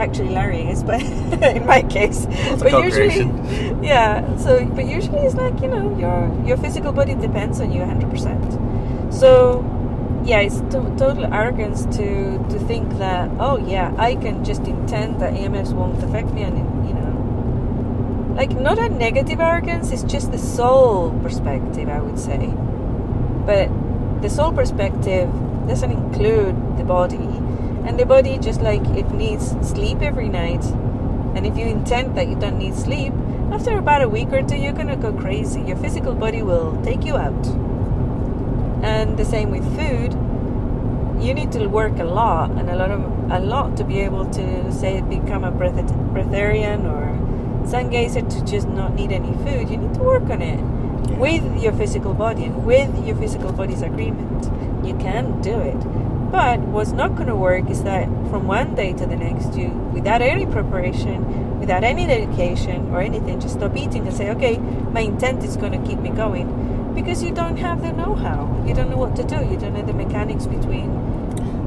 Actually, 0.00 0.30
Larry 0.30 0.62
is, 0.68 0.82
but 0.82 1.02
in 1.56 1.66
my 1.66 1.82
case, 1.82 2.26
It's 2.28 2.62
but 2.62 2.72
usually, 2.84 3.24
yeah 3.86 4.36
so 4.38 4.64
but 4.66 4.86
usually 4.86 5.18
it's 5.20 5.34
like 5.34 5.60
you 5.60 5.68
know 5.68 5.96
your 5.98 6.46
your 6.46 6.56
physical 6.56 6.92
body 6.92 7.14
depends 7.14 7.60
on 7.60 7.72
you 7.72 7.80
100% 7.82 9.12
so 9.12 9.64
yeah, 10.24 10.40
it's 10.40 10.60
to- 10.72 10.94
total 10.98 11.32
arrogance 11.32 11.84
to 11.96 12.38
to 12.50 12.58
think 12.66 12.98
that 12.98 13.30
oh 13.40 13.56
yeah, 13.66 13.94
I 13.96 14.14
can 14.16 14.44
just 14.44 14.62
intend 14.66 15.20
that 15.20 15.32
EMFs 15.32 15.72
won't 15.72 16.02
affect 16.02 16.32
me, 16.32 16.42
and 16.42 16.56
you 16.86 16.92
know, 16.94 18.34
like 18.36 18.50
not 18.50 18.78
a 18.78 18.88
negative 18.88 19.40
arrogance. 19.40 19.90
It's 19.90 20.02
just 20.02 20.30
the 20.32 20.38
soul 20.38 21.18
perspective, 21.22 21.88
I 21.88 22.00
would 22.00 22.18
say. 22.18 22.52
But 23.46 23.70
the 24.20 24.28
soul 24.28 24.52
perspective 24.52 25.30
doesn't 25.66 25.90
include 25.90 26.76
the 26.76 26.84
body, 26.84 27.27
and 27.88 27.98
the 27.98 28.04
body 28.04 28.36
just 28.36 28.60
like 28.60 28.84
it 28.88 29.10
needs 29.12 29.56
sleep 29.66 30.02
every 30.02 30.28
night. 30.28 30.62
And 31.34 31.46
if 31.46 31.56
you 31.56 31.64
intend 31.64 32.18
that 32.18 32.28
you 32.28 32.36
don't 32.38 32.58
need 32.58 32.74
sleep, 32.74 33.14
after 33.50 33.78
about 33.78 34.02
a 34.02 34.08
week 34.10 34.30
or 34.30 34.42
two, 34.42 34.56
you're 34.56 34.74
gonna 34.74 34.94
go 34.94 35.10
crazy. 35.10 35.62
Your 35.62 35.78
physical 35.78 36.12
body 36.12 36.42
will 36.42 36.78
take 36.84 37.02
you 37.02 37.16
out. 37.16 37.46
And 38.84 39.16
the 39.16 39.24
same 39.24 39.50
with 39.50 39.64
food. 39.74 40.12
You 41.24 41.32
need 41.32 41.50
to 41.52 41.66
work 41.66 41.98
a 41.98 42.04
lot 42.04 42.50
and 42.50 42.68
a 42.68 42.76
lot 42.76 42.90
of 42.90 43.00
a 43.32 43.40
lot 43.40 43.78
to 43.78 43.84
be 43.84 44.00
able 44.00 44.26
to 44.32 44.70
say 44.70 45.00
become 45.00 45.42
a 45.42 45.50
breath- 45.50 45.92
breatharian 46.12 46.84
or 46.84 47.66
sun 47.66 47.88
gazer 47.88 48.20
to 48.20 48.44
just 48.44 48.68
not 48.68 48.94
need 48.94 49.12
any 49.12 49.32
food. 49.44 49.70
You 49.70 49.78
need 49.78 49.94
to 49.94 50.00
work 50.00 50.28
on 50.28 50.42
it 50.42 50.60
with 51.16 51.62
your 51.62 51.72
physical 51.72 52.12
body 52.12 52.44
and 52.44 52.66
with 52.66 53.06
your 53.06 53.16
physical 53.16 53.50
body's 53.50 53.80
agreement. 53.80 54.44
You 54.86 54.94
can 54.96 55.40
do 55.40 55.58
it. 55.58 56.07
But 56.30 56.60
what's 56.60 56.92
not 56.92 57.14
going 57.14 57.28
to 57.28 57.36
work 57.36 57.70
is 57.70 57.82
that 57.84 58.04
from 58.28 58.46
one 58.46 58.74
day 58.74 58.92
to 58.92 59.06
the 59.06 59.16
next, 59.16 59.56
you, 59.56 59.68
without 59.94 60.20
any 60.20 60.44
preparation, 60.44 61.58
without 61.58 61.84
any 61.84 62.06
dedication 62.06 62.90
or 62.90 63.00
anything, 63.00 63.40
just 63.40 63.54
stop 63.54 63.74
eating 63.76 64.06
and 64.06 64.14
say, 64.14 64.30
okay, 64.30 64.58
my 64.58 65.00
intent 65.00 65.42
is 65.42 65.56
going 65.56 65.72
to 65.72 65.88
keep 65.88 65.98
me 66.00 66.10
going. 66.10 66.92
Because 66.94 67.22
you 67.22 67.32
don't 67.32 67.56
have 67.56 67.80
the 67.80 67.92
know 67.92 68.14
how. 68.14 68.62
You 68.66 68.74
don't 68.74 68.90
know 68.90 68.98
what 68.98 69.16
to 69.16 69.24
do. 69.24 69.36
You 69.36 69.56
don't 69.56 69.72
know 69.72 69.82
the 69.82 69.94
mechanics 69.94 70.46
between. 70.46 70.90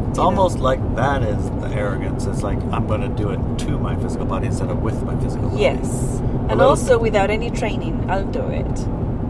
It's 0.10 0.18
you 0.18 0.24
know. 0.24 0.30
almost 0.30 0.60
like 0.60 0.80
that 0.96 1.24
is 1.24 1.50
the 1.62 1.70
arrogance. 1.70 2.26
It's 2.26 2.44
like 2.44 2.62
I'm 2.72 2.86
going 2.86 3.02
to 3.02 3.10
do 3.10 3.30
it 3.30 3.60
to 3.66 3.80
my 3.80 3.96
physical 3.96 4.26
body 4.26 4.48
instead 4.48 4.70
of 4.70 4.82
with 4.82 5.02
my 5.04 5.20
physical 5.22 5.50
body. 5.50 5.62
Yes. 5.62 6.20
And 6.50 6.62
also 6.62 7.00
without 7.00 7.30
any 7.32 7.50
training, 7.50 8.10
I'll 8.12 8.30
do 8.30 8.46
it. 8.48 8.66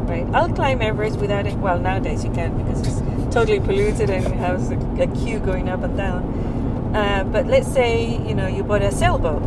Right? 0.09 0.27
I'll 0.33 0.51
climb 0.51 0.81
Everest 0.81 1.19
without 1.19 1.45
it. 1.45 1.53
Well, 1.59 1.79
nowadays 1.79 2.25
you 2.25 2.31
can 2.31 2.57
because 2.57 2.81
it's 2.81 3.10
totally 3.31 3.59
polluted 3.59 4.09
and 4.09 4.25
has 4.35 4.71
a, 4.71 4.75
a 5.01 5.07
queue 5.07 5.39
going 5.39 5.69
up 5.69 5.83
and 5.83 5.95
down. 5.95 6.21
Uh, 6.95 7.23
but 7.23 7.47
let's 7.47 7.71
say, 7.71 8.17
you 8.27 8.35
know, 8.35 8.47
you 8.47 8.63
bought 8.63 8.81
a 8.81 8.91
sailboat 8.91 9.41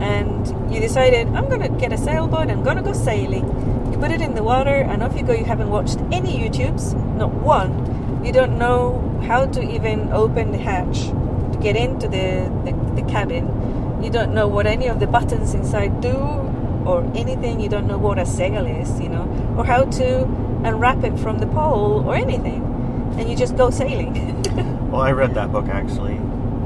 and 0.00 0.72
you 0.72 0.80
decided, 0.80 1.26
I'm 1.28 1.50
to 1.50 1.68
get 1.68 1.92
a 1.92 1.98
sailboat, 1.98 2.48
I'm 2.48 2.64
to 2.64 2.82
go 2.82 2.92
sailing. 2.92 3.46
You 3.92 3.98
put 3.98 4.10
it 4.10 4.20
in 4.20 4.34
the 4.34 4.42
water 4.42 4.74
and 4.74 5.02
off 5.02 5.16
you 5.16 5.24
go. 5.24 5.32
You 5.32 5.44
haven't 5.44 5.70
watched 5.70 5.98
any 6.12 6.36
YouTubes, 6.38 6.94
not 7.16 7.32
one. 7.32 8.24
You 8.24 8.32
don't 8.32 8.58
know 8.58 9.00
how 9.26 9.46
to 9.46 9.62
even 9.62 10.12
open 10.12 10.52
the 10.52 10.58
hatch 10.58 11.08
to 11.08 11.58
get 11.60 11.76
into 11.76 12.08
the, 12.08 12.50
the, 12.64 13.02
the 13.02 13.08
cabin. 13.10 14.02
You 14.02 14.10
don't 14.10 14.34
know 14.34 14.48
what 14.48 14.66
any 14.66 14.88
of 14.88 15.00
the 15.00 15.06
buttons 15.06 15.54
inside 15.54 16.00
do 16.00 16.16
or 16.16 17.02
anything. 17.14 17.60
You 17.60 17.68
don't 17.68 17.86
know 17.86 17.98
what 17.98 18.18
a 18.18 18.26
sail 18.26 18.66
is, 18.66 19.00
you 19.00 19.08
know, 19.08 19.54
or 19.56 19.64
how 19.64 19.84
to 19.84 20.24
unwrap 20.64 21.04
it 21.04 21.18
from 21.18 21.38
the 21.38 21.46
pole 21.46 22.04
or 22.06 22.14
anything. 22.14 22.73
And 23.18 23.28
you 23.30 23.36
just 23.36 23.56
go 23.56 23.70
sailing. 23.70 24.42
Well, 24.94 25.02
I 25.02 25.10
read 25.10 25.34
that 25.34 25.50
book 25.50 25.66
actually. 25.66 26.18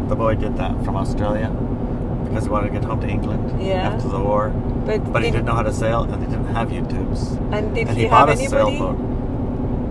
The 0.08 0.14
boy 0.14 0.34
did 0.34 0.58
that 0.58 0.84
from 0.84 0.96
Australia 0.96 1.48
because 2.28 2.44
he 2.44 2.50
wanted 2.50 2.66
to 2.68 2.72
get 2.74 2.84
home 2.84 3.00
to 3.00 3.08
England 3.08 3.62
Yeah. 3.62 3.88
after 3.88 4.08
the 4.08 4.18
war. 4.20 4.50
but 4.84 5.00
But 5.12 5.22
he 5.22 5.30
did, 5.30 5.36
didn't 5.38 5.46
know 5.46 5.54
how 5.54 5.62
to 5.62 5.72
sail 5.72 6.02
and 6.02 6.22
they 6.22 6.26
didn't 6.26 6.54
have 6.54 6.68
YouTubes. 6.68 7.40
and 7.54 7.74
did 7.74 7.88
and 7.88 7.96
he, 7.96 8.02
he 8.04 8.08
have 8.08 8.26
bought 8.26 8.28
a 8.28 8.32
anybody? 8.32 8.76
sailboat. 8.76 8.98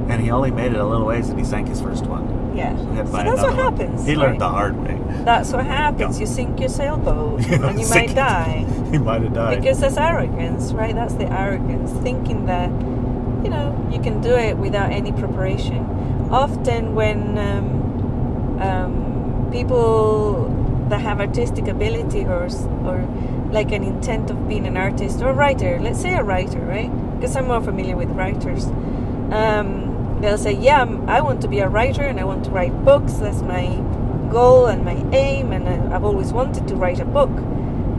And 0.10 0.22
he 0.22 0.30
only 0.30 0.52
made 0.52 0.72
it 0.74 0.80
a 0.80 0.86
little 0.86 1.08
ways 1.08 1.30
and 1.30 1.40
he 1.40 1.46
sank 1.46 1.68
his 1.68 1.82
first 1.82 2.06
one. 2.06 2.26
Yeah. 2.56 2.76
So, 2.78 2.84
he 2.86 2.98
So 2.98 3.04
that's 3.12 3.42
what 3.42 3.54
one. 3.54 3.56
happens. 3.56 4.06
He 4.06 4.16
learned 4.16 4.34
right? 4.34 4.40
the 4.40 4.50
hard 4.50 4.76
way. 4.86 5.02
That's 5.26 5.52
what 5.52 5.66
happens. 5.66 6.18
Yeah. 6.18 6.28
You 6.28 6.28
sink 6.28 6.60
your 6.60 6.70
sailboat 6.70 7.44
and 7.50 7.80
you 7.82 7.90
might 7.90 8.14
die. 8.14 8.66
he 8.92 9.00
might 9.00 9.24
have 9.24 9.34
died. 9.34 9.60
Because 9.62 9.80
that's 9.80 9.98
arrogance, 9.98 10.74
right? 10.74 10.94
That's 10.94 11.16
the 11.16 11.26
arrogance, 11.26 11.90
thinking 12.04 12.46
that 12.46 12.70
you 13.44 13.50
know 13.50 13.74
you 13.92 14.00
can 14.00 14.22
do 14.22 14.36
it 14.38 14.58
without 14.58 14.92
any 14.92 15.12
preparation. 15.12 15.82
Often, 16.32 16.96
when 16.96 17.38
um, 17.38 18.62
um, 18.62 19.50
people 19.52 20.54
that 20.90 21.02
have 21.02 21.20
artistic 21.20 21.68
ability 21.68 22.26
or 22.26 22.48
or 22.86 23.08
like 23.52 23.72
an 23.72 23.84
intent 23.84 24.30
of 24.30 24.48
being 24.48 24.66
an 24.68 24.78
artist 24.78 25.22
or 25.22 25.30
a 25.30 25.34
writer, 25.34 25.80
let's 25.80 26.02
say 26.02 26.14
a 26.16 26.24
writer, 26.24 26.60
right? 26.60 26.92
Because 27.16 27.36
I'm 27.36 27.48
more 27.48 27.62
familiar 27.62 27.96
with 27.96 28.10
writers. 28.10 28.66
Um, 29.32 30.20
they'll 30.22 30.38
say, 30.38 30.54
"Yeah, 30.54 30.86
I 31.08 31.22
want 31.22 31.42
to 31.42 31.48
be 31.48 31.60
a 31.60 31.70
writer 31.70 32.04
and 32.04 32.20
I 32.20 32.26
want 32.26 32.46
to 32.46 32.52
write 32.52 32.74
books. 32.84 33.14
That's 33.14 33.42
my 33.42 33.68
goal 34.30 34.66
and 34.68 34.84
my 34.84 34.98
aim, 35.14 35.54
and 35.54 35.68
I, 35.68 35.96
I've 35.96 36.04
always 36.04 36.34
wanted 36.34 36.68
to 36.68 36.76
write 36.76 37.00
a 37.00 37.06
book." 37.06 37.32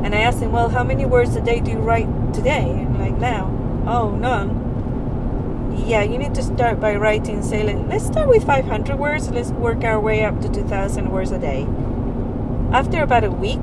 And 0.02 0.14
I 0.14 0.20
ask 0.20 0.38
them, 0.38 0.52
Well, 0.52 0.68
how 0.68 0.84
many 0.84 1.04
words 1.04 1.34
a 1.36 1.40
day 1.40 1.60
do 1.60 1.72
you 1.72 1.78
write 1.78 2.08
today? 2.32 2.86
Like 2.98 3.18
now, 3.18 3.50
oh, 3.86 4.10
none. 4.10 4.67
Yeah, 5.86 6.02
you 6.02 6.18
need 6.18 6.34
to 6.34 6.42
start 6.42 6.80
by 6.80 6.96
writing, 6.96 7.42
say, 7.42 7.62
like, 7.62 7.86
let's 7.88 8.06
start 8.06 8.28
with 8.28 8.44
500 8.44 8.98
words, 8.98 9.30
let's 9.30 9.50
work 9.50 9.84
our 9.84 9.98
way 10.00 10.24
up 10.24 10.40
to 10.42 10.48
2,000 10.48 11.10
words 11.10 11.30
a 11.30 11.38
day. 11.38 11.66
After 12.72 13.02
about 13.02 13.24
a 13.24 13.30
week, 13.30 13.60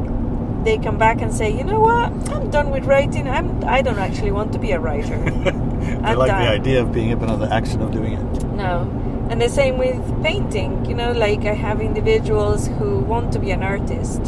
they 0.64 0.78
come 0.80 0.98
back 0.98 1.22
and 1.22 1.32
say, 1.34 1.56
you 1.56 1.64
know 1.64 1.80
what, 1.80 2.12
I'm 2.32 2.50
done 2.50 2.72
with 2.72 2.86
writing, 2.86 3.28
I'm, 3.28 3.64
I 3.64 3.82
don't 3.82 4.00
actually 4.00 4.32
want 4.32 4.54
to 4.54 4.60
be 4.60 4.72
a 4.72 4.80
writer. 4.80 5.16
I 6.04 6.14
like 6.14 6.30
done. 6.30 6.42
the 6.42 6.50
idea 6.50 6.82
of 6.82 6.92
being 6.92 7.18
but 7.20 7.28
not 7.28 7.40
the 7.40 7.54
action 7.54 7.82
of 7.82 7.92
doing 7.92 8.14
it. 8.14 8.44
No. 8.54 8.90
And 9.30 9.42
the 9.42 9.50
same 9.50 9.78
with 9.78 10.24
painting. 10.24 10.86
You 10.86 10.96
know, 10.96 11.12
like 11.12 11.46
I 11.46 11.54
have 11.54 11.82
individuals 11.82 12.68
who 12.68 13.00
want 13.00 13.34
to 13.34 13.40
be 13.40 13.52
an 13.52 13.64
artist. 13.64 14.22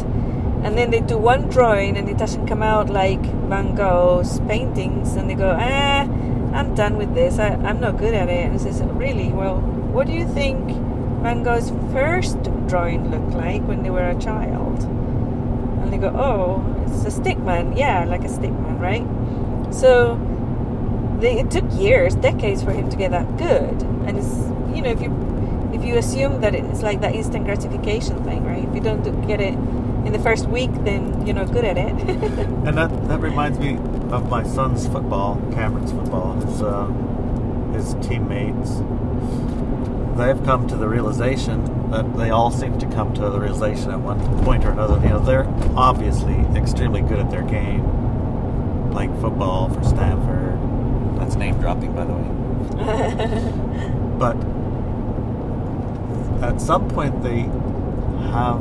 And 0.64 0.76
then 0.76 0.90
they 0.90 1.00
do 1.00 1.16
one 1.16 1.48
drawing 1.48 1.96
and 1.96 2.08
it 2.08 2.18
doesn't 2.18 2.46
come 2.46 2.62
out 2.62 2.90
like 2.90 3.20
Van 3.48 3.74
Gogh's 3.74 4.40
paintings. 4.40 5.14
And 5.14 5.30
they 5.30 5.34
go, 5.34 5.56
ah, 5.58 6.04
I'm 6.54 6.74
done 6.74 6.96
with 6.96 7.14
this. 7.14 7.38
I, 7.38 7.48
I'm 7.48 7.80
not 7.80 7.98
good 7.98 8.14
at 8.14 8.28
it. 8.28 8.46
And 8.46 8.54
I 8.54 8.56
says, 8.56 8.80
really? 8.82 9.28
Well, 9.28 9.60
what 9.60 10.06
do 10.06 10.12
you 10.12 10.26
think 10.26 10.68
Van 11.22 11.42
Gogh's 11.42 11.70
first 11.92 12.42
drawing 12.66 13.10
looked 13.10 13.34
like 13.34 13.66
when 13.66 13.82
they 13.82 13.90
were 13.90 14.08
a 14.08 14.18
child? 14.18 14.82
And 14.82 15.92
they 15.92 15.98
go, 15.98 16.08
oh, 16.08 16.64
it's 16.86 17.16
a 17.16 17.20
stickman. 17.20 17.76
Yeah, 17.78 18.04
like 18.04 18.22
a 18.22 18.28
stickman, 18.28 18.80
right? 18.80 19.04
So 19.74 20.16
they, 21.20 21.38
it 21.38 21.50
took 21.50 21.64
years, 21.74 22.14
decades 22.14 22.62
for 22.62 22.72
him 22.72 22.88
to 22.90 22.96
get 22.96 23.10
that 23.10 23.36
good. 23.36 23.82
And 24.06 24.18
it's 24.18 24.48
you 24.74 24.82
know 24.82 24.90
if 24.90 25.00
you 25.00 25.10
if 25.72 25.84
you 25.84 25.96
assume 25.96 26.40
that 26.40 26.54
it's 26.54 26.82
like 26.82 27.00
that 27.00 27.14
instant 27.14 27.44
gratification 27.44 28.22
thing, 28.24 28.44
right? 28.44 28.64
If 28.64 28.74
you 28.74 28.80
don't 28.80 29.02
get 29.26 29.40
it 29.40 29.54
in 30.06 30.12
the 30.12 30.18
first 30.18 30.46
week, 30.46 30.70
then 30.84 31.26
you're 31.26 31.36
not 31.36 31.52
good 31.52 31.64
at 31.64 31.76
it. 31.76 31.94
And 32.68 32.76
that, 32.76 32.90
that 33.08 33.20
reminds 33.20 33.58
me 33.58 33.76
of 34.10 34.28
my 34.28 34.42
son's 34.42 34.86
football, 34.86 35.40
Cameron's 35.52 35.92
football. 35.92 36.34
His, 36.34 36.62
uh, 36.62 36.86
his 37.72 37.94
teammates, 38.06 38.76
they've 40.18 40.42
come 40.44 40.66
to 40.68 40.76
the 40.76 40.88
realization 40.88 41.90
that 41.90 42.16
they 42.16 42.30
all 42.30 42.50
seem 42.50 42.78
to 42.78 42.86
come 42.86 43.14
to 43.14 43.20
the 43.30 43.40
realization 43.40 43.90
at 43.90 44.00
one 44.00 44.18
point 44.44 44.64
or 44.64 44.70
another. 44.70 45.00
You 45.02 45.10
know, 45.10 45.20
they're 45.20 45.46
obviously 45.76 46.34
extremely 46.54 47.00
good 47.00 47.18
at 47.18 47.30
their 47.30 47.42
game, 47.42 47.82
playing 48.92 49.18
football 49.20 49.70
for 49.70 49.82
Stanford. 49.84 50.58
That's 51.18 51.36
name 51.36 51.58
dropping, 51.58 51.94
by 51.94 52.04
the 52.04 52.14
way. 52.14 53.54
But 54.18 54.36
at 56.42 56.60
some 56.60 56.88
point, 56.88 57.22
they 57.22 57.42
have 58.32 58.60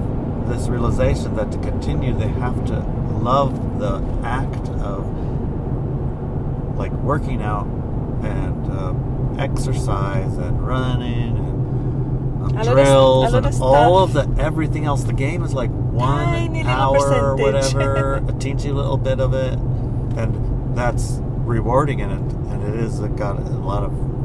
this 0.50 0.68
realization 0.68 1.36
that 1.36 1.52
to 1.52 1.58
continue, 1.60 2.14
they 2.18 2.28
have 2.28 2.66
to 2.68 2.80
love 3.22 3.80
the 3.80 4.02
act 4.26 4.70
of 4.82 5.06
like 6.78 6.91
working 6.93 7.41
out 7.41 7.66
and 8.24 8.72
um, 8.72 9.36
exercise 9.39 10.38
and 10.38 10.66
running 10.66 11.38
and 11.38 12.43
um, 12.43 12.50
lot 12.56 12.68
of- 12.68 12.74
drills 12.74 13.34
and 13.34 13.45
all 13.62 14.00
of 14.04 14.14
the 14.14 14.28
everything 14.41 14.86
else. 14.86 15.04
The 15.04 15.14
game 15.14 15.43
is 15.43 15.54
like 15.54 15.70
one 15.72 16.52
hour 16.68 16.98
or 17.32 17.36
whatever, 17.54 18.14
a 18.18 18.22
teensy 18.34 18.74
little 18.74 18.98
bit 18.98 19.20
of 19.20 19.34
it, 19.34 19.54
and 20.18 20.76
that's 20.78 21.20
rewarding 21.22 22.00
in 22.00 22.12
it, 22.12 22.34
and 22.52 22.64
it 22.64 22.76
is 22.80 23.00
uh, 23.02 23.08
got 23.08 23.38
a 23.38 23.41
lot 23.41 23.84
of 23.84 23.91
uh, 23.93 24.16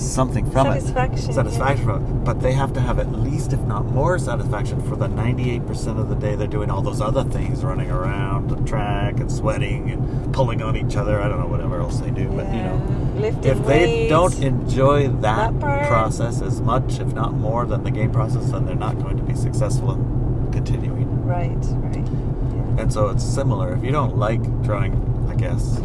something 0.00 0.50
from 0.50 0.66
Satisfaction, 0.66 1.30
it, 1.30 1.34
satisfaction 1.34 1.84
from 1.84 2.04
it. 2.04 2.24
But 2.24 2.40
they 2.40 2.52
have 2.52 2.72
to 2.74 2.80
have 2.80 2.98
at 2.98 3.12
least, 3.12 3.52
if 3.52 3.60
not 3.60 3.84
more, 3.86 4.18
satisfaction 4.18 4.80
for 4.88 4.96
the 4.96 5.08
ninety-eight 5.08 5.66
percent 5.66 5.98
of 5.98 6.08
the 6.08 6.14
day 6.14 6.34
they're 6.34 6.46
doing 6.46 6.70
all 6.70 6.82
those 6.82 7.00
other 7.00 7.24
things, 7.24 7.64
running 7.64 7.90
around 7.90 8.50
the 8.50 8.56
track 8.68 9.20
and 9.20 9.30
sweating 9.30 9.90
and 9.90 10.32
pulling 10.34 10.62
on 10.62 10.76
each 10.76 10.96
other. 10.96 11.20
I 11.20 11.28
don't 11.28 11.40
know 11.40 11.46
whatever 11.46 11.80
else 11.80 12.00
they 12.00 12.10
do, 12.10 12.28
but 12.28 12.46
you 12.52 12.62
know 12.62 13.12
lifting 13.16 13.50
if 13.50 13.66
they 13.66 13.86
weights. 13.86 14.10
don't 14.10 14.42
enjoy 14.42 15.08
that, 15.08 15.58
That 15.60 15.88
process 15.88 16.40
as 16.42 16.60
much, 16.60 16.98
if 17.00 17.12
not 17.14 17.32
more, 17.34 17.66
than 17.66 17.82
the 17.84 17.90
game 17.90 18.12
process, 18.12 18.50
then 18.52 18.64
they're 18.66 18.74
not 18.74 18.98
going 18.98 19.16
to 19.16 19.22
be 19.22 19.34
successful 19.34 19.92
in 19.92 20.52
continuing. 20.52 21.24
Right, 21.26 21.50
right. 21.50 22.06
Yeah. 22.06 22.82
And 22.82 22.92
so 22.92 23.08
it's 23.08 23.24
similar. 23.24 23.74
If 23.74 23.82
you 23.84 23.90
don't 23.90 24.16
like 24.16 24.40
drawing, 24.62 24.94
I 25.28 25.34
guess, 25.34 25.80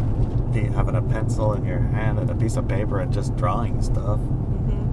having 0.62 0.96
a 0.96 1.02
pencil 1.02 1.52
in 1.54 1.64
your 1.64 1.80
hand 1.80 2.18
and 2.18 2.30
a 2.30 2.34
piece 2.34 2.56
of 2.56 2.68
paper 2.68 3.00
and 3.00 3.12
just 3.12 3.36
drawing 3.36 3.82
stuff, 3.82 4.18
hmm 4.18 4.84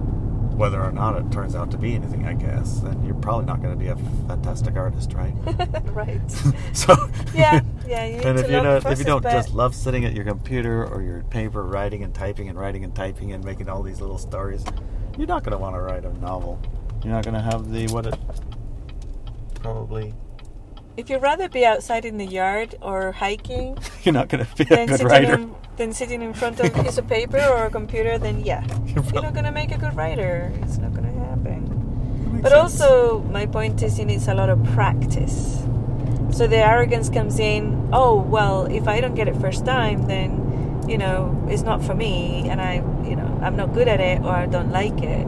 whether 0.61 0.83
or 0.83 0.91
not 0.91 1.17
it 1.17 1.31
turns 1.31 1.55
out 1.55 1.71
to 1.71 1.77
be 1.77 1.95
anything, 1.95 2.27
I 2.27 2.33
guess, 2.33 2.81
then 2.81 3.03
you're 3.03 3.15
probably 3.15 3.45
not 3.45 3.63
going 3.63 3.73
to 3.73 3.79
be 3.79 3.87
a 3.87 3.95
fantastic 4.27 4.75
artist, 4.75 5.13
right? 5.13 5.33
right. 5.85 6.21
so 6.73 6.95
Yeah, 7.33 7.61
yeah. 7.87 8.05
You 8.05 8.17
and 8.21 8.37
if 8.37 8.47
you 8.47 8.61
know 8.61 8.75
if 8.77 8.99
you 8.99 9.05
don't 9.05 9.23
but 9.23 9.31
just 9.31 9.55
love 9.55 9.73
sitting 9.73 10.05
at 10.05 10.13
your 10.13 10.23
computer 10.23 10.85
or 10.85 11.01
your 11.01 11.23
paper 11.23 11.63
writing 11.63 12.03
and 12.03 12.13
typing 12.13 12.47
and 12.47 12.59
writing 12.59 12.83
and 12.83 12.93
typing 12.93 13.31
and 13.31 13.43
making 13.43 13.69
all 13.69 13.81
these 13.81 14.01
little 14.01 14.19
stories 14.19 14.63
you're 15.17 15.25
not 15.25 15.43
going 15.43 15.51
to 15.51 15.57
want 15.57 15.75
to 15.75 15.81
write 15.81 16.05
a 16.05 16.13
novel 16.19 16.61
you're 17.03 17.13
not 17.13 17.23
going 17.23 17.33
to 17.33 17.41
have 17.41 17.71
the 17.71 17.87
what 17.87 18.05
it 18.05 18.15
probably 19.61 20.13
if 20.97 21.09
you'd 21.09 21.21
rather 21.21 21.47
be 21.49 21.65
outside 21.65 22.05
in 22.05 22.17
the 22.17 22.25
yard 22.25 22.75
or 22.81 23.11
hiking 23.13 23.77
you're 24.03 24.13
not 24.13 24.27
going 24.29 24.45
to 24.45 24.55
be 24.55 24.63
a 24.63 24.67
good 24.67 24.89
sitting 24.89 25.07
writer 25.07 25.33
in, 25.35 25.55
than 25.81 25.93
sitting 25.93 26.21
in 26.21 26.33
front 26.33 26.59
of 26.59 26.65
a 26.77 26.83
piece 26.83 26.97
of 26.97 27.07
paper 27.07 27.39
or 27.39 27.65
a 27.65 27.69
computer, 27.69 28.17
then 28.17 28.39
yeah, 28.43 28.65
You're 28.85 29.03
you're 29.05 29.23
not 29.23 29.33
going 29.33 29.45
to 29.45 29.51
make 29.51 29.71
a 29.71 29.77
good 29.77 29.95
writer. 29.95 30.53
It's 30.61 30.77
not 30.77 30.93
going 30.93 31.11
to 31.11 31.19
happen. 31.19 32.39
But 32.41 32.51
sense. 32.51 32.81
also, 32.81 33.19
my 33.23 33.45
point 33.45 33.81
is, 33.81 33.99
it 33.99 34.05
needs 34.05 34.27
a 34.27 34.33
lot 34.33 34.49
of 34.49 34.63
practice. 34.73 35.63
So 36.31 36.47
the 36.47 36.57
arrogance 36.57 37.09
comes 37.09 37.39
in. 37.39 37.89
Oh 37.91 38.21
well, 38.21 38.65
if 38.65 38.87
I 38.87 39.01
don't 39.01 39.15
get 39.15 39.27
it 39.27 39.35
first 39.37 39.65
time, 39.65 40.07
then 40.07 40.85
you 40.87 40.97
know 40.97 41.45
it's 41.49 41.63
not 41.63 41.83
for 41.83 41.93
me, 41.93 42.47
and 42.49 42.61
I, 42.61 42.75
you 43.07 43.15
know, 43.15 43.39
I'm 43.41 43.55
not 43.55 43.73
good 43.73 43.87
at 43.87 43.99
it 43.99 44.21
or 44.21 44.31
I 44.31 44.45
don't 44.45 44.71
like 44.71 45.01
it. 45.01 45.27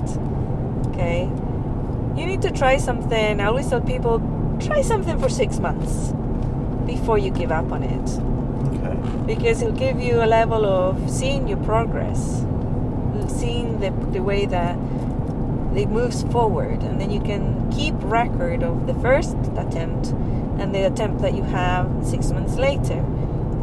Okay, 0.89 1.23
you 2.15 2.25
need 2.25 2.41
to 2.43 2.51
try 2.51 2.77
something. 2.77 3.41
I 3.41 3.45
always 3.45 3.67
tell 3.69 3.81
people, 3.81 4.19
try 4.59 4.81
something 4.81 5.19
for 5.19 5.29
six 5.29 5.59
months 5.59 6.13
before 6.85 7.17
you 7.17 7.31
give 7.31 7.51
up 7.51 7.71
on 7.71 7.83
it. 7.83 8.09
Okay. 8.69 9.33
Because 9.35 9.61
it'll 9.61 9.75
give 9.75 9.99
you 9.99 10.21
a 10.21 10.25
level 10.25 10.65
of 10.65 11.09
seeing 11.09 11.47
your 11.47 11.57
progress, 11.59 12.45
seeing 13.27 13.79
the, 13.79 13.91
the 14.11 14.21
way 14.21 14.45
that 14.45 14.77
it 15.75 15.87
moves 15.87 16.23
forward, 16.23 16.83
and 16.83 16.99
then 17.01 17.09
you 17.09 17.19
can 17.19 17.71
keep 17.71 17.95
record 17.99 18.63
of 18.63 18.85
the 18.85 18.93
first 18.95 19.35
attempt 19.57 20.09
and 20.59 20.73
the 20.73 20.85
attempt 20.85 21.21
that 21.21 21.33
you 21.33 21.43
have 21.43 21.89
six 22.05 22.31
months 22.31 22.55
later, 22.55 22.99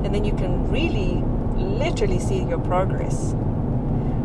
and 0.03 0.14
then 0.14 0.24
you 0.24 0.32
can 0.32 0.68
really, 0.70 1.22
literally 1.57 2.18
see 2.18 2.43
your 2.43 2.59
progress. 2.59 3.32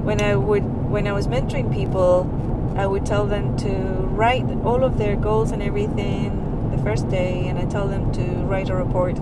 When 0.03 0.21
I 0.21 0.35
would, 0.35 0.63
when 0.89 1.05
I 1.07 1.13
was 1.13 1.27
mentoring 1.27 1.71
people, 1.73 2.27
I 2.75 2.87
would 2.87 3.05
tell 3.05 3.25
them 3.25 3.55
to 3.57 3.69
write 3.69 4.45
all 4.63 4.83
of 4.83 4.97
their 4.97 5.15
goals 5.15 5.51
and 5.51 5.61
everything 5.61 6.44
first 6.85 7.09
day, 7.09 7.47
and 7.47 7.57
I 7.57 7.65
tell 7.65 7.87
them 7.87 8.11
to 8.13 8.21
write 8.45 8.69
a 8.69 8.75
report 8.75 9.17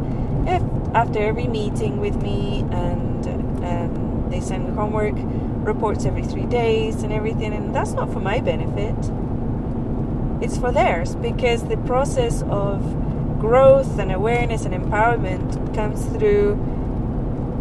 if, 0.46 0.62
after 0.94 1.20
every 1.20 1.48
meeting 1.48 2.02
with 2.02 2.22
me, 2.22 2.66
and 2.72 3.26
um, 3.64 4.28
they 4.30 4.42
send 4.42 4.68
me 4.68 4.76
homework 4.76 5.16
reports 5.66 6.06
every 6.06 6.24
three 6.24 6.46
days 6.46 7.04
and 7.04 7.14
everything, 7.14 7.54
and 7.54 7.74
that's 7.74 7.94
not 7.94 8.12
for 8.12 8.20
my 8.20 8.42
benefit. 8.42 8.98
It's 10.44 10.58
for 10.58 10.74
theirs 10.74 11.16
because 11.16 11.64
the 11.70 11.78
process 11.78 12.44
of 12.50 12.82
growth 13.40 13.98
and 13.98 14.12
awareness 14.12 14.66
and 14.66 14.74
empowerment 14.74 15.74
comes 15.74 16.06
through 16.08 16.60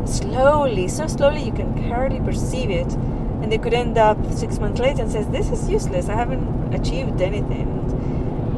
slowly, 0.04 0.88
so 0.88 1.06
slowly 1.06 1.44
you 1.44 1.52
can 1.52 1.70
hardly 1.88 2.18
perceive 2.18 2.70
it, 2.70 2.92
and 3.40 3.52
they 3.52 3.58
could 3.58 3.74
end 3.74 3.96
up 3.96 4.18
six 4.32 4.58
months 4.58 4.80
later 4.80 5.02
and 5.02 5.12
says, 5.12 5.28
"This 5.28 5.48
is 5.50 5.70
useless. 5.70 6.08
I 6.08 6.16
haven't 6.16 6.74
achieved 6.74 7.22
anything." 7.22 7.68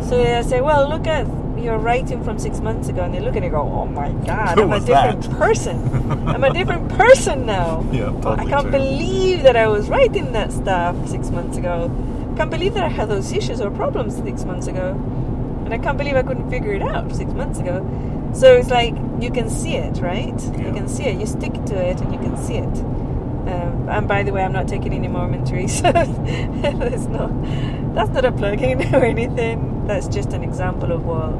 So 0.08 0.20
I 0.22 0.42
say, 0.42 0.60
"Well, 0.60 0.88
look 0.88 1.06
at 1.06 1.26
your 1.58 1.78
writing 1.78 2.22
from 2.24 2.38
six 2.38 2.60
months 2.60 2.88
ago," 2.88 3.02
and 3.02 3.14
they 3.14 3.20
look 3.20 3.36
at 3.36 3.42
it 3.42 3.46
and 3.46 3.52
go, 3.54 3.62
"Oh 3.62 3.86
my 3.86 4.10
God, 4.26 4.58
Who 4.58 4.64
I'm 4.64 4.72
a 4.72 4.80
different 4.80 5.22
that?" 5.22 5.38
person. 5.38 5.76
I'm 6.28 6.44
a 6.44 6.52
different 6.52 6.88
person 7.02 7.46
now." 7.46 7.84
yeah 7.92 8.12
I 8.26 8.44
can't 8.44 8.62
true. 8.62 8.70
believe 8.70 9.42
that 9.44 9.56
I 9.56 9.66
was 9.68 9.88
writing 9.88 10.32
that 10.32 10.52
stuff 10.52 10.94
six 11.08 11.30
months 11.30 11.56
ago. 11.56 11.90
I 12.32 12.36
can't 12.36 12.50
believe 12.50 12.74
that 12.74 12.84
I 12.84 12.88
had 12.88 13.08
those 13.08 13.32
issues 13.32 13.60
or 13.60 13.70
problems 13.70 14.16
six 14.16 14.44
months 14.44 14.66
ago. 14.66 14.88
And 15.64 15.72
I 15.72 15.78
can't 15.78 15.96
believe 15.96 16.16
I 16.16 16.22
couldn't 16.22 16.50
figure 16.50 16.74
it 16.74 16.82
out 16.82 17.10
six 17.16 17.32
months 17.32 17.58
ago. 17.58 17.80
So 18.34 18.52
it's 18.54 18.68
like 18.70 18.94
you 19.20 19.30
can 19.30 19.48
see 19.48 19.76
it, 19.76 19.98
right? 20.02 20.34
Yeah. 20.52 20.66
You 20.66 20.72
can 20.74 20.88
see 20.88 21.04
it. 21.04 21.18
You 21.18 21.26
stick 21.26 21.54
to 21.66 21.76
it 21.90 22.00
and 22.02 22.12
you 22.12 22.18
can 22.18 22.36
see 22.36 22.56
it. 22.56 22.76
Um, 23.48 23.88
and 23.88 24.06
by 24.08 24.22
the 24.24 24.32
way, 24.32 24.42
I'm 24.42 24.52
not 24.52 24.68
taking 24.68 24.92
any 24.92 25.08
more 25.08 25.26
mentoring, 25.28 25.70
so 25.70 25.90
that's 25.92 27.06
not 27.06 27.30
that's 27.94 28.10
not 28.10 28.24
a 28.24 28.32
plug-in 28.32 28.94
or 28.94 29.04
anything. 29.04 29.70
That's 29.86 30.08
just 30.08 30.32
an 30.32 30.42
example 30.42 30.92
of 30.92 31.04
what 31.04 31.30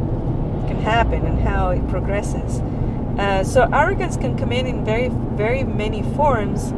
can 0.69 0.77
happen 0.83 1.25
and 1.27 1.41
how 1.41 1.71
it 1.71 1.87
progresses. 1.89 2.61
Uh, 3.19 3.43
so 3.45 3.63
arrogance 3.73 4.17
can 4.17 4.37
come 4.37 4.53
in 4.53 4.67
in 4.67 4.85
very 4.85 5.09
very 5.37 5.63
many 5.65 6.03
forms, 6.15 6.73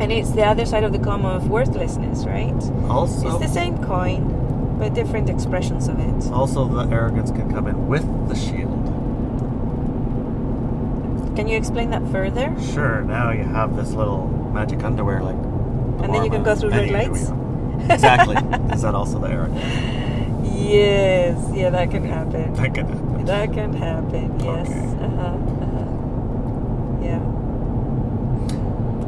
and 0.00 0.10
it's 0.12 0.30
the 0.32 0.42
other 0.44 0.66
side 0.66 0.84
of 0.84 0.92
the 0.92 0.98
coin 0.98 1.24
of 1.24 1.48
worthlessness, 1.48 2.24
right? 2.26 2.52
also 2.90 3.28
It's 3.28 3.38
the 3.46 3.52
same 3.52 3.78
coin, 3.84 4.76
but 4.78 4.94
different 4.94 5.30
expressions 5.30 5.88
of 5.88 5.98
it. 6.00 6.32
also 6.32 6.66
the 6.66 6.92
arrogance 6.94 7.30
can 7.30 7.50
come 7.52 7.66
in 7.68 7.86
with 7.86 8.04
the 8.28 8.34
shield 8.34 8.82
Can 11.36 11.48
you 11.48 11.56
explain 11.56 11.90
that 11.90 12.02
further? 12.12 12.54
sure 12.72 13.02
now 13.02 13.30
you 13.32 13.44
have 13.44 13.76
this 13.76 13.92
little 13.92 14.26
magic 14.52 14.82
underwear 14.84 15.22
like 15.22 15.36
And 16.04 16.12
then 16.14 16.24
you 16.24 16.30
can 16.30 16.42
go 16.42 16.54
through 16.54 16.70
red 16.70 16.90
lights? 16.90 17.30
exactly 17.90 18.36
is 18.74 18.82
that 18.82 18.94
also 18.94 19.18
the 19.18 19.28
arrogance 19.28 20.03
Yes, 20.54 21.50
yeah, 21.52 21.70
that 21.70 21.90
can 21.90 22.04
happen. 22.04 22.52
that 22.54 22.74
can 22.74 22.86
happen 22.86 23.24
That 23.24 23.52
can 23.52 23.72
happen. 23.74 24.40
Yes. 24.40 24.68
Okay. 24.68 24.78
Uh 24.78 25.08
huh. 25.08 25.36
Uh-huh. 25.64 25.84
Yeah. 27.02 27.20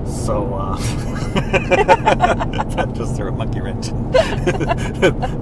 So, 0.07 0.55
uh, 0.55 0.77
that 1.37 2.93
just 2.95 3.17
threw 3.17 3.29
a 3.29 3.33
monkey 3.33 3.61
wrench. 3.61 3.87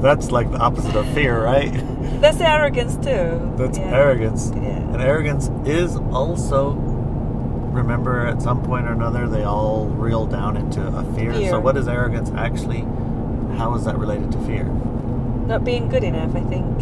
That's 0.03 0.31
like 0.31 0.51
the 0.51 0.59
opposite 0.59 0.95
of 0.97 1.07
fear, 1.15 1.43
right? 1.43 1.73
That's 2.21 2.41
arrogance 2.41 2.97
too. 2.97 3.53
That's 3.57 3.79
yeah. 3.79 3.95
arrogance. 3.95 4.51
Yeah. 4.55 4.61
And 4.61 5.01
arrogance 5.01 5.51
is 5.67 5.97
also, 5.97 6.73
remember, 7.73 8.27
at 8.27 8.43
some 8.43 8.63
point 8.63 8.87
or 8.87 8.93
another, 8.93 9.29
they 9.29 9.45
all 9.45 9.87
reel 9.87 10.27
down 10.27 10.57
into 10.57 10.87
a 10.87 11.05
fear. 11.15 11.33
Fear. 11.33 11.51
So, 11.51 11.61
what 11.61 11.77
is 11.77 11.89
arrogance 11.89 12.31
actually? 12.37 12.81
How 13.57 13.75
is 13.75 13.85
that 13.85 13.97
related 13.99 14.33
to 14.33 14.39
fear? 14.47 14.67
Not 15.47 15.65
being 15.65 15.89
good 15.89 16.05
enough, 16.05 16.35
I 16.35 16.41
think. 16.41 16.81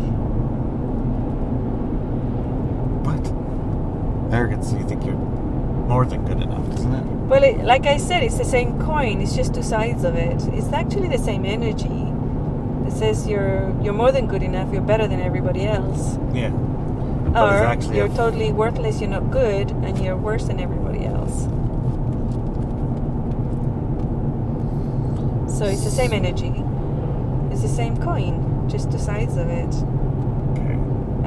What? 3.04 4.32
Arrogance, 4.32 4.72
you 4.72 4.86
think 4.86 5.04
you're 5.04 5.14
more 5.14 6.06
than 6.06 6.24
good 6.24 6.40
enough, 6.40 6.66
isn't 6.74 6.94
it? 6.94 7.04
Well, 7.26 7.42
it, 7.42 7.64
like 7.64 7.86
I 7.86 7.96
said, 7.96 8.22
it's 8.22 8.38
the 8.38 8.44
same 8.44 8.78
coin. 8.80 9.20
It's 9.20 9.34
just 9.34 9.54
two 9.54 9.62
sides 9.62 10.04
of 10.04 10.14
it. 10.14 10.42
It's 10.54 10.72
actually 10.72 11.08
the 11.08 11.18
same 11.18 11.44
energy. 11.44 12.06
It 12.86 12.92
says 12.92 13.26
you're 13.26 13.74
you're 13.82 13.92
more 13.92 14.12
than 14.12 14.26
good 14.26 14.42
enough. 14.42 14.72
You're 14.72 14.82
better 14.82 15.08
than 15.08 15.20
everybody 15.20 15.66
else. 15.66 16.18
Yeah. 16.32 16.50
But 16.50 17.88
or 17.88 17.94
you're 17.94 18.08
totally 18.08 18.52
worthless. 18.52 19.00
You're 19.00 19.10
not 19.10 19.30
good, 19.30 19.70
and 19.70 19.98
you're 19.98 20.16
worse 20.16 20.44
than 20.44 20.60
everybody 20.60 21.04
else. 21.04 21.48
So 25.58 25.66
it's 25.66 25.84
the 25.84 25.90
same 25.90 26.12
energy. 26.12 26.52
It's 27.52 27.62
the 27.62 27.68
same 27.68 27.96
coin, 28.02 28.51
just 28.72 28.90
the 28.90 28.98
size 28.98 29.36
of 29.36 29.48
it. 29.48 29.74
Okay. 30.52 30.78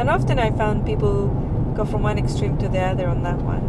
And 0.02 0.10
often 0.10 0.40
I 0.40 0.52
found 0.52 0.86
people 0.86 1.28
go 1.76 1.86
from 1.86 2.02
one 2.02 2.18
extreme 2.18 2.58
to 2.58 2.68
the 2.68 2.80
other 2.80 3.08
on 3.08 3.22
that 3.24 3.38
one. 3.38 3.64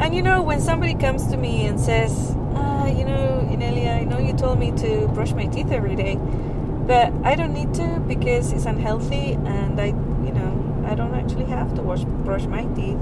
And 0.00 0.14
you 0.14 0.22
know, 0.22 0.42
when 0.42 0.60
somebody 0.60 0.94
comes 0.94 1.28
to 1.28 1.36
me 1.36 1.66
and 1.66 1.78
says, 1.78 2.34
ah, 2.56 2.86
you 2.86 3.04
know, 3.04 3.48
Inelia, 3.50 3.92
I 3.92 4.04
know 4.04 4.18
you 4.18 4.32
told 4.32 4.58
me 4.58 4.72
to 4.72 5.06
brush 5.14 5.32
my 5.32 5.46
teeth 5.46 5.70
every 5.70 5.94
day, 5.94 6.16
but 6.16 7.12
I 7.22 7.36
don't 7.36 7.54
need 7.54 7.72
to 7.74 8.02
because 8.08 8.52
it's 8.52 8.66
unhealthy 8.66 9.32
and 9.32 9.80
I, 9.80 9.86
you 9.86 10.32
know, 10.32 10.84
I 10.86 10.96
don't 10.96 11.14
actually 11.14 11.46
have 11.46 11.74
to 11.76 11.82
wash, 11.82 12.02
brush 12.02 12.44
my 12.46 12.64
teeth. 12.74 12.98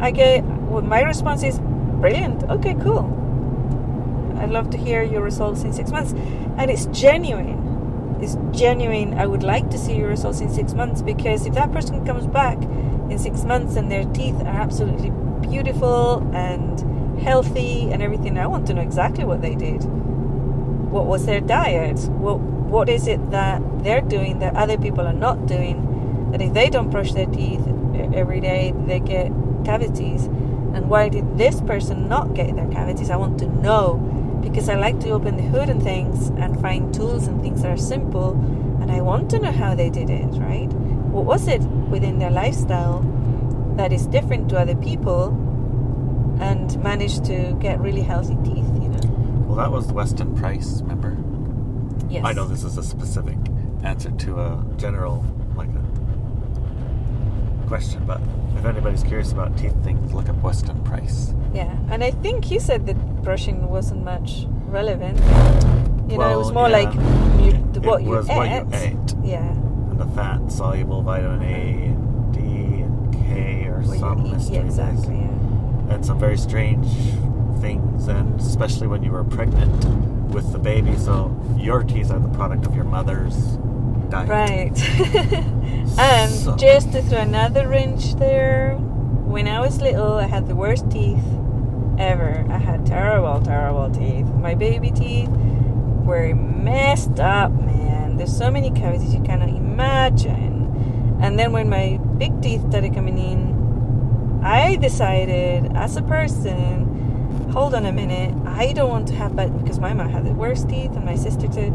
I 0.00 0.10
get, 0.10 0.42
well, 0.44 0.82
my 0.82 1.02
response 1.02 1.44
is, 1.44 1.60
brilliant, 1.60 2.42
okay, 2.50 2.74
cool. 2.82 3.20
I'd 4.38 4.50
love 4.50 4.70
to 4.70 4.76
hear 4.76 5.04
your 5.04 5.22
results 5.22 5.62
in 5.62 5.72
six 5.72 5.92
months. 5.92 6.12
And 6.58 6.68
it's 6.68 6.86
genuine. 6.86 7.61
It's 8.22 8.36
genuine. 8.56 9.14
I 9.14 9.26
would 9.26 9.42
like 9.42 9.68
to 9.70 9.78
see 9.78 9.96
your 9.96 10.08
results 10.08 10.40
in 10.40 10.48
six 10.48 10.74
months 10.74 11.02
because 11.02 11.44
if 11.44 11.54
that 11.54 11.72
person 11.72 12.06
comes 12.06 12.26
back 12.28 12.62
in 13.10 13.18
six 13.18 13.44
months 13.44 13.74
and 13.74 13.90
their 13.90 14.04
teeth 14.04 14.40
are 14.42 14.46
absolutely 14.46 15.10
beautiful 15.40 16.18
and 16.32 17.20
healthy 17.20 17.90
and 17.90 18.00
everything, 18.00 18.38
I 18.38 18.46
want 18.46 18.66
to 18.68 18.74
know 18.74 18.82
exactly 18.82 19.24
what 19.24 19.42
they 19.42 19.56
did. 19.56 19.82
What 20.92 21.06
was 21.06 21.26
their 21.26 21.40
diet? 21.40 21.98
What 22.10 22.38
what 22.38 22.88
is 22.88 23.08
it 23.08 23.30
that 23.32 23.60
they're 23.82 24.00
doing 24.00 24.38
that 24.38 24.54
other 24.54 24.78
people 24.78 25.06
are 25.06 25.12
not 25.12 25.46
doing? 25.46 26.30
That 26.30 26.40
if 26.40 26.54
they 26.54 26.70
don't 26.70 26.90
brush 26.90 27.12
their 27.12 27.26
teeth 27.26 27.66
every 28.14 28.40
day, 28.40 28.72
they 28.86 29.00
get 29.00 29.32
cavities. 29.64 30.26
And 30.74 30.88
why 30.88 31.08
did 31.08 31.36
this 31.36 31.60
person 31.60 32.08
not 32.08 32.34
get 32.34 32.54
their 32.54 32.68
cavities? 32.68 33.10
I 33.10 33.16
want 33.16 33.38
to 33.40 33.46
know 33.46 34.21
because 34.42 34.68
I 34.68 34.74
like 34.74 35.00
to 35.00 35.10
open 35.10 35.36
the 35.36 35.42
hood 35.44 35.70
and 35.70 35.82
things 35.82 36.28
and 36.30 36.60
find 36.60 36.92
tools 36.92 37.26
and 37.28 37.40
things 37.40 37.62
that 37.62 37.70
are 37.70 37.76
simple. 37.76 38.32
And 38.82 38.90
I 38.90 39.00
want 39.00 39.30
to 39.30 39.38
know 39.38 39.52
how 39.52 39.74
they 39.74 39.88
did 39.88 40.10
it, 40.10 40.26
right? 40.34 40.70
What 41.12 41.24
was 41.24 41.48
it 41.48 41.62
within 41.62 42.18
their 42.18 42.30
lifestyle 42.30 43.00
that 43.76 43.92
is 43.92 44.06
different 44.06 44.48
to 44.50 44.58
other 44.58 44.74
people 44.74 45.28
and 46.40 46.82
managed 46.82 47.24
to 47.26 47.56
get 47.60 47.80
really 47.80 48.02
healthy 48.02 48.36
teeth, 48.44 48.68
you 48.82 48.88
know? 48.88 49.00
Well, 49.46 49.56
that 49.56 49.70
was 49.70 49.92
Weston 49.92 50.34
Price, 50.34 50.80
remember? 50.82 51.16
Yes. 52.10 52.24
I 52.24 52.32
know 52.32 52.46
this 52.46 52.64
is 52.64 52.76
a 52.76 52.82
specific 52.82 53.38
answer 53.84 54.10
to 54.10 54.40
a 54.40 54.64
general, 54.76 55.24
like 55.54 55.68
a 55.68 55.82
question, 57.68 58.04
but 58.06 58.20
if 58.56 58.64
anybody's 58.64 59.02
curious 59.02 59.32
about 59.32 59.56
teeth 59.56 59.74
things, 59.84 60.12
look 60.12 60.28
up 60.28 60.36
Weston 60.42 60.82
Price. 60.84 61.32
Yeah, 61.54 61.76
and 61.90 62.02
I 62.02 62.10
think 62.10 62.44
he 62.44 62.58
said 62.58 62.86
that 62.86 62.96
brushing 63.22 63.68
wasn't 63.68 64.04
much 64.04 64.46
relevant. 64.66 65.18
You 66.10 66.18
know, 66.18 66.32
it 66.32 66.36
was 66.36 66.52
more 66.52 66.68
yeah. 66.68 66.78
like 66.80 66.94
you, 67.42 67.50
It 67.74 67.78
what 67.86 68.02
you 68.02 68.10
was 68.10 68.28
ate. 68.28 68.36
what 68.36 68.50
you 68.50 68.68
ate. 68.72 69.14
Yeah. 69.24 69.48
And 69.50 69.98
the 69.98 70.06
fat 70.06 70.50
soluble 70.50 71.02
vitamin 71.02 71.42
A 71.42 71.86
and 71.86 72.34
D 72.34 72.40
and 72.82 73.14
K 73.14 73.66
or 73.68 73.80
What 73.82 73.98
some 73.98 74.30
mystery 74.30 74.56
Yeah, 74.56 74.62
exactly. 74.62 75.14
Yeah. 75.16 75.94
and 75.94 76.04
some 76.04 76.18
very 76.18 76.36
strange 76.36 76.86
things, 77.60 78.08
and 78.08 78.38
especially 78.40 78.88
when 78.88 79.02
you 79.02 79.12
were 79.12 79.24
pregnant 79.24 79.84
with 80.34 80.52
the 80.52 80.58
baby. 80.58 80.96
So 80.96 81.30
your 81.56 81.82
teeth 81.84 82.10
are 82.10 82.18
the 82.18 82.28
product 82.36 82.66
of 82.66 82.74
your 82.74 82.84
mother's 82.84 83.36
diet. 84.10 84.28
Right. 84.28 84.82
and 85.98 86.30
So- 86.34 86.52
um, 86.52 86.58
just 86.58 86.92
to 86.92 87.02
throw 87.02 87.18
another 87.20 87.68
wrench 87.68 88.14
there, 88.16 88.74
when 88.76 89.46
I 89.48 89.60
was 89.60 89.80
little, 89.80 90.14
I 90.14 90.26
had 90.26 90.48
the 90.48 90.54
worst 90.56 90.90
teeth 90.90 91.22
ever. 92.02 92.44
I 92.50 92.58
had 92.58 92.84
terrible, 92.84 93.40
terrible 93.40 93.90
teeth. 93.90 94.26
My 94.26 94.54
baby 94.54 94.90
teeth 94.90 95.30
were 96.04 96.34
messed 96.34 97.20
up, 97.20 97.52
man. 97.52 98.16
There's 98.16 98.36
so 98.36 98.50
many 98.50 98.70
cavities 98.70 99.14
you 99.14 99.22
cannot 99.22 99.48
imagine. 99.48 101.18
And 101.22 101.38
then 101.38 101.52
when 101.52 101.68
my 101.68 101.98
big 102.18 102.42
teeth 102.42 102.60
started 102.68 102.92
coming 102.92 103.16
in, 103.16 104.42
I 104.42 104.74
decided 104.76 105.76
as 105.76 105.96
a 105.96 106.02
person, 106.02 107.50
hold 107.52 107.74
on 107.74 107.86
a 107.86 107.92
minute, 107.92 108.34
I 108.44 108.72
don't 108.72 108.90
want 108.90 109.06
to 109.08 109.14
have 109.14 109.36
bad 109.36 109.56
because 109.62 109.78
my 109.78 109.94
mom 109.94 110.10
had 110.10 110.24
the 110.24 110.32
worst 110.32 110.68
teeth 110.68 110.90
and 110.96 111.04
my 111.04 111.14
sister 111.14 111.46
did. 111.46 111.72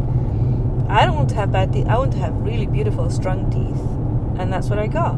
I 0.90 1.06
don't 1.06 1.16
want 1.16 1.30
to 1.30 1.36
have 1.36 1.52
bad 1.52 1.72
teeth. 1.72 1.88
I 1.88 1.98
want 1.98 2.12
to 2.14 2.20
have 2.20 2.34
really 2.36 2.66
beautiful, 2.66 3.10
strong 3.10 3.50
teeth. 3.50 4.40
And 4.40 4.52
that's 4.52 4.70
what 4.70 4.80
I 4.80 4.88
got. 4.88 5.16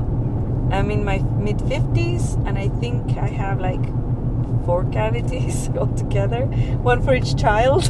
I'm 0.72 0.92
in 0.92 1.04
my 1.04 1.18
mid 1.18 1.58
50s, 1.58 2.36
and 2.48 2.58
I 2.58 2.70
think 2.80 3.18
I 3.18 3.28
have 3.28 3.60
like 3.60 3.82
four 4.70 4.84
cavities 4.92 5.68
altogether, 5.82 6.46
one 6.92 7.02
for 7.02 7.16
each 7.16 7.36
child. 7.36 7.90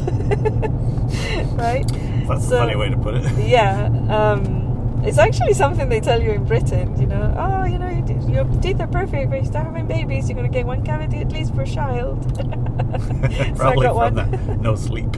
right? 1.64 1.86
That's 2.26 2.48
So- 2.48 2.56
a 2.56 2.60
funny 2.64 2.76
way 2.76 2.88
to 2.88 2.96
put 2.96 3.14
it. 3.16 3.24
Yeah. 3.56 3.88
Um, 4.08 5.02
it's 5.04 5.18
actually 5.18 5.52
something 5.54 5.88
they 5.90 6.00
tell 6.00 6.22
you 6.22 6.30
in 6.30 6.44
Britain, 6.44 6.98
you 7.00 7.06
know. 7.06 7.34
Oh, 7.44 7.64
you 7.64 7.78
know, 7.78 7.88
your 8.34 8.44
teeth- 8.62 8.80
are 8.80 8.86
perfect, 8.86 9.30
but 9.30 9.40
you 9.40 9.46
start 9.46 9.66
having 9.66 9.86
babies, 9.86 10.28
you're 10.28 10.38
going 10.40 10.50
to 10.50 10.58
get 10.58 10.66
one 10.66 10.82
cavity 10.84 11.18
at 11.18 11.30
least 11.32 11.54
per 11.54 11.66
child. 11.66 12.16
so 12.36 13.54
Probably 13.56 13.86
from 13.86 13.96
one. 13.96 14.14
that 14.14 14.60
no 14.60 14.74
sleep 14.74 15.08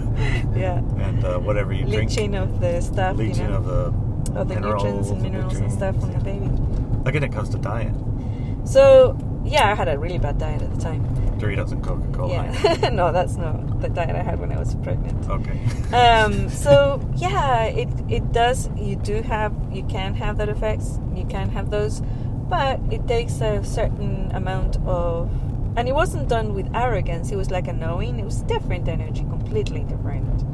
yeah. 0.57 0.79
and 1.07 1.25
uh, 1.25 1.39
whatever 1.39 1.73
you 1.73 1.85
drink. 1.85 2.11
Leaching 2.11 2.35
of 2.37 2.61
the 2.61 2.81
stuff, 2.81 3.17
Leaching 3.17 3.45
you 3.47 3.51
know. 3.51 3.57
of 3.59 3.67
the 3.67 3.85
of 4.41 4.49
the 4.49 4.59
nutrients 4.61 5.09
and 5.11 5.19
and 5.19 5.23
minerals 5.23 5.57
and 5.59 5.71
stuff 5.73 5.95
from 6.01 6.13
the 6.13 6.19
baby. 6.31 6.49
Like 7.05 7.15
when 7.15 7.23
it 7.25 7.33
comes 7.33 7.49
to 7.51 7.59
diet, 7.59 7.93
So 8.65 9.17
yeah, 9.45 9.71
I 9.73 9.75
had 9.75 9.89
a 9.89 9.99
really 9.99 10.19
bad 10.19 10.39
diet 10.39 10.63
at 10.63 10.73
the 10.75 10.81
time. 10.81 11.03
Doritos 11.43 11.73
and 11.73 11.83
Coca 11.83 12.07
Cola. 12.13 12.33
Yeah, 12.33 12.89
no, 12.93 13.11
that's 13.11 13.37
not 13.37 13.81
the 13.81 13.89
diet 13.89 14.15
I 14.15 14.23
had 14.23 14.39
when 14.39 14.53
I 14.53 14.59
was 14.59 14.77
pregnant. 14.77 15.29
Okay. 15.29 15.59
Um, 15.93 16.49
so 16.65 17.01
yeah, 17.17 17.65
it 17.65 17.89
it 18.09 18.33
does. 18.33 18.71
You 18.77 18.97
do 18.97 19.23
have, 19.23 19.53
you 19.73 19.83
can 19.85 20.15
have 20.15 20.39
that 20.39 20.49
effects. 20.49 21.01
You 21.15 21.25
can 21.25 21.51
have 21.51 21.71
those, 21.71 22.01
but 22.49 22.81
it 22.91 23.09
takes 23.09 23.41
a 23.41 23.65
certain 23.65 24.31
amount 24.33 24.77
of. 24.87 25.31
And 25.75 25.89
it 25.89 25.95
wasn't 25.95 26.29
done 26.29 26.53
with 26.53 26.69
arrogance. 26.75 27.33
It 27.33 27.37
was 27.37 27.51
like 27.51 27.67
a 27.67 27.73
knowing. 27.73 28.21
It 28.21 28.25
was 28.25 28.43
different 28.43 28.89
energy, 28.89 29.23
completely 29.23 29.85
different. 29.85 30.45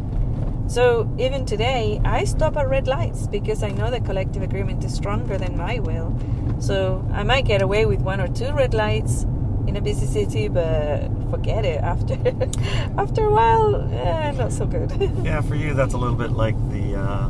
So 0.71 1.13
even 1.19 1.45
today, 1.45 2.01
I 2.05 2.25
stop 2.25 2.57
at 2.57 2.69
red 2.69 2.87
lights 2.87 3.27
because 3.27 3.65
I 3.65 3.71
know 3.71 3.91
the 3.91 4.01
collective 4.01 4.43
agreement 4.43 4.85
is 4.85 4.95
stronger 4.95 5.37
than 5.37 5.57
my 5.57 5.81
will. 5.81 6.17
So 6.61 7.05
I 7.13 7.25
might 7.25 7.47
get 7.47 7.63
away 7.63 7.85
with 7.85 8.01
one 8.01 8.21
or 8.21 8.29
two 8.29 8.53
red 8.53 8.75
lights 8.75 9.27
in 9.69 9.77
a 9.77 9.81
busy 9.83 10.07
city, 10.07 10.49
but 10.49 11.09
forget 11.31 11.65
it. 11.65 11.81
After 11.83 12.15
after 12.99 13.27
a 13.27 13.31
while, 13.31 13.77
eh, 13.93 14.31
not 14.33 14.51
so 14.53 14.67
good. 14.67 14.91
yeah, 15.23 15.43
for 15.43 15.55
you, 15.55 15.75
that's 15.75 15.95
a 15.95 15.99
little 15.99 16.17
bit 16.17 16.33
like 16.33 16.57
the 16.71 16.97
uh, 16.97 17.29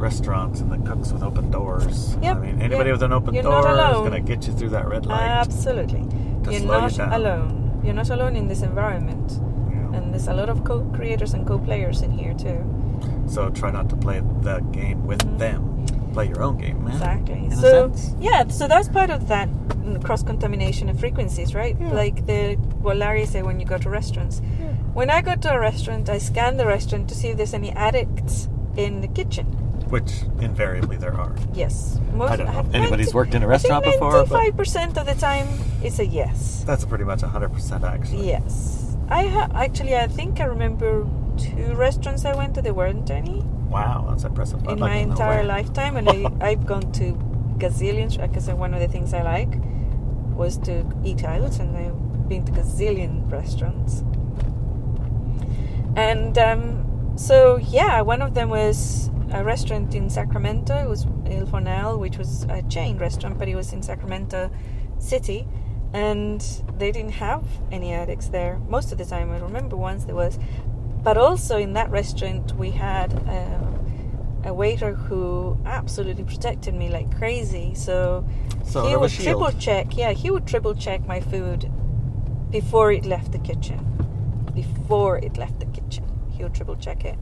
restaurants 0.00 0.60
and 0.60 0.72
the 0.72 0.78
cooks 0.88 1.12
with 1.12 1.22
open 1.22 1.50
doors. 1.50 2.16
Yep, 2.22 2.36
I 2.36 2.40
mean, 2.40 2.62
anybody 2.62 2.88
yep. 2.88 2.94
with 2.94 3.02
an 3.02 3.12
open 3.12 3.34
You're 3.34 3.42
door 3.42 3.60
is 3.60 3.96
going 4.08 4.12
to 4.12 4.20
get 4.20 4.46
you 4.46 4.54
through 4.54 4.70
that 4.70 4.88
red 4.88 5.04
light. 5.06 5.20
Absolutely, 5.20 6.00
you're 6.44 6.60
you 6.60 6.66
not 6.66 6.94
down. 6.94 7.12
alone. 7.12 7.80
You're 7.84 7.94
not 7.94 8.08
alone 8.08 8.34
in 8.36 8.48
this 8.48 8.62
environment, 8.62 9.32
Yeah. 9.70 9.98
and 9.98 10.12
there's 10.12 10.28
a 10.28 10.34
lot 10.34 10.48
of 10.48 10.64
co-creators 10.64 11.34
and 11.34 11.46
co-players 11.46 12.00
in 12.00 12.10
here 12.10 12.32
too. 12.32 12.64
So 13.28 13.50
try 13.50 13.70
not 13.70 13.90
to 13.90 13.96
play 13.96 14.20
the 14.40 14.60
game 14.72 15.06
with 15.06 15.20
Mhm. 15.22 15.38
them. 15.38 15.60
Play 16.14 16.28
your 16.28 16.42
own 16.42 16.56
game, 16.58 16.82
man. 16.84 16.92
Exactly. 16.92 17.34
In 17.46 17.52
a 17.52 17.56
so 17.56 17.92
sense. 17.92 18.14
yeah, 18.20 18.46
so 18.48 18.68
that's 18.68 18.88
part 18.88 19.10
of 19.10 19.26
that 19.28 19.48
cross 20.04 20.22
contamination 20.22 20.88
of 20.88 20.98
frequencies, 21.00 21.54
right? 21.54 21.76
Yeah. 21.78 21.92
Like 21.92 22.24
the 22.26 22.54
what 22.80 22.96
Larry 22.96 23.26
said 23.26 23.44
when 23.44 23.58
you 23.60 23.66
go 23.66 23.78
to 23.78 23.90
restaurants. 23.90 24.40
When 24.94 25.10
I 25.10 25.22
go 25.22 25.34
to 25.34 25.52
a 25.52 25.58
restaurant, 25.58 26.08
I 26.08 26.18
scan 26.18 26.56
the 26.56 26.66
restaurant 26.66 27.08
to 27.08 27.14
see 27.16 27.28
if 27.28 27.36
there's 27.36 27.52
any 27.52 27.72
addicts 27.72 28.48
in 28.76 29.00
the 29.00 29.08
kitchen. 29.08 29.46
Which 29.90 30.22
invariably 30.40 30.96
there 30.96 31.14
are. 31.14 31.34
Yes. 31.52 31.98
Most, 32.12 32.30
I 32.30 32.36
don't 32.36 32.46
know 32.52 32.60
if 32.60 32.74
anybody's 32.74 33.12
worked 33.12 33.34
in 33.34 33.42
a 33.42 33.48
restaurant 33.48 33.84
before, 33.84 34.12
but- 34.12 34.30
Ninety-five 34.30 34.56
percent 34.56 34.96
of 34.96 35.06
the 35.06 35.14
time, 35.14 35.48
it's 35.82 35.98
a 35.98 36.06
yes. 36.06 36.62
That's 36.64 36.84
pretty 36.84 37.04
much 37.04 37.20
100% 37.22 37.82
actually. 37.82 38.28
Yes. 38.28 38.96
I 39.08 39.26
ha- 39.26 39.50
actually, 39.54 39.96
I 39.96 40.06
think 40.06 40.40
I 40.40 40.44
remember 40.44 41.06
two 41.38 41.74
restaurants 41.74 42.24
I 42.24 42.34
went 42.34 42.54
to. 42.54 42.62
There 42.62 42.74
weren't 42.74 43.10
any 43.10 43.42
Wow, 43.74 44.06
that's 44.08 44.22
impressive. 44.22 44.62
I'd 44.68 44.74
in 44.74 44.78
like 44.78 44.90
my 44.92 44.96
entire 44.98 45.42
lifetime, 45.42 45.96
and 45.96 46.08
I, 46.08 46.30
I've 46.40 46.64
gone 46.64 46.92
to 46.92 47.14
gazillions 47.58 48.20
because 48.20 48.48
one 48.48 48.72
of 48.72 48.78
the 48.78 48.86
things 48.86 49.12
I 49.12 49.22
like 49.22 49.52
was 50.36 50.58
to 50.58 50.86
eat 51.02 51.24
out, 51.24 51.58
and 51.58 51.76
I've 51.76 52.28
been 52.28 52.44
to 52.44 52.52
gazillion 52.52 53.28
restaurants. 53.30 54.04
And 55.96 56.38
um, 56.38 57.14
so, 57.16 57.56
yeah, 57.56 58.00
one 58.02 58.22
of 58.22 58.34
them 58.34 58.48
was 58.48 59.10
a 59.32 59.42
restaurant 59.42 59.92
in 59.96 60.08
Sacramento. 60.08 60.76
It 60.76 60.88
was 60.88 61.06
Il 61.26 61.46
Fornaio, 61.46 61.98
which 61.98 62.16
was 62.16 62.44
a 62.44 62.62
chain 62.62 62.96
restaurant, 62.98 63.38
but 63.38 63.48
it 63.48 63.56
was 63.56 63.72
in 63.72 63.82
Sacramento 63.82 64.52
City. 65.00 65.48
And 65.92 66.40
they 66.78 66.92
didn't 66.92 67.12
have 67.12 67.44
any 67.72 67.92
addicts 67.92 68.28
there 68.28 68.60
most 68.68 68.92
of 68.92 68.98
the 68.98 69.04
time. 69.04 69.32
I 69.32 69.38
remember 69.38 69.76
once 69.76 70.04
there 70.04 70.14
was. 70.14 70.38
But 71.04 71.18
also 71.18 71.58
in 71.58 71.74
that 71.74 71.90
restaurant, 71.90 72.56
we 72.56 72.70
had 72.70 73.12
uh, 73.28 74.48
a 74.48 74.54
waiter 74.54 74.94
who 74.94 75.58
absolutely 75.66 76.24
protected 76.24 76.74
me 76.74 76.88
like 76.88 77.14
crazy. 77.16 77.74
So, 77.74 78.26
Sort 78.64 78.88
he 78.88 78.96
would 78.96 79.10
triple 79.10 79.52
check. 79.52 79.96
Yeah, 79.98 80.12
he 80.12 80.30
would 80.30 80.46
triple 80.46 80.74
check 80.74 81.06
my 81.06 81.20
food 81.20 81.70
before 82.50 82.90
it 82.90 83.04
left 83.04 83.32
the 83.32 83.38
kitchen. 83.38 83.78
Before 84.54 85.18
it 85.18 85.36
left 85.36 85.60
the 85.60 85.66
kitchen, 85.66 86.04
he 86.30 86.42
would 86.42 86.54
triple 86.54 86.76
check 86.76 87.04
it. 87.04 87.18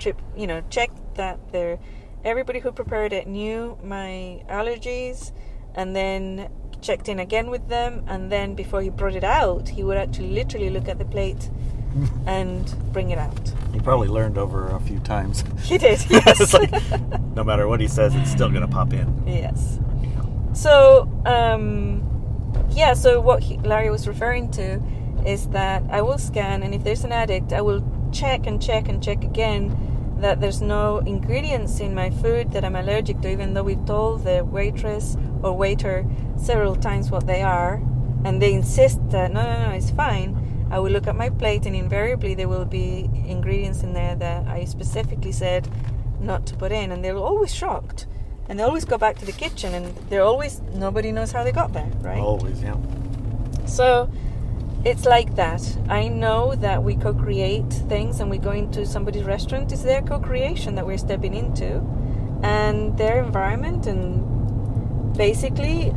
Trip, 0.00 0.20
you 0.36 0.48
know, 0.48 0.62
check 0.68 0.90
that 1.14 1.38
there. 1.52 1.78
Everybody 2.24 2.58
who 2.58 2.72
prepared 2.72 3.12
it 3.12 3.28
knew 3.28 3.78
my 3.84 4.42
allergies, 4.48 5.32
and 5.76 5.94
then 5.94 6.50
checked 6.80 7.08
in 7.08 7.20
again 7.20 7.48
with 7.48 7.68
them. 7.68 8.04
And 8.08 8.32
then 8.32 8.54
before 8.54 8.82
he 8.82 8.90
brought 8.90 9.14
it 9.14 9.24
out, 9.24 9.68
he 9.68 9.84
would 9.84 9.96
actually 9.96 10.30
literally 10.30 10.70
look 10.70 10.88
at 10.88 10.98
the 10.98 11.04
plate 11.04 11.48
and 12.26 12.92
bring 12.92 13.10
it 13.10 13.18
out. 13.18 13.52
He 13.72 13.80
probably 13.80 14.08
learned 14.08 14.38
over 14.38 14.68
a 14.68 14.80
few 14.80 14.98
times. 15.00 15.44
He 15.62 15.78
did, 15.78 16.04
yes. 16.10 16.40
it's 16.40 16.54
like, 16.54 16.72
no 17.34 17.44
matter 17.44 17.68
what 17.68 17.80
he 17.80 17.88
says, 17.88 18.14
it's 18.14 18.30
still 18.30 18.48
going 18.50 18.62
to 18.62 18.68
pop 18.68 18.92
in. 18.92 19.22
yes. 19.26 19.78
So, 20.54 21.08
um, 21.24 22.02
yeah, 22.70 22.94
so 22.94 23.20
what 23.20 23.42
he, 23.42 23.58
Larry 23.58 23.90
was 23.90 24.06
referring 24.06 24.50
to 24.52 24.82
is 25.26 25.48
that 25.48 25.82
I 25.90 26.02
will 26.02 26.18
scan, 26.18 26.62
and 26.62 26.74
if 26.74 26.84
there's 26.84 27.04
an 27.04 27.12
addict, 27.12 27.52
I 27.52 27.62
will 27.62 27.82
check 28.12 28.46
and 28.46 28.60
check 28.62 28.88
and 28.88 29.02
check 29.02 29.24
again 29.24 30.16
that 30.18 30.40
there's 30.40 30.60
no 30.60 30.98
ingredients 30.98 31.80
in 31.80 31.94
my 31.94 32.10
food 32.10 32.52
that 32.52 32.64
I'm 32.64 32.76
allergic 32.76 33.20
to, 33.22 33.30
even 33.30 33.54
though 33.54 33.62
we've 33.64 33.84
told 33.84 34.24
the 34.24 34.44
waitress 34.44 35.16
or 35.42 35.56
waiter 35.56 36.06
several 36.36 36.76
times 36.76 37.10
what 37.10 37.26
they 37.26 37.42
are, 37.42 37.82
and 38.24 38.40
they 38.40 38.52
insist 38.52 39.00
that 39.10 39.32
no, 39.32 39.42
no, 39.42 39.68
no, 39.68 39.72
it's 39.74 39.90
fine. 39.90 40.41
I 40.72 40.78
will 40.78 40.90
look 40.90 41.06
at 41.06 41.14
my 41.14 41.28
plate, 41.28 41.66
and 41.66 41.76
invariably 41.76 42.34
there 42.34 42.48
will 42.48 42.64
be 42.64 43.08
ingredients 43.26 43.82
in 43.82 43.92
there 43.92 44.16
that 44.16 44.48
I 44.48 44.64
specifically 44.64 45.30
said 45.30 45.68
not 46.18 46.46
to 46.46 46.56
put 46.56 46.72
in, 46.72 46.90
and 46.90 47.04
they're 47.04 47.16
always 47.16 47.54
shocked. 47.54 48.06
And 48.48 48.58
they 48.58 48.64
always 48.64 48.86
go 48.86 48.98
back 48.98 49.18
to 49.18 49.26
the 49.26 49.32
kitchen, 49.32 49.74
and 49.74 49.94
they're 50.08 50.22
always 50.22 50.60
nobody 50.74 51.12
knows 51.12 51.30
how 51.30 51.44
they 51.44 51.52
got 51.52 51.74
there, 51.74 51.90
right? 52.00 52.18
Always, 52.18 52.62
yeah. 52.62 52.76
So 53.66 54.10
it's 54.84 55.04
like 55.04 55.36
that. 55.36 55.62
I 55.88 56.08
know 56.08 56.54
that 56.54 56.82
we 56.82 56.96
co 56.96 57.12
create 57.12 57.70
things 57.88 58.20
and 58.20 58.30
we 58.30 58.38
go 58.38 58.50
into 58.50 58.84
somebody's 58.86 59.24
restaurant, 59.24 59.72
it's 59.72 59.82
their 59.82 60.02
co 60.02 60.18
creation 60.18 60.74
that 60.76 60.86
we're 60.86 60.98
stepping 60.98 61.34
into 61.34 61.80
and 62.42 62.98
their 62.98 63.22
environment 63.22 63.86
and 63.86 65.16
basically 65.16 65.92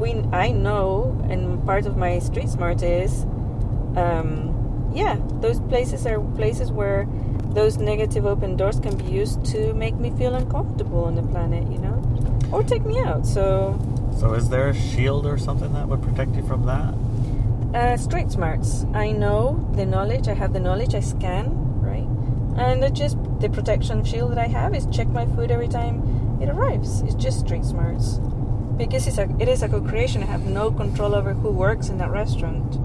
we 0.00 0.14
I 0.32 0.50
know 0.50 1.16
and 1.30 1.64
part 1.64 1.86
of 1.86 1.96
my 1.96 2.18
street 2.18 2.48
smart 2.48 2.82
is 2.82 3.24
um, 3.96 4.90
yeah, 4.94 5.16
those 5.40 5.60
places 5.60 6.06
are 6.06 6.20
places 6.36 6.70
where 6.72 7.06
those 7.50 7.78
negative 7.78 8.26
open 8.26 8.56
doors 8.56 8.78
can 8.80 8.96
be 8.96 9.04
used 9.04 9.44
to 9.46 9.72
make 9.74 9.94
me 9.96 10.10
feel 10.10 10.34
uncomfortable 10.34 11.04
on 11.04 11.14
the 11.14 11.22
planet, 11.22 11.70
you 11.70 11.78
know, 11.78 12.02
or 12.52 12.62
take 12.62 12.84
me 12.84 12.98
out. 13.00 13.26
So, 13.26 13.78
So 14.16 14.34
is 14.34 14.48
there 14.48 14.68
a 14.68 14.74
shield 14.74 15.26
or 15.26 15.38
something 15.38 15.72
that 15.72 15.88
would 15.88 16.02
protect 16.02 16.34
you 16.36 16.42
from 16.46 16.66
that? 16.66 16.94
uh, 17.74 17.96
street 17.96 18.30
smarts. 18.30 18.86
I 18.94 19.12
know 19.12 19.68
the 19.74 19.84
knowledge. 19.84 20.26
I 20.28 20.34
have 20.34 20.52
the 20.52 20.60
knowledge. 20.60 20.94
I 20.94 21.00
scan, 21.00 21.50
right? 21.82 22.06
And 22.56 22.82
it 22.82 22.94
just 22.94 23.16
the 23.40 23.48
protection 23.50 24.04
shield 24.04 24.32
that 24.32 24.38
I 24.38 24.46
have 24.46 24.74
is 24.74 24.86
check 24.86 25.06
my 25.08 25.26
food 25.26 25.50
every 25.50 25.68
time 25.68 26.38
it 26.40 26.48
arrives. 26.48 27.02
It's 27.02 27.14
just 27.14 27.40
street 27.40 27.64
smarts 27.64 28.18
because 28.78 29.06
it's 29.06 29.18
a 29.18 29.28
it 29.38 29.48
is 29.48 29.62
a 29.62 29.68
co-creation. 29.68 30.22
I 30.22 30.26
have 30.26 30.44
no 30.46 30.70
control 30.70 31.14
over 31.14 31.34
who 31.34 31.50
works 31.50 31.88
in 31.90 31.98
that 31.98 32.10
restaurant, 32.10 32.78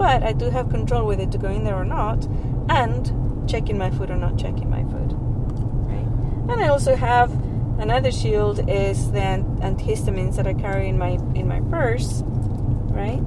but 0.00 0.22
I 0.22 0.32
do 0.32 0.48
have 0.48 0.70
control 0.70 1.06
whether 1.06 1.26
to 1.26 1.36
go 1.36 1.50
in 1.50 1.62
there 1.62 1.76
or 1.76 1.84
not, 1.84 2.24
and 2.70 3.46
checking 3.46 3.76
my 3.76 3.90
food 3.90 4.10
or 4.10 4.16
not 4.16 4.38
checking 4.38 4.70
my 4.70 4.82
food. 4.84 5.12
Right? 5.12 6.50
And 6.50 6.64
I 6.64 6.68
also 6.68 6.96
have 6.96 7.30
another 7.78 8.10
shield 8.10 8.66
is 8.66 9.12
the 9.12 9.18
antihistamines 9.60 10.36
that 10.36 10.46
I 10.46 10.54
carry 10.54 10.88
in 10.88 10.96
my 10.96 11.18
in 11.34 11.46
my 11.46 11.60
purse, 11.68 12.22
right? 12.24 13.20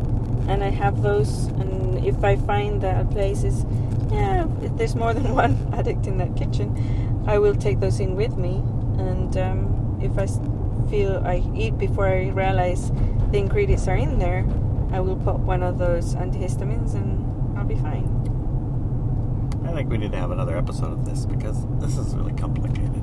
And 0.47 0.63
I 0.63 0.71
have 0.71 1.03
those, 1.03 1.45
and 1.61 2.03
if 2.03 2.24
I 2.24 2.38
find 2.38 2.82
that 2.82 3.05
a 3.05 3.05
place 3.05 3.43
is, 3.43 3.67
yeah, 4.11 4.47
there's 4.76 4.95
more 4.95 5.13
than 5.13 5.36
one 5.43 5.55
addict 5.74 6.07
in 6.07 6.17
that 6.17 6.36
kitchen, 6.36 7.24
I 7.28 7.38
will 7.38 7.55
take 7.55 7.82
those 7.82 7.99
in 7.99 8.15
with 8.15 8.36
me. 8.36 8.63
And 8.97 9.38
um, 9.38 9.99
if 10.01 10.17
I 10.17 10.26
feel 10.89 11.21
I 11.24 11.43
eat 11.55 11.78
before 11.78 12.07
I 12.07 12.30
realize 12.30 12.91
the 13.30 13.38
ingredients 13.38 13.88
are 13.88 13.95
in 13.95 14.17
there, 14.17 14.43
I 14.93 14.99
will 14.99 15.15
pop 15.17 15.39
one 15.39 15.63
of 15.63 15.77
those 15.77 16.15
antihistamines 16.15 16.93
and 16.93 17.57
I'll 17.57 17.65
be 17.65 17.75
fine. 17.75 18.07
I 19.65 19.71
think 19.73 19.89
we 19.89 19.97
need 19.97 20.11
to 20.11 20.17
have 20.19 20.31
another 20.31 20.55
episode 20.57 20.91
of 20.93 21.03
this 21.05 21.25
because 21.25 21.65
this 21.79 21.97
is 21.97 22.13
really 22.15 22.33
complicated. 22.33 23.01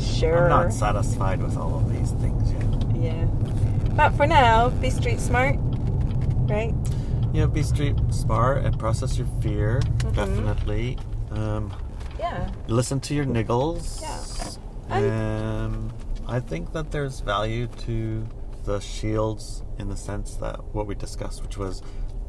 Sure. 0.00 0.44
I'm 0.50 0.64
not 0.66 0.72
satisfied 0.72 1.42
with 1.42 1.56
all 1.56 1.74
of 1.76 1.92
these 1.92 2.12
things 2.12 2.50
yet. 2.52 2.96
Yeah. 2.96 3.24
But 3.94 4.10
for 4.10 4.26
now, 4.26 4.70
be 4.70 4.88
street 4.90 5.20
smart, 5.20 5.56
right? 6.48 6.74
Yeah, 7.34 7.46
be 7.46 7.62
street 7.62 7.96
smart 8.10 8.64
and 8.64 8.78
process 8.78 9.18
your 9.18 9.26
fear. 9.40 9.80
Mhm. 9.98 10.14
Definitely. 10.14 10.98
Um, 11.30 11.72
Yeah. 12.18 12.48
listen 12.68 13.00
to 13.00 13.14
your 13.14 13.26
niggles. 13.26 14.00
Yeah. 14.00 14.96
And 14.96 15.92
I 16.26 16.40
think 16.40 16.72
that 16.72 16.90
there's 16.90 17.20
value 17.20 17.66
to 17.86 18.24
the 18.64 18.80
shields 18.80 19.62
in 19.78 19.88
the 19.88 19.96
sense 19.96 20.34
that 20.36 20.62
what 20.74 20.86
we 20.86 20.94
discussed, 20.94 21.42
which 21.42 21.56
was 21.58 21.82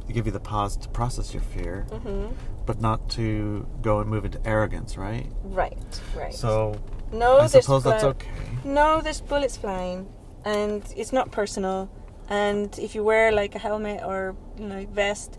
to 0.08 0.14
give 0.14 0.26
you 0.26 0.32
the 0.32 0.40
pause 0.40 0.76
to 0.78 0.90
process 0.90 1.34
your 1.34 1.44
fear, 1.44 1.86
Mm-hmm. 1.90 2.34
but 2.66 2.82
not 2.82 3.10
to 3.12 3.66
go 3.82 4.00
and 4.00 4.10
move 4.10 4.26
into 4.26 4.40
arrogance, 4.46 4.98
right? 4.98 5.28
Right, 5.44 5.78
right. 6.16 6.34
So 6.34 6.76
no, 7.12 7.38
I 7.40 7.48
suppose 7.48 7.84
that's 7.84 8.04
okay. 8.04 8.30
No, 8.66 9.02
there's 9.02 9.22
bullets 9.22 9.56
flying, 9.58 10.08
and 10.46 10.84
it's 10.98 11.14
not 11.14 11.32
personal. 11.32 11.90
And 12.30 12.78
if 12.80 12.96
you 12.96 13.04
wear 13.04 13.32
like 13.32 13.54
a 13.56 13.60
helmet 13.60 14.02
or 14.04 14.36
you 14.58 14.66
know 14.68 14.86
vest, 14.92 15.38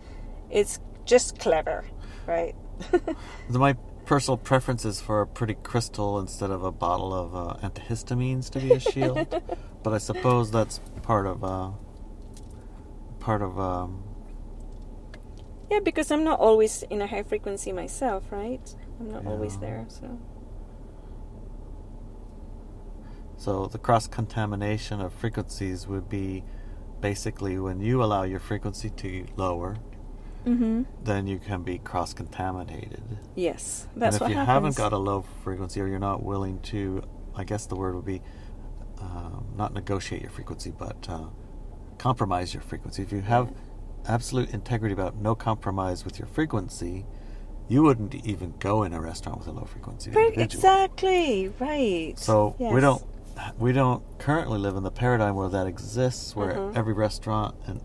it's 0.50 0.78
just 1.04 1.38
clever, 1.38 1.84
right? 2.26 2.54
My 3.48 3.76
personal 4.06 4.36
preferences 4.36 5.00
for 5.00 5.20
a 5.20 5.26
pretty 5.26 5.54
crystal 5.54 6.18
instead 6.18 6.50
of 6.50 6.62
a 6.62 6.72
bottle 6.72 7.12
of 7.14 7.34
uh, 7.34 7.68
antihistamines 7.68 8.50
to 8.50 8.60
be 8.60 8.72
a 8.72 8.80
shield, 8.80 9.28
but 9.82 9.92
I 9.92 9.98
suppose 9.98 10.50
that's 10.50 10.80
part 11.02 11.26
of 11.26 11.42
uh, 11.44 11.70
part 13.20 13.42
of 13.42 13.58
um, 13.58 14.02
yeah, 15.70 15.80
because 15.80 16.10
I'm 16.10 16.24
not 16.24 16.40
always 16.40 16.82
in 16.84 17.02
a 17.02 17.06
high 17.06 17.22
frequency 17.22 17.72
myself, 17.72 18.30
right? 18.30 18.74
I'm 19.00 19.10
not 19.10 19.26
always 19.26 19.58
there, 19.58 19.84
so. 19.88 20.18
So 23.36 23.66
the 23.66 23.78
cross 23.78 24.06
contamination 24.06 25.00
of 25.00 25.12
frequencies 25.12 25.86
would 25.86 26.08
be 26.08 26.44
basically 27.00 27.58
when 27.58 27.80
you 27.80 28.02
allow 28.02 28.22
your 28.22 28.40
frequency 28.40 28.88
to 28.90 29.26
lower, 29.36 29.76
mm-hmm. 30.44 30.82
then 31.02 31.26
you 31.26 31.38
can 31.38 31.62
be 31.62 31.78
cross 31.78 32.14
contaminated. 32.14 33.02
yes, 33.34 33.86
that's 33.96 34.20
what 34.20 34.22
happens. 34.22 34.22
and 34.22 34.30
if 34.30 34.30
you 34.30 34.36
happens. 34.36 34.76
haven't 34.76 34.76
got 34.76 34.92
a 34.92 34.98
low 34.98 35.24
frequency 35.42 35.80
or 35.80 35.86
you're 35.86 35.98
not 35.98 36.22
willing 36.22 36.60
to, 36.60 37.02
I 37.34 37.44
guess 37.44 37.66
the 37.66 37.76
word 37.76 37.94
would 37.94 38.04
be 38.04 38.22
um, 39.00 39.46
not 39.56 39.74
negotiate 39.74 40.22
your 40.22 40.30
frequency, 40.30 40.70
but 40.70 41.06
uh, 41.08 41.26
compromise 41.98 42.54
your 42.54 42.62
frequency. 42.62 43.02
If 43.02 43.12
you 43.12 43.20
have 43.20 43.52
absolute 44.06 44.50
integrity 44.52 44.92
about 44.92 45.16
no 45.16 45.34
compromise 45.34 46.04
with 46.04 46.18
your 46.18 46.28
frequency, 46.28 47.06
you 47.68 47.82
wouldn't 47.82 48.14
even 48.14 48.54
go 48.58 48.82
in 48.82 48.92
a 48.92 49.00
restaurant 49.00 49.38
with 49.38 49.48
a 49.48 49.52
low 49.52 49.64
frequency. 49.64 50.10
Exactly 50.36 51.48
right. 51.58 52.14
So 52.18 52.56
we 52.58 52.80
don't 52.80 53.02
we 53.58 53.72
don't 53.72 54.02
currently 54.18 54.58
live 54.58 54.76
in 54.76 54.82
the 54.84 54.90
paradigm 54.90 55.34
where 55.34 55.48
that 55.48 55.66
exists, 55.66 56.36
where 56.36 56.54
Mhm. 56.54 56.76
every 56.76 56.92
restaurant 56.92 57.56
and 57.66 57.80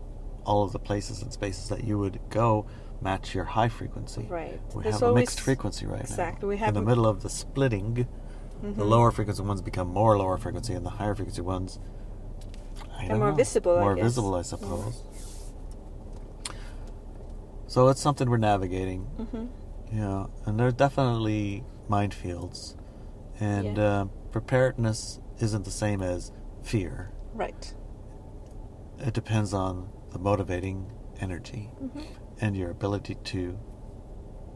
all 0.50 0.64
of 0.64 0.72
the 0.72 0.78
places 0.80 1.22
and 1.22 1.32
spaces 1.32 1.68
that 1.68 1.84
you 1.84 1.96
would 1.96 2.18
go 2.28 2.66
match 3.00 3.34
your 3.36 3.44
high 3.44 3.68
frequency. 3.68 4.26
Right. 4.28 4.60
We 4.74 4.82
There's 4.82 4.96
have 4.98 5.10
a 5.10 5.14
mixed 5.14 5.40
frequency 5.40 5.86
right 5.86 6.00
Exactly. 6.00 6.46
now. 6.46 6.48
We 6.48 6.56
have 6.58 6.68
in 6.70 6.74
the 6.74 6.82
middle 6.82 7.06
of 7.06 7.22
the 7.22 7.28
splitting, 7.30 7.94
the 7.94 8.66
Mhm. 8.66 8.88
lower 8.88 9.10
frequency 9.12 9.42
ones 9.42 9.62
become 9.62 9.86
more 9.88 10.18
lower 10.18 10.36
frequency, 10.38 10.74
and 10.74 10.84
the 10.84 10.90
higher 10.90 11.14
frequency 11.14 11.40
ones. 11.40 11.78
I 12.98 13.06
They're 13.06 13.16
more 13.16 13.30
know, 13.30 13.36
visible, 13.36 13.76
I 13.78 13.80
More 13.80 13.94
guess. 13.94 14.02
visible, 14.04 14.34
I 14.34 14.42
suppose. 14.42 15.04
So 17.68 17.86
it's 17.88 18.00
something 18.00 18.28
we're 18.28 18.36
navigating. 18.38 19.06
Mhm. 19.18 19.48
Yeah, 19.92 20.26
and 20.46 20.58
there 20.58 20.66
are 20.66 20.72
definitely 20.72 21.64
minefields, 21.88 22.74
and 23.38 23.76
Yeah. 23.76 23.84
uh, 24.00 24.04
preparedness 24.32 25.20
isn't 25.38 25.64
the 25.64 25.70
same 25.70 26.02
as 26.02 26.32
fear. 26.62 27.12
Right. 27.34 27.72
It 28.98 29.14
depends 29.14 29.54
on 29.54 29.88
the 30.10 30.18
motivating 30.18 30.86
energy 31.20 31.70
Mhm. 31.82 32.04
and 32.40 32.56
your 32.56 32.70
ability 32.70 33.14
to 33.32 33.58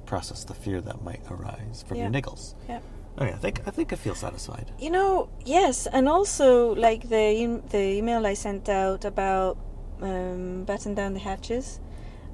process 0.06 0.44
the 0.44 0.54
fear 0.54 0.80
that 0.80 1.02
might 1.02 1.22
arise 1.30 1.82
from 1.86 1.96
Yeah. 1.98 2.04
your 2.04 2.12
niggles. 2.12 2.54
Yeah. 2.68 2.80
Okay, 3.18 3.32
I 3.32 3.36
think 3.36 3.60
I 3.66 3.70
think 3.70 3.92
I 3.92 3.96
feel 3.96 4.14
satisfied. 4.14 4.72
You 4.78 4.90
know, 4.90 5.28
yes, 5.44 5.86
and 5.86 6.08
also 6.08 6.74
like 6.74 7.08
the 7.08 7.60
the 7.70 7.78
email 7.98 8.26
I 8.26 8.34
sent 8.34 8.68
out 8.68 9.04
about 9.04 9.56
um, 10.02 10.64
batten 10.64 10.94
down 10.94 11.14
the 11.14 11.20
hatches. 11.20 11.80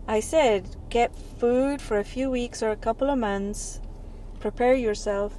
I 0.08 0.20
said 0.20 0.76
get 0.88 1.14
food 1.38 1.80
for 1.82 1.98
a 1.98 2.04
few 2.04 2.30
weeks 2.30 2.62
or 2.62 2.70
a 2.70 2.76
couple 2.76 3.10
of 3.10 3.18
months. 3.18 3.80
Prepare 4.40 4.74
yourself. 4.74 5.38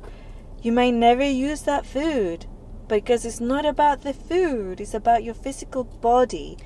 You 0.61 0.71
may 0.71 0.91
never 0.91 1.23
use 1.27 1.63
that 1.63 1.85
food 1.87 2.45
because 2.87 3.25
it's 3.25 3.41
not 3.41 3.65
about 3.65 4.01
the 4.03 4.13
food. 4.13 4.79
It's 4.79 4.93
about 4.93 5.23
your 5.23 5.33
physical 5.33 5.83
body 5.83 6.57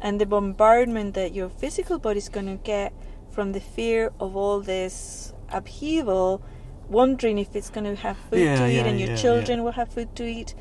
and 0.00 0.20
the 0.20 0.26
bombardment 0.26 1.14
that 1.14 1.34
your 1.34 1.48
physical 1.48 1.98
body 1.98 2.18
is 2.18 2.28
going 2.28 2.46
to 2.46 2.56
get 2.62 2.92
from 3.30 3.52
the 3.52 3.60
fear 3.60 4.12
of 4.18 4.36
all 4.36 4.60
this 4.60 5.32
upheaval, 5.50 6.42
wondering 6.88 7.38
if 7.38 7.54
it's 7.54 7.70
going 7.70 7.84
to 7.84 7.94
have 7.96 8.16
food 8.16 8.40
Yeah, 8.40 8.56
to 8.56 8.68
eat 8.68 8.74
yeah, 8.76 8.84
and 8.84 8.98
your 9.00 9.10
yeah, 9.10 9.16
children 9.16 9.58
yeah. 9.58 9.64
will 9.64 9.72
have 9.72 9.88
food 9.92 10.14
to 10.16 10.24
eat. 10.24 10.54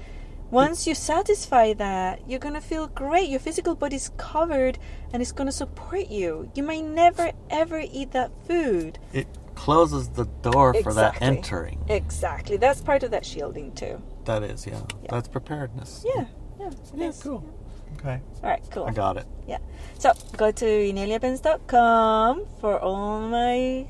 Once 0.52 0.88
you 0.88 0.96
satisfy 0.96 1.74
that, 1.74 2.28
you're 2.28 2.40
going 2.40 2.56
to 2.56 2.62
feel 2.62 2.88
great. 2.88 3.30
Your 3.30 3.40
physical 3.40 3.76
body's 3.76 4.10
covered 4.18 4.80
and 5.14 5.22
it's 5.22 5.32
going 5.32 5.46
to 5.46 5.52
support 5.52 6.08
you. 6.10 6.52
You 6.56 6.64
may 6.64 6.82
never 6.82 7.32
ever 7.52 7.80
eat 7.80 8.12
that 8.12 8.32
food. 8.48 8.98
It 9.14 9.28
closes 9.54 10.10
the 10.10 10.26
door 10.42 10.74
for 10.82 10.92
that 10.94 11.22
entering. 11.22 11.84
Exactly. 11.88 12.58
That's 12.58 12.82
part 12.82 13.04
of 13.04 13.12
that 13.12 13.26
shielding 13.26 13.74
too. 13.74 14.02
that 14.26 14.42
is, 14.42 14.66
yeah. 14.66 14.82
Yeah. 15.04 15.10
That's 15.12 15.28
preparedness. 15.28 16.04
Yeah. 16.16 16.26
Yeah. 16.60 16.68
it 16.70 16.76
Yeah, 16.96 17.08
is. 17.10 17.22
cool. 17.22 17.44
Okay. 17.98 18.20
All 18.44 18.50
right, 18.50 18.64
cool. 18.72 18.86
I 18.86 18.92
got 18.92 19.18
it. 19.18 19.26
Yeah. 19.48 19.58
So 19.98 20.14
go 20.38 20.52
to 20.52 20.66
ineliabenz.com 20.66 22.46
for 22.60 22.80
all 22.80 23.22
my 23.22 23.88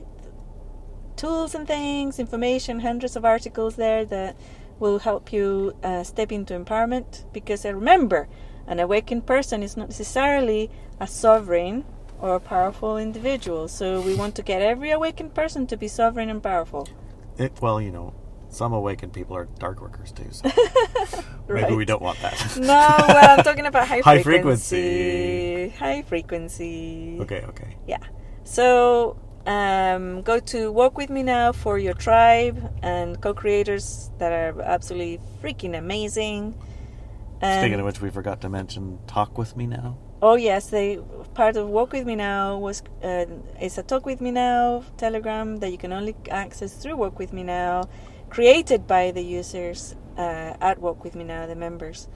tools 1.15 1.53
and 1.53 1.67
things, 1.67 2.17
information, 2.17 2.79
hundreds 2.79 3.15
of 3.15 3.25
articles 3.25 3.75
there 3.75 4.05
that 4.05 4.35
will 4.79 4.99
help 4.99 5.33
you 5.33 5.75
uh, 5.83 6.03
step 6.03 6.31
into 6.31 6.57
empowerment. 6.57 7.25
Because 7.33 7.65
uh, 7.65 7.73
remember, 7.73 8.27
an 8.67 8.79
awakened 8.79 9.25
person 9.25 9.61
is 9.61 9.75
not 9.77 9.89
necessarily 9.89 10.71
a 10.99 11.07
sovereign 11.07 11.85
or 12.21 12.35
a 12.35 12.39
powerful 12.39 12.97
individual. 12.97 13.67
So 13.67 14.01
we 14.01 14.15
want 14.15 14.35
to 14.35 14.41
get 14.41 14.61
every 14.61 14.91
awakened 14.91 15.35
person 15.35 15.67
to 15.67 15.77
be 15.77 15.87
sovereign 15.87 16.29
and 16.29 16.41
powerful. 16.41 16.87
It 17.37 17.53
well, 17.61 17.79
you 17.81 17.91
know, 17.91 18.13
some 18.49 18.73
awakened 18.73 19.13
people 19.13 19.35
are 19.35 19.45
dark 19.59 19.81
workers 19.81 20.11
too, 20.11 20.25
so 20.31 20.49
maybe 21.49 21.75
we 21.75 21.85
don't 21.85 22.01
want 22.01 22.19
that. 22.21 22.57
No, 22.57 22.65
well, 23.07 23.37
I'm 23.37 23.43
talking 23.43 23.65
about 23.65 23.87
high, 23.91 23.99
High 24.01 24.23
frequency. 24.23 25.69
High 25.69 26.01
frequency. 26.01 27.17
okay, 27.21 27.43
okay. 27.49 27.75
Yeah. 27.87 27.97
So 28.43 29.17
um, 29.45 30.21
go 30.23 30.39
to 30.39 30.71
Walk 30.71 30.97
With 30.97 31.09
Me 31.09 31.23
Now 31.23 31.51
for 31.51 31.77
your 31.77 31.93
tribe 31.93 32.57
and 32.81 33.19
co 33.21 33.33
creators 33.33 34.09
that 34.17 34.31
are 34.31 34.61
absolutely 34.61 35.19
freaking 35.41 35.77
amazing. 35.77 36.55
And, 37.41 37.61
Speaking 37.61 37.79
of 37.79 37.85
which, 37.85 38.01
we 38.01 38.09
forgot 38.09 38.41
to 38.41 38.49
mention 38.49 38.99
Talk 39.07 39.37
With 39.37 39.55
Me 39.55 39.65
Now. 39.65 39.97
oh, 40.21 40.35
yes, 40.35 40.67
they 40.71 40.99
part 41.33 41.55
of 41.55 41.69
Walk 41.69 41.93
with 41.93 42.05
Me 42.05 42.15
Now 42.15 42.57
was 42.57 42.83
uh, 43.03 43.25
is 43.61 43.77
a 43.77 43.83
Talk 43.83 44.05
with 44.05 44.19
Me 44.19 44.31
Now 44.31 44.83
Telegram 44.97 45.57
that 45.59 45.71
you 45.71 45.77
can 45.77 45.93
only 45.93 46.15
access 46.29 46.73
through 46.75 46.97
Walk 46.97 47.17
with 47.19 47.31
Me 47.31 47.43
Now, 47.43 47.87
created 48.29 48.87
by 48.87 49.11
the 49.11 49.21
users 49.23 49.95
uh, 50.17 50.53
at 50.61 50.79
Walk 50.79 51.03
with 51.03 51.15
Me 51.15 51.23
Now, 51.23 51.45
the 51.47 51.55
members, 51.55 52.07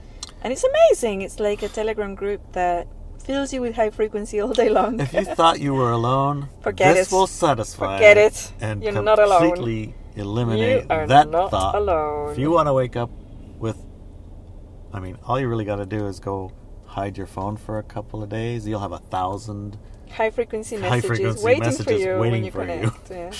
and 0.42 0.52
it's 0.52 0.64
amazing. 0.64 1.22
It's 1.22 1.40
like 1.40 1.62
a 1.62 1.68
Telegram 1.68 2.14
group 2.14 2.40
that 2.52 2.86
fills 3.24 3.52
you 3.52 3.60
with 3.62 3.74
high 3.74 3.90
frequency 3.90 4.40
all 4.40 4.52
day 4.52 4.68
long. 4.68 5.00
If 5.00 5.12
you 5.14 5.24
thought 5.38 5.60
you 5.60 5.72
were 5.74 5.90
alone, 5.90 6.48
Forget 6.60 6.94
this 6.94 7.10
it. 7.10 7.14
will 7.14 7.26
satisfy. 7.26 7.96
Forget 7.96 8.16
it. 8.18 8.52
And 8.60 8.82
You're 8.82 9.02
not 9.02 9.18
alone. 9.18 9.40
completely 9.54 9.94
eliminate 10.16 10.82
You 10.84 10.86
are 10.90 11.06
that 11.06 11.28
not 11.30 11.50
thought. 11.50 11.74
alone. 11.74 12.32
If 12.32 12.38
you 12.38 12.50
want 12.50 12.66
to 12.68 12.72
wake 12.74 12.96
up 12.96 13.10
with, 13.58 13.78
I 14.92 15.00
mean, 15.00 15.16
all 15.24 15.40
you 15.40 15.48
really 15.48 15.64
got 15.64 15.76
to 15.76 15.86
do 15.86 16.06
is 16.06 16.20
go 16.20 16.52
hide 16.84 17.16
your 17.16 17.26
phone 17.26 17.56
for 17.56 17.78
a 17.78 17.82
couple 17.82 18.22
of 18.22 18.28
days. 18.28 18.68
You'll 18.68 18.80
have 18.80 18.92
a 18.92 18.98
thousand 18.98 19.78
high 20.14 20.30
frequency 20.30 20.76
messages 20.76 21.04
high 21.04 21.08
frequency 21.14 21.44
waiting 21.44 21.62
messages 21.64 21.84
for 21.86 21.92
you 21.92 22.18
waiting 22.18 22.32
when 22.32 22.44
you 22.44 22.50
connect. 22.50 23.10
you. 23.10 23.16
Yeah. 23.16 23.32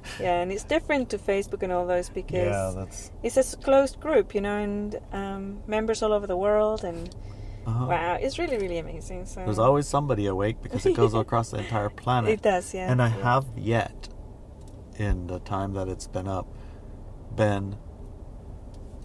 yeah, 0.20 0.40
and 0.42 0.52
it's 0.52 0.64
different 0.64 1.10
to 1.10 1.18
Facebook 1.18 1.62
and 1.62 1.72
all 1.72 1.86
those 1.86 2.08
because 2.08 2.74
yeah, 2.74 2.86
it's 3.22 3.36
a 3.54 3.56
closed 3.56 4.00
group, 4.00 4.34
you 4.34 4.40
know, 4.40 4.56
and 4.56 4.98
um, 5.12 5.62
members 5.66 6.02
all 6.02 6.12
over 6.12 6.26
the 6.26 6.36
world, 6.36 6.84
and 6.84 7.08
Uh-huh. 7.66 7.86
wow, 7.88 8.14
it's 8.20 8.36
really 8.38 8.58
really 8.58 8.78
amazing. 8.78 9.24
So 9.26 9.40
There's 9.44 9.58
always 9.68 9.86
somebody 9.88 10.26
awake 10.26 10.56
because 10.62 10.84
it 10.86 10.94
goes 10.94 11.14
across 11.24 11.50
the 11.52 11.58
entire 11.58 11.88
planet. 11.90 12.30
it 12.30 12.42
does, 12.42 12.74
yeah. 12.74 12.90
And 12.92 13.00
I 13.00 13.08
yeah. 13.08 13.22
have 13.30 13.46
yet, 13.56 14.08
in 14.98 15.26
the 15.32 15.40
time 15.40 15.72
that 15.74 15.88
it's 15.88 16.06
been 16.16 16.28
up, 16.28 16.46
been 17.34 17.76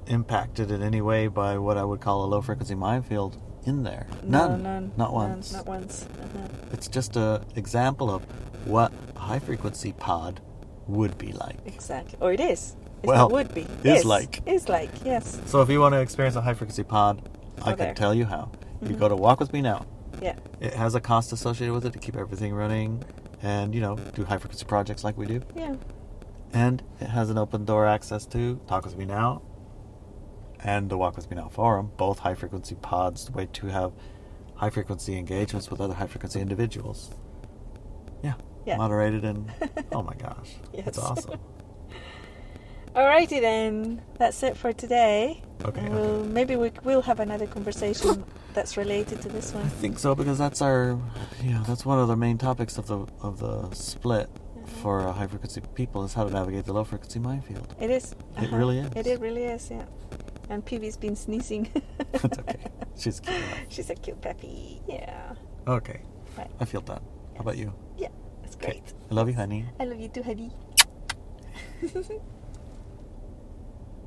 impacted 0.08 0.72
in 0.72 0.82
any 0.82 1.02
way 1.02 1.28
by 1.28 1.58
what 1.58 1.78
I 1.78 1.84
would 1.90 2.02
call 2.02 2.26
a 2.26 2.28
low 2.28 2.42
frequency 2.42 2.76
minefield 2.76 3.38
in 3.66 3.84
there. 3.84 4.08
No, 4.24 4.48
None. 4.48 4.64
none, 4.64 4.92
Not 4.98 5.12
none, 5.12 5.14
once. 5.14 5.54
Not 5.54 5.66
once. 5.66 6.06
Uh-huh. 6.22 6.48
It's 6.72 6.88
just 6.88 7.16
a 7.16 7.42
example 7.56 8.10
of 8.10 8.24
what 8.66 8.92
a 9.16 9.20
high 9.20 9.40
frequency 9.40 9.92
pod 9.94 10.42
would 10.88 11.18
be 11.18 11.32
like. 11.34 11.58
Exactly. 11.66 12.18
Or 12.22 12.32
it 12.34 12.40
is. 12.40 12.76
It's 13.02 13.08
Well, 13.08 13.30
would 13.30 13.54
be. 13.54 13.62
is 13.84 14.00
Is 14.00 14.06
like. 14.06 14.42
Is 14.46 14.68
like. 14.70 14.90
Yes. 15.06 15.40
So 15.46 15.62
if 15.62 15.70
you 15.70 15.80
want 15.80 15.94
to 15.94 16.02
experience 16.02 16.36
a 16.36 16.42
high 16.42 16.54
frequency 16.54 16.84
pod, 16.84 17.22
I 17.62 17.74
there. 17.76 17.88
can 17.88 17.96
tell 17.96 18.14
you 18.14 18.26
how. 18.26 18.52
You 18.82 18.96
Mhm. 18.96 19.00
go 19.00 19.10
to 19.10 19.16
Walk 19.16 19.40
With 19.40 19.54
Me 19.54 19.62
Now. 19.62 19.86
Yeah. 20.22 20.36
It 20.60 20.74
has 20.74 20.96
a 20.96 21.00
cost 21.02 21.32
associated 21.32 21.74
with 21.74 21.86
it 21.86 21.94
to 21.94 22.00
keep 22.00 22.16
everything 22.18 22.54
running 22.54 23.04
and, 23.42 23.74
you 23.74 23.80
know, 23.82 23.96
do 24.16 24.26
high 24.26 24.38
frequency 24.38 24.66
projects 24.66 25.04
like 25.04 25.18
we 25.18 25.26
do. 25.26 25.42
Yeah. 25.56 25.76
And 26.54 26.82
it 27.00 27.08
has 27.10 27.30
an 27.30 27.38
open 27.38 27.64
door 27.66 27.86
access 27.86 28.26
to 28.28 28.60
Talk 28.68 28.84
With 28.86 28.98
Me 28.98 29.06
Now 29.06 29.42
and 30.64 30.90
the 30.90 30.98
Walk 30.98 31.16
With 31.16 31.30
Me 31.30 31.38
Now 31.38 31.48
forum, 31.50 31.92
both 31.98 32.20
high 32.20 32.36
frequency 32.36 32.76
pods, 32.76 33.26
the 33.26 33.32
way 33.32 33.48
to 33.54 33.68
have 33.68 33.94
high 34.56 34.70
frequency 34.70 35.18
engagements 35.18 35.70
with 35.72 35.80
other 35.82 35.94
high 35.94 36.08
frequency 36.08 36.40
individuals. 36.42 37.12
Yeah. 38.24 38.34
Yeah. 38.66 38.78
Moderated 38.78 39.24
and, 39.24 39.52
oh 39.92 40.04
my 40.04 40.14
gosh, 40.16 40.56
yes. 40.74 40.88
it's 40.88 40.98
awesome. 41.00 41.40
Alrighty 42.96 43.40
then. 43.40 44.02
That's 44.18 44.42
it 44.44 44.58
for 44.58 44.74
today. 44.74 45.42
Okay, 45.64 45.82
And. 45.82 45.94
We'll, 45.94 46.24
maybe 46.26 46.56
we 46.56 46.72
will 46.84 47.02
have 47.04 47.20
another 47.20 47.46
conversation 47.46 48.26
that's 48.54 48.78
related 48.78 49.22
to 49.22 49.30
this 49.30 49.54
one. 49.54 49.64
I 49.66 49.70
think 49.70 50.00
so 50.00 50.16
because 50.16 50.38
that's 50.40 50.62
our, 50.62 51.00
you 51.44 51.52
know, 51.52 51.64
that's 51.64 51.86
one 51.86 52.00
of 52.00 52.08
the 52.08 52.16
main 52.16 52.38
topics 52.38 52.78
of 52.78 52.88
the 52.88 53.06
of 53.22 53.40
the 53.40 53.70
split 53.76 54.28
Mhm. 54.58 54.68
for 54.82 55.02
uh, 55.08 55.14
high 55.14 55.28
frequency 55.28 55.62
people 55.76 56.04
is 56.04 56.14
how 56.16 56.24
to 56.26 56.32
navigate 56.32 56.66
the 56.66 56.74
low 56.74 56.84
frequency 56.84 57.20
minefield. 57.20 57.76
It 57.80 57.92
is. 57.92 58.16
It 58.42 58.52
really 58.52 58.80
is. 58.80 58.92
It, 58.96 59.06
it 59.08 59.20
really 59.20 59.44
is. 59.44 59.70
Yeah. 59.70 59.86
And 60.50 60.66
Peewee's 60.66 60.98
been 60.98 61.16
sneezing. 61.16 61.70
That's 62.12 62.40
okay. 62.40 62.58
She's 62.98 63.20
cute 63.20 63.38
enough. 63.38 63.60
She's 63.70 63.90
a 63.90 63.96
cute 63.96 64.20
puppy. 64.22 64.82
Yeah. 64.88 65.34
Okay, 65.68 66.02
Right. 66.38 66.50
I 66.60 66.66
feel 66.66 66.82
done. 66.82 67.02
How 67.36 67.42
about 67.42 67.58
you? 67.58 67.74
Yeah. 67.98 68.08
That's 68.42 68.56
great. 68.56 68.94
I 69.12 69.14
love 69.14 69.28
you, 69.30 69.36
honey. 69.36 69.66
I 69.80 69.86
love 69.86 70.00
you 70.00 70.08
too, 70.10 70.24
honey. 70.24 70.52